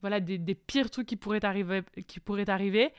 voilà, 0.02 0.20
des, 0.20 0.56
pires 0.56 0.90
trucs 0.90 1.08
qui 1.08 1.16
pourraient 1.16 1.46
arriver, 1.46 1.82
qui 2.08 2.20
pourraient 2.20 2.50
arriver 2.50 2.92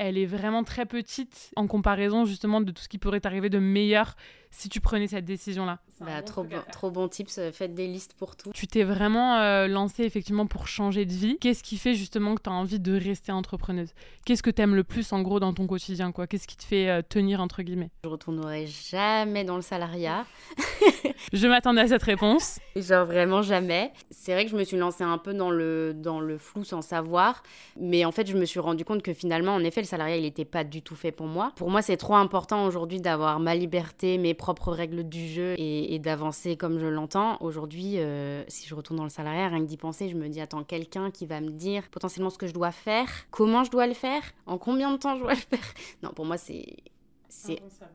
elle 0.00 0.16
est 0.16 0.24
vraiment 0.26 0.64
très 0.64 0.86
petite 0.86 1.50
en 1.56 1.66
comparaison 1.66 2.24
justement 2.24 2.62
de 2.62 2.72
tout 2.72 2.82
ce 2.82 2.88
qui 2.88 2.96
pourrait 2.96 3.20
arriver 3.26 3.50
de 3.50 3.58
meilleur 3.58 4.16
si 4.50 4.68
tu 4.68 4.80
prenais 4.80 5.06
cette 5.06 5.24
décision-là. 5.24 5.78
Bah, 6.00 6.22
trop, 6.22 6.42
bon, 6.42 6.56
trop 6.72 6.90
bon 6.90 7.08
tips, 7.08 7.38
euh, 7.38 7.52
faites 7.52 7.74
des 7.74 7.86
listes 7.86 8.14
pour 8.14 8.34
tout. 8.36 8.50
Tu 8.52 8.66
t'es 8.66 8.82
vraiment 8.82 9.36
euh, 9.36 9.68
lancée 9.68 10.02
effectivement 10.02 10.46
pour 10.46 10.66
changer 10.66 11.04
de 11.04 11.12
vie. 11.12 11.38
Qu'est-ce 11.40 11.62
qui 11.62 11.76
fait 11.76 11.94
justement 11.94 12.34
que 12.34 12.42
tu 12.42 12.50
as 12.50 12.52
envie 12.52 12.80
de 12.80 12.98
rester 12.98 13.32
entrepreneuse? 13.32 13.90
Qu'est-ce 14.24 14.42
que 14.42 14.50
tu 14.50 14.60
aimes 14.62 14.74
le 14.74 14.82
plus 14.82 15.12
en 15.12 15.22
gros 15.22 15.38
dans 15.38 15.52
ton 15.52 15.66
quotidien 15.66 16.10
quoi? 16.10 16.26
Qu'est-ce 16.26 16.48
qui 16.48 16.56
te 16.56 16.64
fait 16.64 16.88
euh, 16.88 17.02
tenir 17.06 17.40
entre 17.40 17.62
guillemets? 17.62 17.90
Je 18.02 18.08
retournerai 18.08 18.66
jamais 18.66 19.44
dans 19.44 19.56
le 19.56 19.62
salariat. 19.62 20.26
je 21.32 21.46
m'attendais 21.46 21.82
à 21.82 21.88
cette 21.88 22.02
réponse. 22.02 22.58
Genre 22.74 23.06
vraiment 23.06 23.42
jamais. 23.42 23.92
C'est 24.10 24.32
vrai 24.32 24.46
que 24.46 24.50
je 24.50 24.56
me 24.56 24.64
suis 24.64 24.78
lancée 24.78 25.04
un 25.04 25.18
peu 25.18 25.32
dans 25.32 25.50
le, 25.50 25.92
dans 25.94 26.18
le 26.18 26.38
flou 26.38 26.64
sans 26.64 26.82
savoir, 26.82 27.42
mais 27.78 28.04
en 28.04 28.12
fait 28.12 28.26
je 28.26 28.36
me 28.36 28.44
suis 28.46 28.60
rendu 28.60 28.84
compte 28.84 29.02
que 29.02 29.12
finalement 29.12 29.54
en 29.54 29.62
effet 29.62 29.80
le 29.80 29.86
salariat 29.90 30.16
il 30.16 30.22
n'était 30.22 30.44
pas 30.44 30.64
du 30.64 30.82
tout 30.82 30.94
fait 30.94 31.12
pour 31.12 31.26
moi. 31.26 31.52
Pour 31.56 31.70
moi 31.70 31.82
c'est 31.82 31.96
trop 31.96 32.14
important 32.14 32.64
aujourd'hui 32.64 33.00
d'avoir 33.00 33.40
ma 33.40 33.54
liberté, 33.54 34.18
mes 34.18 34.34
propres 34.34 34.72
règles 34.72 35.04
du 35.08 35.28
jeu 35.28 35.54
et, 35.58 35.98
d'avancer 35.98 36.56
comme 36.56 36.78
je 36.78 36.86
l'entends. 36.86 37.36
Aujourd'hui, 37.40 37.98
euh, 37.98 38.42
si 38.48 38.66
je 38.66 38.74
retourne 38.74 38.96
dans 38.96 39.04
le 39.04 39.10
salariat, 39.10 39.48
rien 39.48 39.60
que 39.60 39.66
d'y 39.66 39.76
penser, 39.76 40.08
je 40.08 40.16
me 40.16 40.28
dis 40.28 40.40
attends, 40.40 40.64
quelqu'un 40.64 41.10
qui 41.10 41.26
va 41.26 41.40
me 41.40 41.50
dire 41.50 41.88
potentiellement 41.90 42.30
ce 42.30 42.38
que 42.38 42.46
je 42.46 42.54
dois 42.54 42.72
faire, 42.72 43.08
comment 43.30 43.64
je 43.64 43.70
dois 43.70 43.86
le 43.86 43.94
faire, 43.94 44.22
en 44.46 44.56
combien 44.56 44.90
de 44.90 44.96
temps 44.96 45.16
je 45.16 45.20
dois 45.20 45.34
le 45.34 45.40
faire? 45.40 45.58
Non, 46.02 46.10
pour 46.10 46.24
moi, 46.24 46.38
c'est 46.38 46.64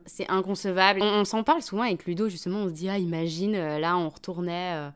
c'est 0.06 0.30
inconcevable. 0.30 1.02
On, 1.02 1.24
s'en 1.24 1.42
parle 1.42 1.62
souvent 1.62 1.82
avec 1.82 2.06
Ludo, 2.06 2.28
justement, 2.28 2.60
on 2.60 2.68
se 2.68 2.72
dit, 2.72 2.88
ah, 2.88 2.98
imagine, 2.98 3.54
euh, 3.54 3.78
là, 3.78 3.96
on 3.96 4.08
retournait 4.08 4.74
euh, 4.74 4.90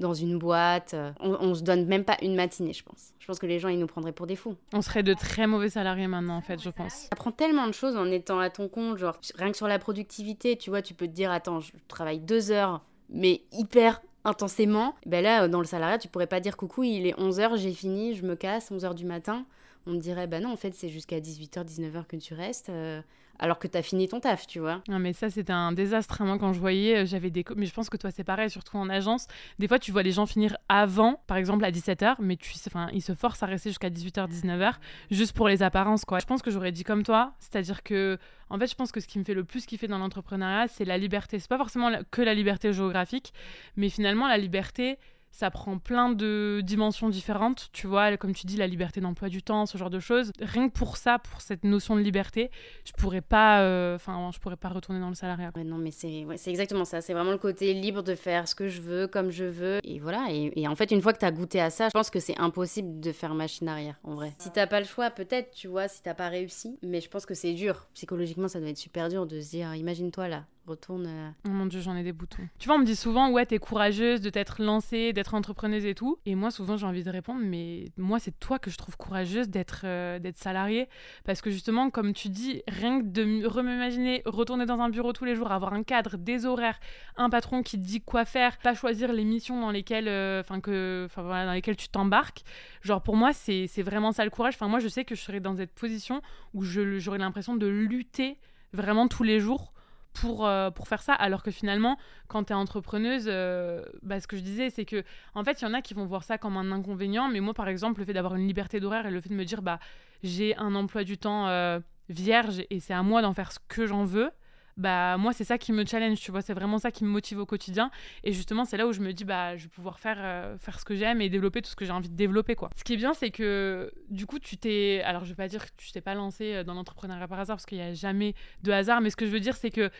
dans 0.00 0.14
une 0.14 0.38
boîte. 0.38 0.96
on, 1.20 1.36
on, 1.40 1.54
se 1.54 1.62
donne 1.62 1.86
même 1.86 2.04
pas 2.04 2.16
une 2.22 2.34
matinée, 2.34 2.72
je 2.72 2.82
pense. 2.82 3.12
Je 3.18 3.26
pense 3.26 3.38
que 3.38 3.46
les 3.46 3.60
gens, 3.60 3.68
ils 3.68 3.78
nous 3.78 3.86
prendraient 3.86 4.12
pour 4.12 4.26
des 4.26 4.34
fous. 4.34 4.56
On 4.72 4.82
serait 4.82 5.02
de 5.02 5.14
très 5.14 5.46
mauvais 5.46 5.68
salariés 5.68 6.08
maintenant, 6.08 6.36
en 6.36 6.40
fait, 6.40 6.60
je 6.60 6.70
pense. 6.70 7.02
Tu 7.02 7.08
apprends 7.12 7.30
tellement 7.30 7.66
de 7.66 7.72
choses 7.72 7.96
en 7.96 8.06
étant 8.06 8.40
à 8.40 8.50
ton 8.50 8.68
compte. 8.68 8.98
Genre, 8.98 9.16
rien 9.36 9.50
que 9.50 9.56
sur 9.56 9.68
la 9.68 9.78
productivité, 9.78 10.56
tu 10.56 10.70
vois, 10.70 10.82
tu 10.82 10.94
peux 10.94 11.06
te 11.06 11.12
dire, 11.12 11.30
attends, 11.30 11.60
je 11.60 11.72
travaille 11.86 12.18
deux 12.18 12.50
heures, 12.50 12.82
mais 13.10 13.42
hyper 13.52 14.00
intensément. 14.24 14.94
Ben 15.06 15.22
là, 15.22 15.48
dans 15.48 15.60
le 15.60 15.66
salariat, 15.66 15.98
tu 15.98 16.08
pourrais 16.08 16.26
pas 16.26 16.40
dire, 16.40 16.56
coucou, 16.56 16.82
il 16.82 17.06
est 17.06 17.16
11h, 17.18 17.58
j'ai 17.58 17.72
fini, 17.72 18.14
je 18.14 18.24
me 18.24 18.34
casse, 18.34 18.70
11h 18.70 18.94
du 18.94 19.04
matin. 19.04 19.44
On 19.86 19.92
me 19.92 19.98
dirait, 19.98 20.26
bah 20.26 20.40
non, 20.40 20.52
en 20.52 20.56
fait, 20.56 20.74
c'est 20.74 20.88
jusqu'à 20.88 21.20
18h, 21.20 21.64
19h 21.64 22.06
que 22.06 22.16
tu 22.16 22.34
restes. 22.34 22.68
Euh, 22.68 23.00
alors 23.40 23.58
que 23.58 23.66
tu 23.66 23.76
as 23.76 23.82
fini 23.82 24.06
ton 24.06 24.20
taf, 24.20 24.46
tu 24.46 24.60
vois. 24.60 24.82
Non, 24.88 24.98
mais 24.98 25.14
ça, 25.14 25.30
c'était 25.30 25.52
un 25.52 25.72
désastre. 25.72 26.22
Moi, 26.22 26.38
quand 26.38 26.52
je 26.52 26.60
voyais, 26.60 26.98
euh, 26.98 27.06
j'avais 27.06 27.30
des. 27.30 27.42
Mais 27.56 27.64
je 27.64 27.72
pense 27.72 27.88
que 27.88 27.96
toi, 27.96 28.10
c'est 28.10 28.22
pareil, 28.22 28.50
surtout 28.50 28.76
en 28.76 28.88
agence. 28.90 29.26
Des 29.58 29.66
fois, 29.66 29.78
tu 29.78 29.92
vois 29.92 30.02
les 30.02 30.12
gens 30.12 30.26
finir 30.26 30.56
avant, 30.68 31.22
par 31.26 31.38
exemple 31.38 31.64
à 31.64 31.70
17h, 31.70 32.16
mais 32.20 32.36
tu... 32.36 32.52
enfin, 32.66 32.88
ils 32.92 33.00
se 33.00 33.14
forcent 33.14 33.42
à 33.42 33.46
rester 33.46 33.70
jusqu'à 33.70 33.88
18h, 33.88 34.28
19h, 34.28 34.74
juste 35.10 35.32
pour 35.32 35.48
les 35.48 35.62
apparences, 35.62 36.04
quoi. 36.04 36.18
Je 36.18 36.26
pense 36.26 36.42
que 36.42 36.50
j'aurais 36.50 36.70
dit 36.70 36.84
comme 36.84 37.02
toi, 37.02 37.32
c'est-à-dire 37.38 37.82
que, 37.82 38.18
en 38.50 38.58
fait, 38.58 38.66
je 38.66 38.74
pense 38.74 38.92
que 38.92 39.00
ce 39.00 39.08
qui 39.08 39.18
me 39.18 39.24
fait 39.24 39.34
le 39.34 39.44
plus 39.44 39.64
kiffer 39.64 39.88
dans 39.88 39.98
l'entrepreneuriat, 39.98 40.68
c'est 40.68 40.84
la 40.84 40.98
liberté. 40.98 41.38
C'est 41.38 41.48
pas 41.48 41.58
forcément 41.58 41.90
que 42.10 42.20
la 42.20 42.34
liberté 42.34 42.74
géographique, 42.74 43.32
mais 43.76 43.88
finalement, 43.88 44.28
la 44.28 44.36
liberté 44.36 44.98
ça 45.30 45.50
prend 45.50 45.78
plein 45.78 46.10
de 46.10 46.60
dimensions 46.64 47.08
différentes, 47.08 47.70
tu 47.72 47.86
vois, 47.86 48.16
comme 48.16 48.34
tu 48.34 48.46
dis, 48.46 48.56
la 48.56 48.66
liberté 48.66 49.00
d'emploi 49.00 49.28
du 49.28 49.42
temps, 49.42 49.66
ce 49.66 49.78
genre 49.78 49.90
de 49.90 50.00
choses. 50.00 50.32
Rien 50.40 50.68
que 50.68 50.74
pour 50.74 50.96
ça, 50.96 51.18
pour 51.18 51.40
cette 51.40 51.64
notion 51.64 51.96
de 51.96 52.00
liberté, 52.00 52.50
je 52.84 52.92
pourrais 52.92 53.20
pas, 53.20 53.62
euh, 53.62 53.94
enfin, 53.94 54.30
je 54.32 54.38
pourrais 54.38 54.56
pas 54.56 54.68
retourner 54.68 55.00
dans 55.00 55.08
le 55.08 55.14
salariat. 55.14 55.52
non, 55.64 55.78
mais 55.78 55.90
c'est 55.90 56.26
exactement 56.46 56.84
ça. 56.84 57.00
C'est 57.00 57.14
vraiment 57.14 57.30
le 57.30 57.38
côté 57.38 57.72
libre 57.72 58.02
de 58.02 58.14
faire 58.14 58.48
ce 58.48 58.54
que 58.54 58.68
je 58.68 58.80
veux, 58.80 59.06
comme 59.06 59.30
je 59.30 59.44
veux. 59.44 59.78
Et 59.84 59.98
voilà. 59.98 60.26
Et, 60.30 60.66
en 60.68 60.74
fait, 60.74 60.90
une 60.90 61.00
fois 61.00 61.12
que 61.12 61.18
tu 61.18 61.24
as 61.24 61.32
goûté 61.32 61.60
à 61.60 61.70
ça, 61.70 61.86
je 61.86 61.92
pense 61.92 62.10
que 62.10 62.20
c'est 62.20 62.38
impossible 62.38 63.00
de 63.00 63.12
faire 63.12 63.34
machine 63.34 63.68
arrière, 63.68 63.98
en 64.04 64.14
vrai. 64.14 64.32
Si 64.38 64.50
t'as 64.50 64.66
pas 64.66 64.80
le 64.80 64.86
choix, 64.86 65.10
peut-être, 65.10 65.52
tu 65.52 65.68
vois, 65.68 65.88
si 65.88 66.02
t'as 66.02 66.14
pas 66.14 66.28
réussi. 66.28 66.78
Mais 66.82 67.00
je 67.00 67.08
pense 67.08 67.26
que 67.26 67.34
c'est 67.34 67.54
dur. 67.54 67.86
Psychologiquement, 67.94 68.48
ça 68.48 68.60
doit 68.60 68.68
être 68.68 68.78
super 68.78 69.08
dur 69.08 69.26
de 69.26 69.40
se 69.40 69.50
dire, 69.50 69.74
imagine-toi 69.74 70.28
là, 70.28 70.44
Euh. 70.90 71.30
Oh 71.46 71.50
mon 71.50 71.66
dieu, 71.66 71.80
j'en 71.80 71.96
ai 71.96 72.02
des 72.02 72.12
boutons. 72.12 72.42
Tu 72.58 72.66
vois, 72.66 72.76
on 72.76 72.78
me 72.78 72.84
dit 72.84 72.96
souvent, 72.96 73.30
ouais, 73.30 73.46
t'es 73.46 73.58
courageuse 73.58 74.20
de 74.20 74.30
t'être 74.30 74.62
lancée, 74.62 75.12
d'être 75.12 75.34
entrepreneuse 75.34 75.84
et 75.84 75.94
tout. 75.94 76.18
Et 76.26 76.34
moi, 76.34 76.50
souvent, 76.50 76.76
j'ai 76.76 76.86
envie 76.86 77.02
de 77.02 77.10
répondre, 77.10 77.40
mais 77.44 77.86
moi, 77.96 78.18
c'est 78.18 78.38
toi 78.38 78.58
que 78.58 78.70
je 78.70 78.76
trouve 78.76 78.96
courageuse 78.96 79.48
d'être 79.48 79.82
euh, 79.84 80.18
d'être 80.18 80.38
salariée. 80.38 80.88
Parce 81.24 81.40
que 81.40 81.50
justement, 81.50 81.90
comme 81.90 82.12
tu 82.12 82.28
dis, 82.28 82.62
rien 82.68 83.00
que 83.00 83.06
de 83.06 83.46
rem'imaginer, 83.46 84.22
retourner 84.26 84.66
dans 84.66 84.80
un 84.80 84.88
bureau 84.90 85.12
tous 85.12 85.24
les 85.24 85.34
jours, 85.34 85.50
avoir 85.50 85.72
un 85.72 85.82
cadre, 85.82 86.16
des 86.16 86.46
horaires, 86.46 86.78
un 87.16 87.30
patron 87.30 87.62
qui 87.62 87.78
te 87.78 87.84
dit 87.84 88.00
quoi 88.00 88.24
faire, 88.24 88.58
pas 88.58 88.74
choisir 88.74 89.12
les 89.12 89.24
missions 89.24 89.60
dans 89.60 89.70
lesquelles, 89.70 90.08
euh, 90.08 90.40
enfin 90.40 90.60
que, 90.60 91.08
voilà, 91.16 91.46
dans 91.46 91.52
lesquelles 91.52 91.76
tu 91.76 91.88
t'embarques. 91.88 92.42
Genre, 92.82 93.02
pour 93.02 93.16
moi, 93.16 93.32
c'est 93.32 93.82
vraiment 93.82 94.12
ça 94.12 94.24
le 94.24 94.30
courage. 94.30 94.54
Enfin, 94.54 94.68
moi, 94.68 94.78
je 94.78 94.88
sais 94.88 95.04
que 95.04 95.14
je 95.14 95.20
serais 95.20 95.40
dans 95.40 95.56
cette 95.56 95.74
position 95.74 96.22
où 96.54 96.62
j'aurais 96.62 97.18
l'impression 97.18 97.56
de 97.56 97.66
lutter 97.66 98.38
vraiment 98.72 99.08
tous 99.08 99.22
les 99.22 99.40
jours 99.40 99.72
pour, 100.12 100.46
euh, 100.46 100.70
pour 100.70 100.88
faire 100.88 101.02
ça. 101.02 101.14
Alors 101.14 101.42
que 101.42 101.50
finalement, 101.50 101.96
quand 102.28 102.44
tu 102.44 102.52
es 102.52 102.56
entrepreneuse, 102.56 103.24
euh, 103.26 103.84
bah, 104.02 104.20
ce 104.20 104.26
que 104.26 104.36
je 104.36 104.42
disais, 104.42 104.70
c'est 104.70 104.84
que 104.84 105.04
en 105.34 105.44
fait, 105.44 105.60
il 105.60 105.64
y 105.64 105.68
en 105.68 105.74
a 105.74 105.82
qui 105.82 105.94
vont 105.94 106.06
voir 106.06 106.24
ça 106.24 106.38
comme 106.38 106.56
un 106.56 106.72
inconvénient. 106.72 107.28
Mais 107.28 107.40
moi, 107.40 107.54
par 107.54 107.68
exemple, 107.68 108.00
le 108.00 108.06
fait 108.06 108.12
d'avoir 108.12 108.34
une 108.36 108.46
liberté 108.46 108.80
d'horaire 108.80 109.06
et 109.06 109.10
le 109.10 109.20
fait 109.20 109.28
de 109.28 109.34
me 109.34 109.44
dire, 109.44 109.62
bah, 109.62 109.78
j'ai 110.22 110.56
un 110.56 110.74
emploi 110.74 111.04
du 111.04 111.18
temps 111.18 111.48
euh, 111.48 111.80
vierge 112.08 112.62
et 112.70 112.80
c'est 112.80 112.94
à 112.94 113.02
moi 113.02 113.22
d'en 113.22 113.34
faire 113.34 113.52
ce 113.52 113.58
que 113.68 113.86
j'en 113.86 114.04
veux, 114.04 114.30
bah 114.76 115.16
moi 115.16 115.32
c'est 115.32 115.44
ça 115.44 115.58
qui 115.58 115.72
me 115.72 115.84
challenge 115.84 116.20
tu 116.20 116.30
vois 116.30 116.42
c'est 116.42 116.54
vraiment 116.54 116.78
ça 116.78 116.90
qui 116.90 117.04
me 117.04 117.10
motive 117.10 117.38
au 117.38 117.46
quotidien. 117.46 117.90
Et 118.24 118.32
justement 118.32 118.64
c'est 118.64 118.76
là 118.76 118.86
où 118.86 118.92
je 118.92 119.00
me 119.00 119.12
dis 119.12 119.24
bah 119.24 119.56
je 119.56 119.64
vais 119.64 119.68
pouvoir 119.68 119.98
faire 119.98 120.18
euh, 120.18 120.58
faire 120.58 120.78
ce 120.78 120.84
que 120.84 120.94
j'aime 120.94 121.20
et 121.20 121.28
développer 121.28 121.62
tout 121.62 121.70
ce 121.70 121.76
que 121.76 121.84
j'ai 121.84 121.92
envie 121.92 122.08
de 122.08 122.16
développer 122.16 122.54
quoi. 122.54 122.70
Ce 122.76 122.84
qui 122.84 122.94
est 122.94 122.96
bien 122.96 123.14
c'est 123.14 123.30
que 123.30 123.92
du 124.08 124.26
coup 124.26 124.38
tu 124.38 124.56
t'es 124.56 125.02
alors 125.04 125.24
je 125.24 125.30
vais 125.30 125.36
pas 125.36 125.48
dire 125.48 125.64
que 125.64 125.70
tu 125.76 125.92
t'es 125.92 126.00
pas 126.00 126.14
lancé 126.14 126.54
euh, 126.54 126.64
dans 126.64 126.74
l'entrepreneuriat 126.74 127.28
par 127.28 127.40
hasard 127.40 127.56
parce 127.56 127.66
qu'il 127.66 127.78
y 127.78 127.82
a 127.82 127.92
jamais 127.94 128.34
de 128.62 128.72
hasard 128.72 129.00
mais 129.00 129.10
ce 129.10 129.16
que 129.16 129.26
je 129.26 129.30
veux 129.30 129.40
dire 129.40 129.56
c'est 129.56 129.70
que 129.70 129.90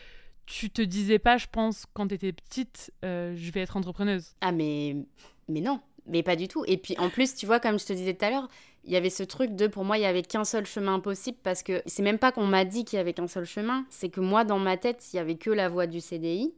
tu 0.45 0.69
te 0.69 0.81
disais 0.81 1.19
pas 1.19 1.37
je 1.37 1.47
pense 1.51 1.85
quand 1.93 2.07
tu 2.07 2.15
étais 2.15 2.31
petite 2.31 2.91
euh, 3.05 3.35
je 3.35 3.51
vais 3.51 3.61
être 3.61 3.77
entrepreneuse. 3.77 4.35
Ah 4.41 4.51
mais 4.51 4.95
mais 5.47 5.61
non 5.61 5.79
mais 6.07 6.23
pas 6.23 6.35
du 6.35 6.47
tout. 6.47 6.63
Et 6.67 6.77
puis 6.77 6.97
en 6.97 7.09
plus 7.09 7.35
tu 7.35 7.45
vois 7.45 7.59
comme 7.59 7.79
je 7.79 7.85
te 7.85 7.93
disais 7.93 8.13
tout 8.13 8.25
à 8.25 8.29
l'heure 8.31 8.47
il 8.83 8.91
y 8.91 8.95
avait 8.95 9.09
ce 9.09 9.23
truc 9.23 9.55
de 9.55 9.67
pour 9.67 9.85
moi 9.85 9.97
il 9.97 10.01
y 10.01 10.05
avait 10.05 10.23
qu'un 10.23 10.45
seul 10.45 10.65
chemin 10.65 10.99
possible 10.99 11.37
parce 11.43 11.63
que 11.63 11.81
c'est 11.85 12.03
même 12.03 12.17
pas 12.19 12.31
qu'on 12.31 12.45
m'a 12.45 12.65
dit 12.65 12.83
qu'il 12.85 12.97
y 12.97 12.99
avait 12.99 13.13
qu'un 13.13 13.27
seul 13.27 13.45
chemin, 13.45 13.85
c'est 13.89 14.09
que 14.09 14.19
moi 14.21 14.43
dans 14.43 14.59
ma 14.59 14.77
tête 14.77 15.13
il 15.13 15.17
y 15.17 15.19
avait 15.19 15.35
que 15.35 15.49
la 15.49 15.69
voie 15.69 15.87
du 15.87 16.01
CDI. 16.01 16.53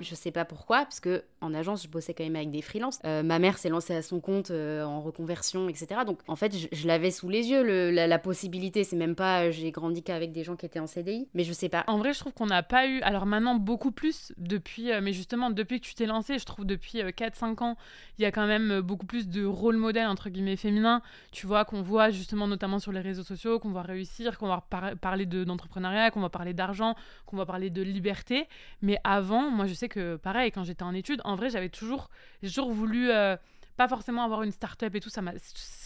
Je 0.00 0.14
sais 0.14 0.32
pas 0.32 0.44
pourquoi, 0.44 0.78
parce 0.82 1.00
que 1.00 1.24
en 1.40 1.54
agence, 1.54 1.84
je 1.84 1.88
bossais 1.88 2.12
quand 2.12 2.24
même 2.24 2.36
avec 2.36 2.50
des 2.50 2.62
freelances. 2.62 2.98
Euh, 3.04 3.22
ma 3.22 3.38
mère 3.38 3.58
s'est 3.58 3.68
lancée 3.68 3.94
à 3.94 4.02
son 4.02 4.20
compte 4.20 4.50
euh, 4.50 4.82
en 4.82 5.00
reconversion, 5.00 5.68
etc. 5.68 6.00
Donc 6.04 6.20
en 6.26 6.36
fait, 6.36 6.54
je, 6.72 6.86
l'avais 6.86 7.10
sous 7.10 7.28
les 7.28 7.48
yeux, 7.48 7.62
la, 7.62 8.18
possibilité. 8.18 8.84
C'est 8.84 8.96
même 8.96 9.14
pas, 9.14 9.50
j'ai 9.50 9.70
grandi 9.70 10.02
qu'avec 10.02 10.32
des 10.32 10.42
gens 10.42 10.56
qui 10.56 10.66
étaient 10.66 10.80
en 10.80 10.86
CDI, 10.86 11.28
mais 11.34 11.44
je 11.44 11.52
sais 11.52 11.68
pas. 11.68 11.84
En 11.86 11.98
vrai, 11.98 12.12
je 12.12 12.18
trouve 12.18 12.32
qu'on 12.32 12.46
n'a 12.46 12.62
pas 12.62 12.86
eu, 12.86 13.00
alors 13.02 13.26
maintenant 13.26 13.54
beaucoup 13.54 13.92
plus 13.92 14.32
depuis, 14.38 14.90
euh, 14.90 15.00
mais 15.00 15.12
justement 15.12 15.50
depuis 15.50 15.80
que 15.80 15.86
tu 15.86 15.94
t'es 15.94 16.06
lancée, 16.06 16.38
je 16.38 16.44
trouve 16.44 16.64
depuis 16.64 16.98
4-5 16.98 17.62
ans, 17.62 17.76
il 18.18 18.22
y 18.22 18.24
a 18.24 18.32
quand 18.32 18.46
même 18.46 18.80
beaucoup 18.80 19.06
plus 19.06 19.28
de 19.28 19.44
rôle 19.44 19.76
modèle 19.76 20.06
entre 20.06 20.30
guillemets 20.30 20.56
féminin. 20.56 21.02
Tu 21.30 21.46
vois, 21.46 21.64
qu'on 21.64 21.82
voit 21.82 22.10
justement 22.10 22.48
notamment 22.48 22.78
sur 22.78 22.92
les 22.92 23.00
réseaux 23.00 23.22
sociaux, 23.22 23.58
qu'on 23.60 23.72
va 23.72 23.82
réussir, 23.82 24.38
qu'on 24.38 24.48
va 24.48 24.64
parler 25.00 25.26
d'entrepreneuriat, 25.26 26.10
qu'on 26.10 26.20
va 26.20 26.30
parler 26.30 26.54
d'argent, 26.54 26.96
qu'on 27.26 27.36
va 27.36 27.46
parler 27.46 27.70
de 27.70 27.82
liberté. 27.82 28.48
Mais 28.80 28.98
avant, 29.04 29.51
moi 29.52 29.66
je 29.66 29.74
sais 29.74 29.88
que 29.88 30.16
pareil, 30.16 30.50
quand 30.50 30.64
j'étais 30.64 30.82
en 30.82 30.94
études, 30.94 31.20
en 31.24 31.36
vrai, 31.36 31.50
j'avais 31.50 31.68
toujours, 31.68 32.08
toujours 32.42 32.72
voulu. 32.72 33.10
Euh, 33.10 33.36
pas 33.76 33.88
forcément 33.88 34.22
avoir 34.22 34.42
une 34.42 34.52
start-up 34.52 34.94
et 34.94 35.00
tout, 35.00 35.08
ça 35.08 35.22
n'a 35.22 35.32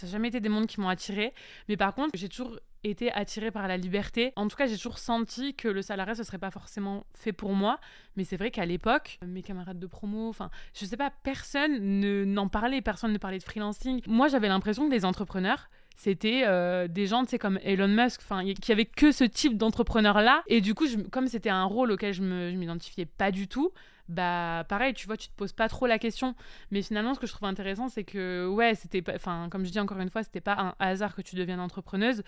jamais 0.03 0.29
été 0.29 0.41
des 0.41 0.49
mondes 0.49 0.67
qui 0.67 0.81
m'ont 0.81 0.89
attiré. 0.89 1.33
Mais 1.69 1.77
par 1.77 1.95
contre, 1.95 2.11
j'ai 2.15 2.29
toujours 2.29 2.59
été 2.83 3.13
attirée 3.13 3.51
par 3.51 3.69
la 3.69 3.77
liberté. 3.77 4.33
En 4.37 4.49
tout 4.49 4.57
cas, 4.57 4.67
j'ai 4.67 4.77
toujours 4.77 4.99
senti 4.99 5.55
que 5.55 5.69
le 5.69 5.83
salariat, 5.83 6.15
ce 6.15 6.25
serait 6.25 6.39
pas 6.39 6.51
forcément 6.51 7.07
fait 7.15 7.33
pour 7.33 7.53
moi. 7.53 7.79
Mais 8.17 8.25
c'est 8.25 8.37
vrai 8.37 8.51
qu'à 8.51 8.67
l'époque, 8.67 9.19
mes 9.25 9.43
camarades 9.43 9.79
de 9.79 9.87
promo, 9.87 10.29
enfin, 10.29 10.51
je 10.75 10.85
sais 10.85 10.97
pas, 10.97 11.13
personne 11.23 12.25
n'en 12.33 12.49
parlait, 12.49 12.81
personne 12.83 13.13
ne 13.13 13.19
parlait 13.19 13.39
de 13.39 13.45
freelancing. 13.45 14.03
Moi, 14.07 14.29
j'avais 14.29 14.49
l'impression 14.49 14.89
que 14.89 14.93
les 14.93 15.05
entrepreneurs, 15.05 15.69
c'était 15.97 16.43
euh, 16.45 16.89
des 16.89 17.07
gens, 17.07 17.25
tu 17.25 17.39
comme 17.39 17.59
Elon 17.65 17.89
Musk, 17.89 18.21
enfin, 18.23 18.45
qui 18.55 18.71
avaient 18.71 18.85
que 18.85 19.13
ce 19.13 19.25
type 19.25 19.57
d'entrepreneur-là. 19.57 20.43
Et 20.47 20.61
du 20.61 20.75
coup, 20.75 20.85
comme 21.11 21.27
c'était 21.27 21.51
un 21.51 21.65
rôle 21.65 21.91
auquel 21.91 22.13
je 22.13 22.23
m'identifiais 22.23 23.07
pas 23.07 23.31
du 23.31 23.49
tout, 23.49 23.73
bah 24.09 24.65
pareil, 24.69 24.95
tu 24.95 25.07
vois, 25.07 25.17
tu 25.17 25.29
te 25.29 25.35
poses 25.35 25.53
pas 25.53 25.69
trop 25.69 25.87
la 25.87 25.99
question. 25.99 26.35
Mais 26.71 26.83
finalement, 26.83 27.15
ce 27.15 27.21
que 27.21 27.27
je 27.27 27.33
trouve 27.33 27.49
intéressant, 27.49 27.89
c'est 27.89 28.05
que, 28.05 28.47
ouais, 28.47 28.75
c'était 28.75 29.03
enfin, 29.15 29.49
comme 29.51 29.65
je 29.65 29.71
dis 29.71 29.81
encore 29.81 29.99
une 29.99 30.11
fois, 30.11 30.23
c'était 30.23 30.41
pas 30.41 30.57
un 30.59 30.75
hasard 30.79 31.15
que 31.15 31.23
tu 31.23 31.35
deviennes 31.35 31.61
entrepreneuse. 31.61 32.23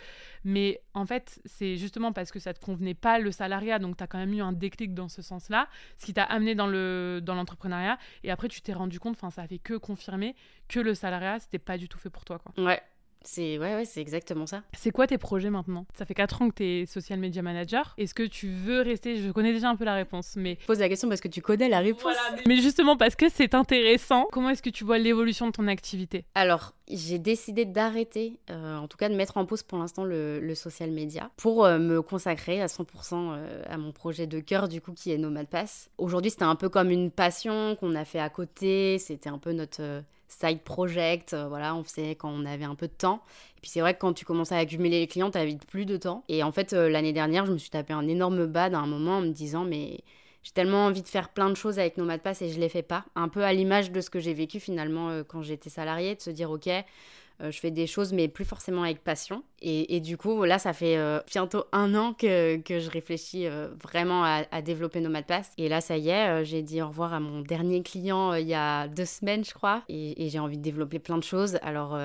Mais 0.44 0.80
en 0.94 1.04
fait, 1.04 1.40
c'est 1.44 1.76
justement 1.76 2.12
parce 2.12 2.32
que 2.32 2.38
ça 2.38 2.54
te 2.54 2.64
convenait 2.64 2.94
pas 2.94 3.18
le 3.18 3.30
salariat, 3.30 3.78
donc 3.78 3.96
tu 3.96 4.02
as 4.02 4.06
quand 4.06 4.18
même 4.18 4.32
eu 4.32 4.40
un 4.40 4.52
déclic 4.52 4.94
dans 4.94 5.08
ce 5.08 5.22
sens-là, 5.22 5.68
ce 5.98 6.06
qui 6.06 6.14
t'a 6.14 6.24
amené 6.24 6.54
dans 6.54 6.66
l'entrepreneuriat. 6.66 7.96
Dans 7.96 7.98
et 8.24 8.30
après, 8.30 8.48
tu 8.48 8.60
t'es 8.62 8.72
rendu 8.72 8.98
compte, 8.98 9.16
enfin, 9.16 9.30
ça 9.30 9.46
fait 9.46 9.58
que 9.58 9.74
confirmer 9.74 10.34
que 10.68 10.80
le 10.80 10.94
salariat, 10.94 11.38
c'était 11.38 11.58
pas 11.58 11.78
du 11.78 11.88
tout 11.88 11.98
fait 11.98 12.10
pour 12.10 12.24
toi, 12.24 12.38
quoi. 12.38 12.52
Ouais, 12.64 12.82
c'est 13.22 13.58
ouais, 13.58 13.74
ouais 13.74 13.84
c'est 13.84 14.00
exactement 14.00 14.46
ça. 14.46 14.62
C'est 14.76 14.90
quoi 14.90 15.06
tes 15.06 15.18
projets 15.18 15.50
maintenant? 15.50 15.86
Ça 15.96 16.04
fait 16.04 16.14
4 16.14 16.42
ans 16.42 16.50
que 16.50 16.54
tu 16.54 16.64
es 16.64 16.86
social 16.86 17.18
media 17.18 17.42
manager. 17.42 17.94
Est-ce 17.98 18.14
que 18.14 18.22
tu 18.22 18.48
veux 18.48 18.80
rester? 18.80 19.16
Je 19.16 19.30
connais 19.30 19.52
déjà 19.52 19.68
un 19.68 19.76
peu 19.76 19.84
la 19.84 19.94
réponse, 19.94 20.34
mais 20.36 20.56
pose 20.66 20.78
la 20.78 20.88
question 20.88 21.08
parce 21.08 21.20
que 21.20 21.28
tu 21.28 21.42
connais 21.42 21.68
la 21.68 21.80
réponse. 21.80 22.16
mais... 22.46 22.56
justement 22.56 22.96
parce 22.96 23.16
que 23.16 23.28
c'est 23.28 23.54
intéressant. 23.54 24.26
Comment 24.32 24.50
est-ce 24.50 24.62
que 24.62 24.70
tu 24.70 24.84
vois 24.84 24.98
l'évolution 24.98 25.46
de 25.46 25.52
ton 25.52 25.66
activité? 25.68 26.24
Alors, 26.34 26.74
j'ai 26.88 27.18
décidé 27.18 27.64
d'arrêter, 27.64 28.38
euh, 28.50 28.76
en 28.76 28.88
tout 28.88 28.96
cas 28.96 29.08
de 29.08 29.14
mettre 29.14 29.36
en 29.36 29.46
pause 29.46 29.62
pour 29.62 29.78
l'instant 29.78 30.04
le, 30.04 30.54
social 30.54 30.90
media, 30.90 31.30
pour 31.36 31.64
euh, 31.64 31.78
me 31.78 32.02
consacrer 32.02 32.60
à 32.60 32.66
100% 32.66 32.86
euh, 33.12 33.62
à 33.68 33.76
mon 33.76 33.92
projet 33.92 34.26
de 34.26 34.40
cœur 34.40 34.68
du 34.68 34.80
coup 34.80 34.92
qui 34.92 35.12
est 35.12 35.18
Nomad 35.18 35.46
Pass. 35.46 35.90
Aujourd'hui, 35.98 36.30
c'était 36.30 36.44
un 36.44 36.56
peu 36.56 36.68
comme 36.68 36.90
une 36.90 37.10
passion 37.10 37.76
qu'on 37.76 37.94
a 37.94 38.04
fait 38.04 38.20
à 38.20 38.30
côté. 38.30 38.98
C'était 38.98 39.28
un 39.28 39.38
peu 39.38 39.52
notre 39.52 40.02
side 40.28 40.60
project, 40.60 41.34
euh, 41.34 41.48
voilà, 41.48 41.74
on 41.74 41.82
faisait 41.82 42.14
quand 42.14 42.30
on 42.30 42.44
avait 42.44 42.64
un 42.64 42.74
peu 42.74 42.86
de 42.86 42.92
temps. 42.92 43.22
Et 43.56 43.60
puis 43.60 43.70
c'est 43.70 43.80
vrai 43.80 43.94
que 43.94 43.98
quand 43.98 44.12
tu 44.12 44.24
commences 44.24 44.52
à 44.52 44.58
accumuler 44.58 45.00
les 45.00 45.06
clients, 45.06 45.30
vite 45.30 45.66
plus 45.66 45.86
de 45.86 45.96
temps. 45.96 46.24
Et 46.28 46.42
en 46.42 46.52
fait, 46.52 46.72
euh, 46.72 46.88
l'année 46.88 47.12
dernière, 47.12 47.46
je 47.46 47.52
me 47.52 47.58
suis 47.58 47.70
tapé 47.70 47.92
un 47.92 48.06
énorme 48.06 48.46
bad 48.46 48.74
à 48.74 48.78
un 48.78 48.86
moment 48.86 49.18
en 49.18 49.20
me 49.22 49.30
disant, 49.30 49.64
mais 49.64 50.00
j'ai 50.42 50.52
tellement 50.52 50.86
envie 50.86 51.02
de 51.02 51.08
faire 51.08 51.30
plein 51.30 51.50
de 51.50 51.54
choses 51.54 51.78
avec 51.78 51.96
Nomad 51.96 52.20
Pass 52.20 52.42
et 52.42 52.50
je 52.50 52.60
les 52.60 52.68
fais 52.68 52.82
pas. 52.82 53.04
Un 53.14 53.28
peu 53.28 53.44
à 53.44 53.52
l'image 53.52 53.90
de 53.90 54.00
ce 54.00 54.10
que 54.10 54.20
j'ai 54.20 54.34
vécu 54.34 54.60
finalement 54.60 55.10
euh, 55.10 55.24
quand 55.24 55.42
j'étais 55.42 55.70
salariée, 55.70 56.14
de 56.14 56.20
se 56.20 56.30
dire, 56.30 56.50
ok, 56.50 56.68
je 57.40 57.58
fais 57.58 57.70
des 57.70 57.86
choses 57.86 58.12
mais 58.12 58.28
plus 58.28 58.44
forcément 58.44 58.82
avec 58.82 59.02
passion. 59.02 59.42
Et, 59.60 60.00
du 60.00 60.16
coup, 60.16 60.44
là, 60.44 60.58
ça 60.58 60.72
fait 60.72 60.96
euh, 60.96 61.20
bientôt 61.26 61.64
un 61.72 61.94
an 61.96 62.12
que, 62.12 62.58
que 62.58 62.78
je 62.78 62.88
réfléchis 62.90 63.46
euh, 63.46 63.68
vraiment 63.82 64.22
à, 64.24 64.62
développer 64.62 65.00
Nomad 65.00 65.26
Pass. 65.26 65.50
Et 65.58 65.68
là, 65.68 65.80
ça 65.80 65.96
y 65.96 66.10
est, 66.10 66.28
euh, 66.28 66.44
j'ai 66.44 66.62
dit 66.62 66.80
au 66.80 66.88
revoir 66.88 67.12
à 67.12 67.18
mon 67.18 67.40
dernier 67.40 67.82
client 67.82 68.34
il 68.34 68.46
y 68.46 68.54
a 68.54 68.86
deux 68.86 69.04
semaines, 69.04 69.44
je 69.44 69.52
crois. 69.52 69.82
Et, 69.88 70.28
j'ai 70.28 70.38
envie 70.38 70.58
de 70.58 70.62
développer 70.62 70.98
plein 70.98 71.18
de 71.18 71.24
choses. 71.24 71.58
Alors, 71.62 71.98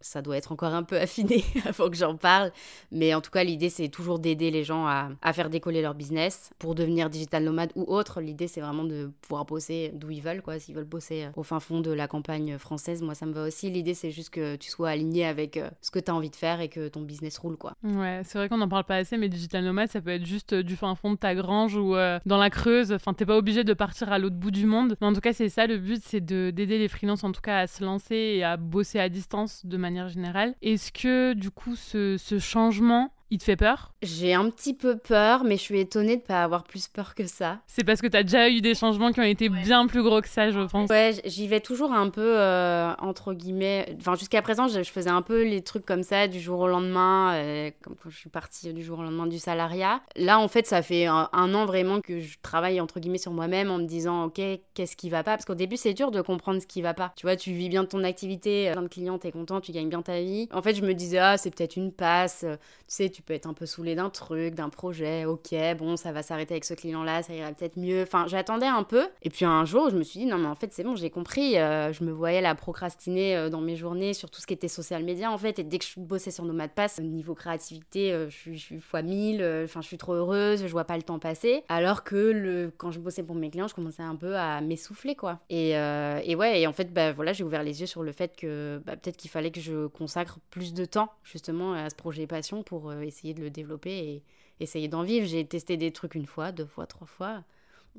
ça 0.00 0.22
doit 0.22 0.36
être 0.36 0.50
encore 0.50 0.74
un 0.74 0.82
peu 0.82 0.96
affiné 1.00 1.44
avant 1.64 1.90
que 1.90 1.96
j'en 1.96 2.16
parle. 2.16 2.52
Mais 2.90 3.14
en 3.14 3.20
tout 3.20 3.30
cas, 3.30 3.44
l'idée, 3.44 3.68
c'est 3.68 3.88
toujours 3.88 4.18
d'aider 4.18 4.50
les 4.50 4.64
gens 4.64 4.86
à, 4.86 5.10
à, 5.22 5.32
faire 5.32 5.50
décoller 5.50 5.82
leur 5.82 5.94
business 5.94 6.50
pour 6.58 6.74
devenir 6.74 7.10
digital 7.10 7.44
nomade 7.44 7.70
ou 7.76 7.84
autre. 7.84 8.20
L'idée, 8.20 8.48
c'est 8.48 8.60
vraiment 8.60 8.84
de 8.84 9.12
pouvoir 9.20 9.44
bosser 9.44 9.92
d'où 9.94 10.10
ils 10.10 10.22
veulent, 10.22 10.42
quoi. 10.42 10.58
S'ils 10.58 10.74
veulent 10.74 10.84
bosser 10.84 11.28
au 11.36 11.42
fin 11.42 11.60
fond 11.60 11.80
de 11.80 11.92
la 11.92 12.08
campagne 12.08 12.58
française, 12.58 13.02
moi, 13.02 13.14
ça 13.14 13.26
me 13.26 13.32
va 13.32 13.44
aussi. 13.44 13.70
L'idée, 13.70 13.94
c'est 13.94 14.10
juste 14.10 14.30
que 14.30 14.56
tu 14.56 14.70
sois 14.70 14.75
aligné 14.84 15.24
avec 15.24 15.58
ce 15.80 15.90
que 15.90 15.98
tu 15.98 16.10
as 16.10 16.14
envie 16.14 16.30
de 16.30 16.36
faire 16.36 16.60
et 16.60 16.68
que 16.68 16.88
business 17.06 17.38
roule 17.38 17.56
quoi. 17.56 17.74
Ouais, 17.82 18.20
c'est 18.24 18.38
vrai 18.38 18.48
qu'on 18.48 18.58
n'en 18.58 18.68
parle 18.68 18.84
pas 18.84 18.96
assez, 18.96 19.16
mais 19.16 19.28
digital 19.28 19.64
nomade, 19.64 19.88
ça 19.88 20.00
peut 20.00 20.10
être 20.10 20.26
juste 20.26 20.52
euh, 20.52 20.62
du 20.62 20.76
fin 20.76 20.94
fond 20.94 21.12
de 21.12 21.16
ta 21.16 21.34
grange 21.34 21.76
ou 21.76 21.94
euh, 21.94 22.18
dans 22.26 22.38
la 22.38 22.50
Creuse. 22.50 22.92
Enfin, 22.92 23.14
t'es 23.14 23.26
pas 23.26 23.36
obligé 23.36 23.64
de 23.64 23.72
partir 23.72 24.12
à 24.12 24.18
l'autre 24.18 24.36
bout 24.36 24.50
du 24.50 24.66
monde. 24.66 24.96
Mais 25.00 25.06
en 25.06 25.12
tout 25.12 25.20
cas, 25.20 25.32
c'est 25.32 25.48
ça 25.48 25.66
le 25.66 25.78
but, 25.78 26.02
c'est 26.04 26.24
d'aider 26.24 26.78
les 26.78 26.88
freelances 26.88 27.24
en 27.24 27.32
tout 27.32 27.40
cas 27.40 27.60
à 27.60 27.66
se 27.66 27.84
lancer 27.84 28.14
et 28.14 28.44
à 28.44 28.56
bosser 28.56 28.98
à 28.98 29.08
distance 29.08 29.64
de 29.64 29.76
manière 29.76 30.08
générale. 30.08 30.54
Est-ce 30.62 30.92
que 30.92 31.34
du 31.34 31.50
coup, 31.50 31.76
ce, 31.76 32.16
ce 32.18 32.38
changement 32.38 33.12
il 33.30 33.38
te 33.38 33.44
fait 33.44 33.56
peur? 33.56 33.92
J'ai 34.06 34.34
un 34.34 34.48
petit 34.50 34.72
peu 34.72 34.96
peur, 34.96 35.42
mais 35.42 35.56
je 35.56 35.62
suis 35.62 35.80
étonnée 35.80 36.16
de 36.16 36.22
pas 36.22 36.44
avoir 36.44 36.62
plus 36.62 36.86
peur 36.86 37.14
que 37.14 37.26
ça. 37.26 37.58
C'est 37.66 37.82
parce 37.82 38.00
que 38.00 38.06
tu 38.06 38.16
as 38.16 38.22
déjà 38.22 38.48
eu 38.48 38.60
des 38.60 38.74
changements 38.74 39.10
qui 39.10 39.18
ont 39.18 39.24
été 39.24 39.48
bien 39.48 39.86
plus 39.88 40.02
gros 40.02 40.20
que 40.20 40.28
ça, 40.28 40.50
je 40.50 40.60
pense. 40.60 40.88
Ouais, 40.88 41.14
j'y 41.24 41.48
vais 41.48 41.60
toujours 41.60 41.92
un 41.92 42.08
peu, 42.08 42.38
euh, 42.38 42.92
entre 43.00 43.32
guillemets. 43.32 43.96
Enfin, 43.98 44.14
jusqu'à 44.14 44.42
présent, 44.42 44.68
je, 44.68 44.82
faisais 44.84 45.10
un 45.10 45.22
peu 45.22 45.42
les 45.42 45.62
trucs 45.62 45.84
comme 45.84 46.04
ça, 46.04 46.28
du 46.28 46.38
jour 46.38 46.60
au 46.60 46.68
lendemain, 46.68 47.34
euh, 47.34 47.70
comme 47.82 47.96
quand 47.96 48.08
je 48.08 48.16
suis 48.16 48.30
partie 48.30 48.72
du 48.72 48.84
jour 48.84 49.00
au 49.00 49.02
lendemain 49.02 49.26
du 49.26 49.40
salariat. 49.40 50.00
Là, 50.14 50.38
en 50.38 50.46
fait, 50.46 50.66
ça 50.66 50.82
fait 50.82 51.06
un, 51.06 51.28
an 51.32 51.66
vraiment 51.66 52.00
que 52.00 52.20
je 52.20 52.38
travaille, 52.42 52.80
entre 52.80 53.00
guillemets, 53.00 53.18
sur 53.18 53.32
moi-même 53.32 53.70
en 53.70 53.78
me 53.78 53.86
disant, 53.86 54.26
OK, 54.26 54.40
qu'est-ce 54.74 54.96
qui 54.96 55.10
va 55.10 55.24
pas? 55.24 55.32
Parce 55.32 55.44
qu'au 55.44 55.56
début, 55.56 55.76
c'est 55.76 55.94
dur 55.94 56.12
de 56.12 56.20
comprendre 56.20 56.62
ce 56.62 56.66
qui 56.66 56.80
va 56.80 56.94
pas. 56.94 57.12
Tu 57.16 57.26
vois, 57.26 57.34
tu 57.34 57.52
vis 57.52 57.68
bien 57.68 57.84
ton 57.84 58.04
activité, 58.04 58.70
plein 58.72 58.82
de 58.82 58.88
clients, 58.88 59.18
t'es 59.18 59.32
content, 59.32 59.60
tu 59.60 59.72
gagnes 59.72 59.88
bien 59.88 60.02
ta 60.02 60.20
vie. 60.20 60.48
En 60.52 60.62
fait, 60.62 60.74
je 60.74 60.82
me 60.82 60.94
disais, 60.94 61.18
ah, 61.18 61.36
c'est 61.36 61.50
peut-être 61.52 61.74
une 61.74 61.90
passe, 61.90 62.44
tu 62.46 62.56
sais, 62.86 63.10
tu 63.10 63.22
peux 63.22 63.34
être 63.34 63.46
un 63.46 63.54
peu 63.54 63.66
saoulé 63.66 63.95
d'un 63.96 64.10
truc, 64.10 64.54
d'un 64.54 64.68
projet. 64.68 65.24
Ok, 65.24 65.54
bon, 65.78 65.96
ça 65.96 66.12
va 66.12 66.22
s'arrêter 66.22 66.54
avec 66.54 66.64
ce 66.64 66.74
client-là, 66.74 67.22
ça 67.22 67.34
ira 67.34 67.50
peut-être 67.52 67.76
mieux. 67.76 68.02
Enfin, 68.02 68.26
j'attendais 68.28 68.66
un 68.66 68.82
peu. 68.82 69.08
Et 69.22 69.30
puis 69.30 69.44
un 69.44 69.64
jour, 69.64 69.90
je 69.90 69.96
me 69.96 70.02
suis 70.02 70.20
dit, 70.20 70.26
non, 70.26 70.38
mais 70.38 70.46
en 70.46 70.54
fait, 70.54 70.72
c'est 70.72 70.84
bon, 70.84 70.94
j'ai 70.94 71.10
compris. 71.10 71.58
Euh, 71.58 71.92
je 71.92 72.04
me 72.04 72.12
voyais 72.12 72.40
la 72.40 72.54
procrastiner 72.54 73.36
euh, 73.36 73.50
dans 73.50 73.60
mes 73.60 73.76
journées 73.76 74.14
sur 74.14 74.30
tout 74.30 74.40
ce 74.40 74.46
qui 74.46 74.54
était 74.54 74.68
social 74.68 75.02
media, 75.02 75.32
en 75.32 75.38
fait. 75.38 75.58
Et 75.58 75.64
dès 75.64 75.78
que 75.78 75.84
je 75.84 75.98
bossais 75.98 76.30
sur 76.30 76.44
Nomad 76.44 76.70
Pass, 76.70 77.00
niveau 77.00 77.34
créativité, 77.34 78.12
je, 78.28 78.34
suis, 78.34 78.58
je 78.58 78.64
suis 78.64 78.80
fois 78.80 79.02
1000. 79.02 79.42
Enfin, 79.64 79.80
je 79.80 79.86
suis 79.86 79.98
trop 79.98 80.12
heureuse, 80.12 80.66
je 80.66 80.72
vois 80.72 80.84
pas 80.84 80.96
le 80.96 81.02
temps 81.02 81.18
passer. 81.18 81.64
Alors 81.68 82.04
que 82.04 82.16
le, 82.16 82.72
quand 82.76 82.90
je 82.90 83.00
bossais 83.00 83.22
pour 83.22 83.34
mes 83.34 83.50
clients, 83.50 83.68
je 83.68 83.74
commençais 83.74 84.02
un 84.02 84.16
peu 84.16 84.36
à 84.36 84.60
m'essouffler, 84.60 85.14
quoi. 85.14 85.40
Et, 85.48 85.70
et 85.70 86.36
ouais, 86.36 86.60
et 86.60 86.66
en 86.66 86.72
fait, 86.72 86.92
bah, 86.92 87.12
voilà, 87.12 87.32
j'ai 87.32 87.44
ouvert 87.44 87.62
les 87.62 87.80
yeux 87.80 87.86
sur 87.86 88.02
le 88.02 88.12
fait 88.12 88.36
que 88.36 88.80
bah, 88.84 88.96
peut-être 88.96 89.16
qu'il 89.16 89.30
fallait 89.30 89.50
que 89.50 89.60
je 89.60 89.86
consacre 89.86 90.38
plus 90.50 90.74
de 90.74 90.84
temps, 90.84 91.10
justement, 91.24 91.72
à 91.72 91.88
ce 91.90 91.94
projet 91.94 92.26
passion 92.26 92.62
pour 92.62 92.92
essayer 92.92 93.34
de 93.34 93.40
le 93.40 93.50
développer 93.50 93.75
et 93.84 94.22
essayer 94.60 94.88
d'en 94.88 95.02
vivre. 95.02 95.26
J'ai 95.26 95.44
testé 95.46 95.76
des 95.76 95.92
trucs 95.92 96.14
une 96.14 96.26
fois, 96.26 96.52
deux 96.52 96.66
fois, 96.66 96.86
trois 96.86 97.06
fois 97.06 97.44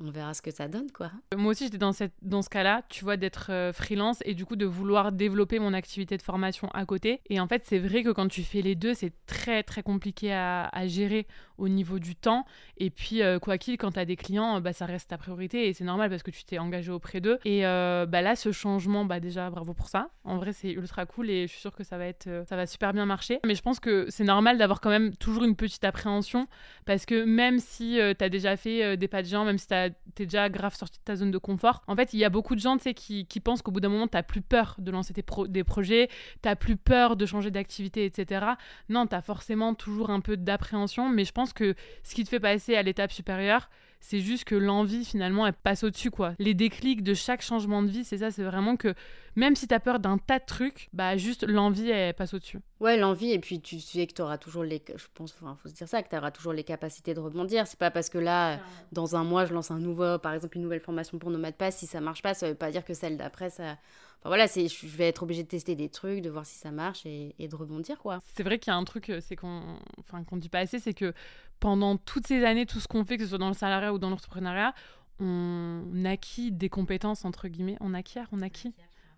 on 0.00 0.10
verra 0.10 0.34
ce 0.34 0.42
que 0.42 0.50
ça 0.50 0.68
donne, 0.68 0.90
quoi. 0.92 1.10
Moi 1.36 1.50
aussi, 1.50 1.64
j'étais 1.64 1.78
dans, 1.78 1.92
cette, 1.92 2.12
dans 2.22 2.42
ce 2.42 2.48
cas-là, 2.48 2.82
tu 2.88 3.04
vois, 3.04 3.16
d'être 3.16 3.50
euh, 3.50 3.72
freelance 3.72 4.22
et 4.24 4.34
du 4.34 4.44
coup 4.44 4.56
de 4.56 4.66
vouloir 4.66 5.12
développer 5.12 5.58
mon 5.58 5.72
activité 5.72 6.16
de 6.16 6.22
formation 6.22 6.68
à 6.72 6.84
côté. 6.84 7.20
Et 7.28 7.40
en 7.40 7.48
fait, 7.48 7.62
c'est 7.64 7.78
vrai 7.78 8.02
que 8.02 8.10
quand 8.10 8.28
tu 8.28 8.42
fais 8.42 8.62
les 8.62 8.74
deux, 8.74 8.94
c'est 8.94 9.12
très, 9.26 9.62
très 9.62 9.82
compliqué 9.82 10.32
à, 10.32 10.70
gérer 10.86 11.26
au 11.58 11.68
niveau 11.68 11.98
du 11.98 12.14
temps. 12.14 12.46
Et 12.76 12.90
puis, 12.90 13.22
euh, 13.22 13.38
quoi 13.38 13.58
qu'il, 13.58 13.76
quand 13.76 13.92
tu 13.92 13.98
as 13.98 14.04
des 14.04 14.16
clients, 14.16 14.60
bah, 14.60 14.72
ça 14.72 14.86
reste 14.86 15.10
ta 15.10 15.18
priorité 15.18 15.68
et 15.68 15.72
c'est 15.72 15.84
normal 15.84 16.08
parce 16.08 16.22
que 16.22 16.30
tu 16.30 16.44
t'es 16.44 16.58
engagé 16.58 16.92
auprès 16.92 17.20
d'eux. 17.20 17.38
Et 17.44 17.66
euh, 17.66 18.06
bah, 18.06 18.22
là, 18.22 18.36
ce 18.36 18.52
changement, 18.52 19.04
bah, 19.04 19.20
déjà, 19.20 19.50
bravo 19.50 19.74
pour 19.74 19.88
ça. 19.88 20.10
En 20.24 20.36
vrai, 20.36 20.52
c'est 20.52 20.70
ultra 20.70 21.04
cool 21.06 21.30
et 21.30 21.46
je 21.46 21.52
suis 21.52 21.60
sûre 21.60 21.74
que 21.74 21.84
ça 21.84 21.98
va, 21.98 22.06
être, 22.06 22.28
ça 22.48 22.56
va 22.56 22.66
super 22.66 22.92
bien 22.92 23.06
marcher. 23.06 23.40
Mais 23.44 23.54
je 23.54 23.62
pense 23.62 23.80
que 23.80 24.06
c'est 24.08 24.24
normal 24.24 24.58
d'avoir 24.58 24.80
quand 24.80 24.90
même 24.90 25.16
toujours 25.16 25.44
une 25.44 25.56
petite 25.56 25.84
appréhension 25.84 26.46
parce 26.86 27.04
que 27.04 27.24
même 27.24 27.58
si 27.58 27.98
tu 28.18 28.24
as 28.24 28.28
déjà 28.28 28.56
fait 28.56 28.96
des 28.96 29.08
pas 29.08 29.22
de 29.22 29.28
gens, 29.28 29.44
même 29.44 29.58
si 29.58 29.66
tu 29.66 29.74
as 29.74 29.87
t'es 30.14 30.26
déjà 30.26 30.48
grave 30.48 30.74
sorti 30.74 30.98
de 30.98 31.04
ta 31.04 31.16
zone 31.16 31.30
de 31.30 31.38
confort. 31.38 31.82
En 31.86 31.96
fait, 31.96 32.12
il 32.12 32.18
y 32.18 32.24
a 32.24 32.30
beaucoup 32.30 32.54
de 32.54 32.60
gens, 32.60 32.76
qui, 32.78 33.26
qui 33.26 33.40
pensent 33.40 33.62
qu'au 33.62 33.70
bout 33.70 33.80
d'un 33.80 33.88
moment, 33.88 34.08
t'as 34.08 34.22
plus 34.22 34.42
peur 34.42 34.76
de 34.78 34.90
lancer 34.90 35.12
des 35.12 35.64
projets, 35.64 36.08
t'as 36.42 36.56
plus 36.56 36.76
peur 36.76 37.16
de 37.16 37.26
changer 37.26 37.50
d'activité, 37.50 38.04
etc. 38.04 38.46
Non, 38.88 39.06
t'as 39.06 39.22
forcément 39.22 39.74
toujours 39.74 40.10
un 40.10 40.20
peu 40.20 40.36
d'appréhension, 40.36 41.08
mais 41.08 41.24
je 41.24 41.32
pense 41.32 41.52
que 41.52 41.74
ce 42.02 42.14
qui 42.14 42.24
te 42.24 42.28
fait 42.28 42.40
passer 42.40 42.76
à 42.76 42.82
l'étape 42.82 43.12
supérieure, 43.12 43.68
c'est 44.00 44.20
juste 44.20 44.44
que 44.44 44.54
l'envie, 44.54 45.04
finalement, 45.04 45.46
elle 45.46 45.52
passe 45.52 45.84
au-dessus, 45.84 46.10
quoi. 46.10 46.34
Les 46.38 46.54
déclics 46.54 47.02
de 47.02 47.14
chaque 47.14 47.42
changement 47.42 47.82
de 47.82 47.88
vie, 47.88 48.04
c'est 48.04 48.18
ça, 48.18 48.30
c'est 48.30 48.44
vraiment 48.44 48.76
que 48.76 48.94
même 49.36 49.54
si 49.54 49.68
t'as 49.68 49.78
peur 49.78 50.00
d'un 50.00 50.18
tas 50.18 50.38
de 50.38 50.44
trucs, 50.44 50.88
bah 50.92 51.16
juste 51.16 51.44
l'envie, 51.46 51.90
elle 51.90 52.14
passe 52.14 52.34
au-dessus. 52.34 52.58
Ouais, 52.80 52.96
l'envie, 52.96 53.32
et 53.32 53.38
puis 53.38 53.60
tu 53.60 53.78
sais 53.80 54.06
que 54.06 54.14
tu 54.14 54.22
auras 54.22 54.38
toujours 54.38 54.64
les. 54.64 54.82
Je 54.88 55.04
pense, 55.14 55.34
enfin, 55.40 55.56
faut 55.62 55.68
se 55.68 55.74
dire 55.74 55.88
ça, 55.88 56.02
que 56.02 56.08
tu 56.08 56.16
auras 56.16 56.30
toujours 56.30 56.52
les 56.52 56.64
capacités 56.64 57.14
de 57.14 57.20
rebondir. 57.20 57.66
C'est 57.66 57.78
pas 57.78 57.90
parce 57.90 58.08
que 58.08 58.18
là, 58.18 58.58
dans 58.92 59.16
un 59.16 59.24
mois, 59.24 59.46
je 59.46 59.54
lance 59.54 59.70
un 59.70 59.78
nouveau, 59.78 60.18
par 60.18 60.34
exemple, 60.34 60.56
une 60.56 60.62
nouvelle 60.62 60.80
formation 60.80 61.18
pour 61.18 61.30
Nomad 61.30 61.54
Pass, 61.54 61.76
si 61.76 61.86
ça 61.86 62.00
marche 62.00 62.22
pas, 62.22 62.34
ça 62.34 62.48
veut 62.48 62.54
pas 62.54 62.70
dire 62.70 62.84
que 62.84 62.94
celle 62.94 63.16
d'après, 63.16 63.50
ça. 63.50 63.76
Enfin, 64.20 64.30
voilà, 64.30 64.48
c'est, 64.48 64.66
je 64.66 64.86
vais 64.88 65.06
être 65.06 65.22
obligée 65.22 65.44
de 65.44 65.48
tester 65.48 65.76
des 65.76 65.88
trucs, 65.88 66.22
de 66.22 66.30
voir 66.30 66.44
si 66.44 66.56
ça 66.56 66.72
marche 66.72 67.06
et, 67.06 67.34
de 67.38 67.54
rebondir, 67.54 67.98
quoi. 67.98 68.20
C'est 68.34 68.42
vrai 68.42 68.58
qu'il 68.58 68.72
y 68.72 68.74
a 68.74 68.76
un 68.76 68.82
truc, 68.82 69.10
euh, 69.10 69.20
c'est 69.20 69.36
qu'on 69.36 69.62
enfin, 70.00 70.24
qu'on 70.24 70.36
dit 70.36 70.48
pas 70.48 70.58
assez, 70.58 70.80
c'est 70.80 70.94
que 70.94 71.14
pendant 71.60 71.96
toutes 71.96 72.26
ces 72.26 72.44
années, 72.44 72.66
tout 72.66 72.80
ce 72.80 72.88
qu'on 72.88 73.04
fait, 73.04 73.16
que 73.16 73.24
ce 73.24 73.30
soit 73.30 73.38
dans 73.38 73.48
le 73.48 73.54
salariat 73.54 73.92
ou 73.92 73.98
dans 73.98 74.10
l'entrepreneuriat, 74.10 74.74
on 75.20 76.04
acquit 76.04 76.52
des 76.52 76.68
compétences, 76.68 77.24
entre 77.24 77.48
guillemets. 77.48 77.76
On 77.80 77.94
acquiert, 77.94 78.28
on 78.32 78.42
acquit. 78.42 78.74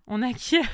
On 0.07 0.21
acquiert. 0.21 0.67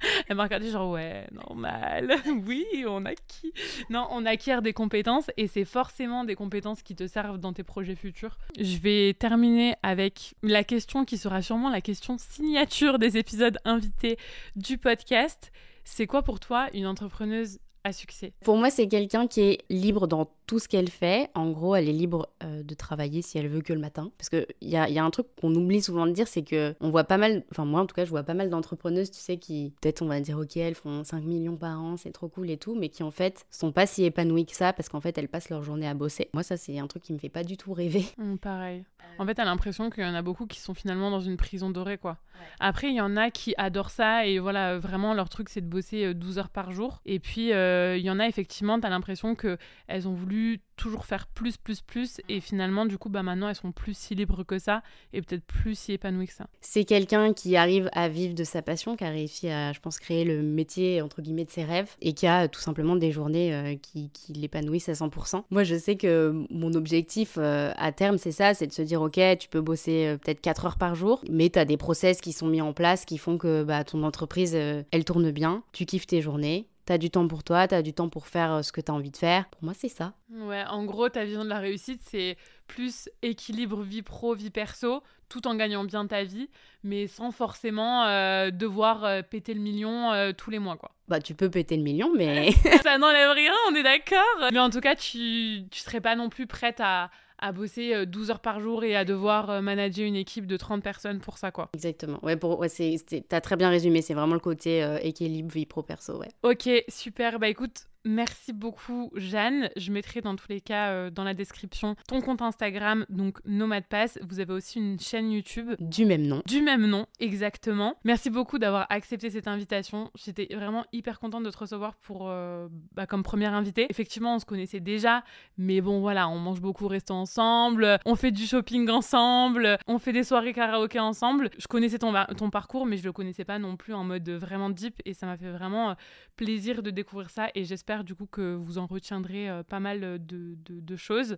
Elle 0.28 0.36
m'a 0.36 0.44
regardé 0.44 0.70
genre 0.70 0.90
ouais, 0.90 1.26
normal. 1.32 2.14
oui, 2.46 2.64
on 2.86 3.04
acquit. 3.04 3.52
Non, 3.90 4.06
on 4.10 4.24
acquiert 4.26 4.62
des 4.62 4.72
compétences 4.72 5.30
et 5.36 5.46
c'est 5.48 5.64
forcément 5.64 6.24
des 6.24 6.36
compétences 6.36 6.82
qui 6.82 6.94
te 6.94 7.06
servent 7.06 7.38
dans 7.38 7.52
tes 7.52 7.64
projets 7.64 7.96
futurs. 7.96 8.38
Je 8.58 8.78
vais 8.78 9.14
terminer 9.14 9.74
avec 9.82 10.34
la 10.42 10.64
question 10.64 11.04
qui 11.04 11.18
sera 11.18 11.42
sûrement 11.42 11.68
la 11.68 11.80
question 11.80 12.16
signature 12.18 12.98
des 12.98 13.16
épisodes 13.16 13.58
invités 13.64 14.18
du 14.56 14.78
podcast. 14.78 15.52
C'est 15.84 16.06
quoi 16.06 16.22
pour 16.22 16.38
toi 16.38 16.68
une 16.74 16.86
entrepreneuse 16.86 17.58
à 17.82 17.92
succès? 17.92 18.32
Pour 18.44 18.56
moi, 18.56 18.70
c'est 18.70 18.88
quelqu'un 18.88 19.26
qui 19.26 19.40
est 19.40 19.64
libre 19.68 20.06
dans 20.06 20.30
tout 20.48 20.58
ce 20.58 20.66
qu'elle 20.66 20.88
fait. 20.88 21.30
En 21.34 21.50
gros, 21.50 21.76
elle 21.76 21.88
est 21.88 21.92
libre 21.92 22.30
euh, 22.42 22.62
de 22.62 22.74
travailler 22.74 23.22
si 23.22 23.38
elle 23.38 23.48
veut 23.48 23.60
que 23.60 23.74
le 23.74 23.78
matin. 23.78 24.10
Parce 24.16 24.30
qu'il 24.30 24.46
y 24.62 24.76
a, 24.76 24.88
y 24.88 24.98
a 24.98 25.04
un 25.04 25.10
truc 25.10 25.26
qu'on 25.40 25.54
oublie 25.54 25.82
souvent 25.82 26.06
de 26.06 26.12
dire, 26.12 26.26
c'est 26.26 26.42
que 26.42 26.74
on 26.80 26.90
voit 26.90 27.04
pas 27.04 27.18
mal, 27.18 27.44
enfin 27.52 27.66
moi 27.66 27.82
en 27.82 27.86
tout 27.86 27.94
cas, 27.94 28.06
je 28.06 28.10
vois 28.10 28.22
pas 28.22 28.34
mal 28.34 28.48
d'entrepreneuses, 28.48 29.10
tu 29.10 29.20
sais, 29.20 29.36
qui 29.36 29.74
peut-être 29.80 30.02
on 30.02 30.06
va 30.06 30.20
dire, 30.20 30.38
ok, 30.38 30.56
elles 30.56 30.74
font 30.74 31.04
5 31.04 31.22
millions 31.22 31.56
par 31.56 31.78
an, 31.78 31.96
c'est 31.98 32.12
trop 32.12 32.28
cool 32.28 32.50
et 32.50 32.56
tout, 32.56 32.74
mais 32.74 32.88
qui 32.88 33.02
en 33.02 33.10
fait 33.10 33.46
sont 33.50 33.72
pas 33.72 33.86
si 33.86 34.04
épanouies 34.04 34.46
que 34.46 34.56
ça 34.56 34.72
parce 34.72 34.88
qu'en 34.88 35.00
fait 35.00 35.18
elles 35.18 35.28
passent 35.28 35.50
leur 35.50 35.62
journée 35.62 35.86
à 35.86 35.94
bosser. 35.94 36.30
Moi, 36.32 36.42
ça, 36.42 36.56
c'est 36.56 36.78
un 36.78 36.86
truc 36.86 37.02
qui 37.02 37.12
me 37.12 37.18
fait 37.18 37.28
pas 37.28 37.44
du 37.44 37.56
tout 37.56 37.72
rêver. 37.72 38.04
Mmh, 38.18 38.38
pareil. 38.38 38.84
En 39.18 39.26
fait, 39.26 39.34
t'as 39.34 39.44
l'impression 39.44 39.90
qu'il 39.90 40.02
y 40.02 40.06
en 40.06 40.14
a 40.14 40.22
beaucoup 40.22 40.46
qui 40.46 40.58
sont 40.58 40.74
finalement 40.74 41.10
dans 41.10 41.20
une 41.20 41.36
prison 41.36 41.70
dorée, 41.70 41.98
quoi. 41.98 42.18
Après, 42.60 42.88
il 42.88 42.94
y 42.94 43.00
en 43.00 43.16
a 43.16 43.30
qui 43.30 43.54
adorent 43.58 43.90
ça 43.90 44.26
et 44.26 44.38
voilà, 44.38 44.78
vraiment, 44.78 45.14
leur 45.14 45.28
truc, 45.28 45.48
c'est 45.48 45.60
de 45.60 45.66
bosser 45.66 46.14
12 46.14 46.36
euh, 46.36 46.40
heures 46.40 46.48
par 46.48 46.72
jour. 46.72 47.00
Et 47.06 47.18
puis, 47.18 47.52
euh, 47.52 47.96
il 47.96 48.04
y 48.04 48.10
en 48.10 48.18
a 48.18 48.26
effectivement, 48.26 48.78
t'as 48.80 48.90
l'impression 48.90 49.34
qu'elles 49.34 50.08
ont 50.08 50.14
voulu 50.14 50.37
toujours 50.78 51.04
faire 51.04 51.26
plus, 51.26 51.56
plus, 51.56 51.82
plus. 51.82 52.20
Et 52.28 52.40
finalement, 52.40 52.86
du 52.86 52.96
coup, 52.96 53.10
bah, 53.10 53.22
maintenant, 53.22 53.48
elles 53.48 53.54
sont 53.54 53.72
plus 53.72 53.96
si 53.96 54.14
libres 54.14 54.44
que 54.44 54.58
ça 54.58 54.82
et 55.12 55.20
peut-être 55.20 55.44
plus 55.44 55.78
si 55.78 55.92
épanouies 55.92 56.28
que 56.28 56.32
ça. 56.32 56.46
C'est 56.60 56.84
quelqu'un 56.84 57.34
qui 57.34 57.56
arrive 57.56 57.90
à 57.92 58.08
vivre 58.08 58.34
de 58.34 58.44
sa 58.44 58.62
passion, 58.62 58.96
qui 58.96 59.04
a 59.04 59.10
réussi 59.10 59.48
à, 59.48 59.72
je 59.72 59.80
pense, 59.80 59.98
créer 59.98 60.24
le 60.24 60.42
métier, 60.42 61.02
entre 61.02 61.20
guillemets, 61.20 61.44
de 61.44 61.50
ses 61.50 61.64
rêves 61.64 61.90
et 62.00 62.14
qui 62.14 62.26
a 62.26 62.48
tout 62.48 62.60
simplement 62.60 62.96
des 62.96 63.12
journées 63.12 63.54
euh, 63.54 63.74
qui, 63.76 64.10
l'épanouissent 64.34 64.88
à 64.88 64.92
100%. 64.92 65.42
Moi, 65.50 65.64
je 65.64 65.76
sais 65.76 65.96
que 65.96 66.46
mon 66.50 66.72
objectif 66.74 67.36
euh, 67.38 67.72
à 67.76 67.92
terme, 67.92 68.18
c'est 68.18 68.32
ça, 68.32 68.54
c'est 68.54 68.66
de 68.66 68.72
se 68.72 68.82
dire, 68.82 69.02
OK, 69.02 69.20
tu 69.38 69.48
peux 69.48 69.60
bosser 69.60 70.06
euh, 70.06 70.16
peut-être 70.16 70.40
4 70.40 70.66
heures 70.66 70.78
par 70.78 70.94
jour, 70.94 71.22
mais 71.28 71.50
tu 71.50 71.58
as 71.58 71.64
des 71.64 71.76
process 71.76 72.20
qui 72.20 72.32
sont 72.32 72.46
mis 72.46 72.62
en 72.62 72.72
place 72.72 73.04
qui 73.04 73.18
font 73.18 73.36
que 73.36 73.64
bah, 73.64 73.84
ton 73.84 74.02
entreprise, 74.02 74.54
elle 74.54 75.04
tourne 75.04 75.30
bien, 75.30 75.62
tu 75.72 75.84
kiffes 75.84 76.06
tes 76.06 76.20
journées, 76.20 76.66
T'as 76.88 76.96
du 76.96 77.10
temps 77.10 77.28
pour 77.28 77.44
toi, 77.44 77.68
t'as 77.68 77.82
du 77.82 77.92
temps 77.92 78.08
pour 78.08 78.28
faire 78.28 78.50
euh, 78.50 78.62
ce 78.62 78.72
que 78.72 78.80
t'as 78.80 78.94
envie 78.94 79.10
de 79.10 79.16
faire. 79.18 79.46
Pour 79.50 79.62
moi, 79.62 79.74
c'est 79.76 79.90
ça. 79.90 80.14
Ouais, 80.30 80.64
en 80.70 80.86
gros, 80.86 81.10
ta 81.10 81.22
vision 81.26 81.44
de 81.44 81.50
la 81.50 81.58
réussite, 81.58 82.00
c'est 82.02 82.38
plus 82.66 83.10
équilibre 83.20 83.82
vie 83.82 84.00
pro, 84.00 84.34
vie 84.34 84.48
perso, 84.48 85.02
tout 85.28 85.46
en 85.46 85.54
gagnant 85.54 85.84
bien 85.84 86.06
ta 86.06 86.24
vie, 86.24 86.48
mais 86.84 87.06
sans 87.06 87.30
forcément 87.30 88.06
euh, 88.06 88.50
devoir 88.50 89.04
euh, 89.04 89.20
péter 89.20 89.52
le 89.52 89.60
million 89.60 90.32
tous 90.38 90.48
les 90.48 90.58
mois, 90.58 90.78
quoi. 90.78 90.92
Bah, 91.08 91.20
tu 91.20 91.34
peux 91.34 91.50
péter 91.50 91.76
le 91.76 91.82
million, 91.82 92.10
mais. 92.16 92.52
ça 92.82 92.96
n'enlève 92.96 93.32
rien, 93.32 93.52
on 93.70 93.74
est 93.74 93.82
d'accord. 93.82 94.48
Mais 94.50 94.58
en 94.58 94.70
tout 94.70 94.80
cas, 94.80 94.94
tu, 94.94 95.64
tu 95.70 95.80
serais 95.80 96.00
pas 96.00 96.16
non 96.16 96.30
plus 96.30 96.46
prête 96.46 96.80
à, 96.80 97.10
à 97.38 97.52
bosser 97.52 98.06
12 98.06 98.28
euh, 98.28 98.32
heures 98.32 98.40
par 98.40 98.60
jour 98.60 98.84
et 98.84 98.96
à 98.96 99.04
devoir 99.04 99.50
euh, 99.50 99.60
manager 99.60 100.06
une 100.06 100.16
équipe 100.16 100.46
de 100.46 100.56
30 100.56 100.82
personnes 100.82 101.20
pour 101.20 101.38
ça, 101.38 101.50
quoi. 101.50 101.70
Exactement. 101.74 102.18
Ouais, 102.22 102.36
pour, 102.36 102.58
ouais, 102.58 102.68
c'est, 102.68 102.96
t'as 103.28 103.40
très 103.40 103.56
bien 103.56 103.70
résumé. 103.70 104.02
C'est 104.02 104.14
vraiment 104.14 104.34
le 104.34 104.40
côté 104.40 104.82
euh, 104.82 104.98
équilibre 105.02 105.52
vie 105.52 105.66
pro-perso, 105.66 106.18
ouais. 106.18 106.28
Ok, 106.42 106.68
super. 106.88 107.38
Bah 107.38 107.48
écoute, 107.48 107.88
Merci 108.04 108.52
beaucoup 108.52 109.10
Jeanne. 109.14 109.70
Je 109.76 109.92
mettrai 109.92 110.20
dans 110.20 110.36
tous 110.36 110.48
les 110.48 110.60
cas 110.60 110.90
euh, 110.90 111.10
dans 111.10 111.24
la 111.24 111.34
description 111.34 111.96
ton 112.06 112.20
compte 112.20 112.42
Instagram, 112.42 113.04
donc 113.08 113.38
Nomad 113.44 113.84
Pass. 113.84 114.18
Vous 114.22 114.40
avez 114.40 114.52
aussi 114.52 114.78
une 114.78 114.98
chaîne 114.98 115.30
YouTube. 115.30 115.72
Du 115.80 116.06
même 116.06 116.26
nom. 116.26 116.42
Du 116.46 116.62
même 116.62 116.86
nom, 116.86 117.06
exactement. 117.20 117.96
Merci 118.04 118.30
beaucoup 118.30 118.58
d'avoir 118.58 118.86
accepté 118.90 119.30
cette 119.30 119.48
invitation. 119.48 120.10
J'étais 120.14 120.48
vraiment 120.54 120.84
hyper 120.92 121.18
contente 121.18 121.42
de 121.42 121.50
te 121.50 121.58
recevoir 121.58 121.96
pour, 121.96 122.28
euh, 122.28 122.68
bah, 122.92 123.06
comme 123.06 123.22
première 123.22 123.54
invitée. 123.54 123.86
Effectivement, 123.90 124.36
on 124.36 124.38
se 124.38 124.46
connaissait 124.46 124.80
déjà, 124.80 125.24
mais 125.56 125.80
bon 125.80 126.00
voilà, 126.00 126.28
on 126.28 126.38
mange 126.38 126.60
beaucoup, 126.60 126.86
restons 126.86 127.14
ensemble, 127.14 127.98
on 128.06 128.14
fait 128.14 128.30
du 128.30 128.46
shopping 128.46 128.88
ensemble, 128.90 129.78
on 129.86 129.98
fait 129.98 130.12
des 130.12 130.24
soirées 130.24 130.52
karaoké 130.52 131.00
ensemble. 131.00 131.50
Je 131.58 131.66
connaissais 131.66 131.98
ton, 131.98 132.14
ton 132.36 132.50
parcours, 132.50 132.86
mais 132.86 132.96
je 132.96 133.04
le 133.04 133.12
connaissais 133.12 133.44
pas 133.44 133.58
non 133.58 133.76
plus 133.76 133.94
en 133.94 134.04
mode 134.04 134.28
vraiment 134.30 134.70
deep 134.70 135.00
et 135.04 135.14
ça 135.14 135.26
m'a 135.26 135.36
fait 135.36 135.50
vraiment 135.50 135.90
euh, 135.90 135.94
plaisir 136.36 136.82
de 136.82 136.90
découvrir 136.90 137.30
ça 137.30 137.48
et 137.54 137.64
j'espère 137.64 137.87
du 137.96 138.14
coup 138.14 138.26
que 138.26 138.54
vous 138.54 138.78
en 138.78 138.86
retiendrez 138.86 139.48
euh, 139.48 139.62
pas 139.62 139.80
mal 139.80 140.00
de, 140.24 140.56
de, 140.68 140.96
choses. 140.96 141.36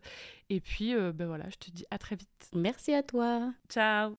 Et 0.48 0.60
puis, 0.60 0.94
euh, 0.94 1.12
ben 1.12 1.26
voilà, 1.26 1.48
je 1.48 1.56
te 1.56 1.70
dis 1.70 1.84
à 1.90 1.98
très 1.98 2.16
vite. 2.16 2.50
Merci 2.54 2.92
à 2.92 3.02
toi. 3.02 3.52
Ciao. 3.68 4.08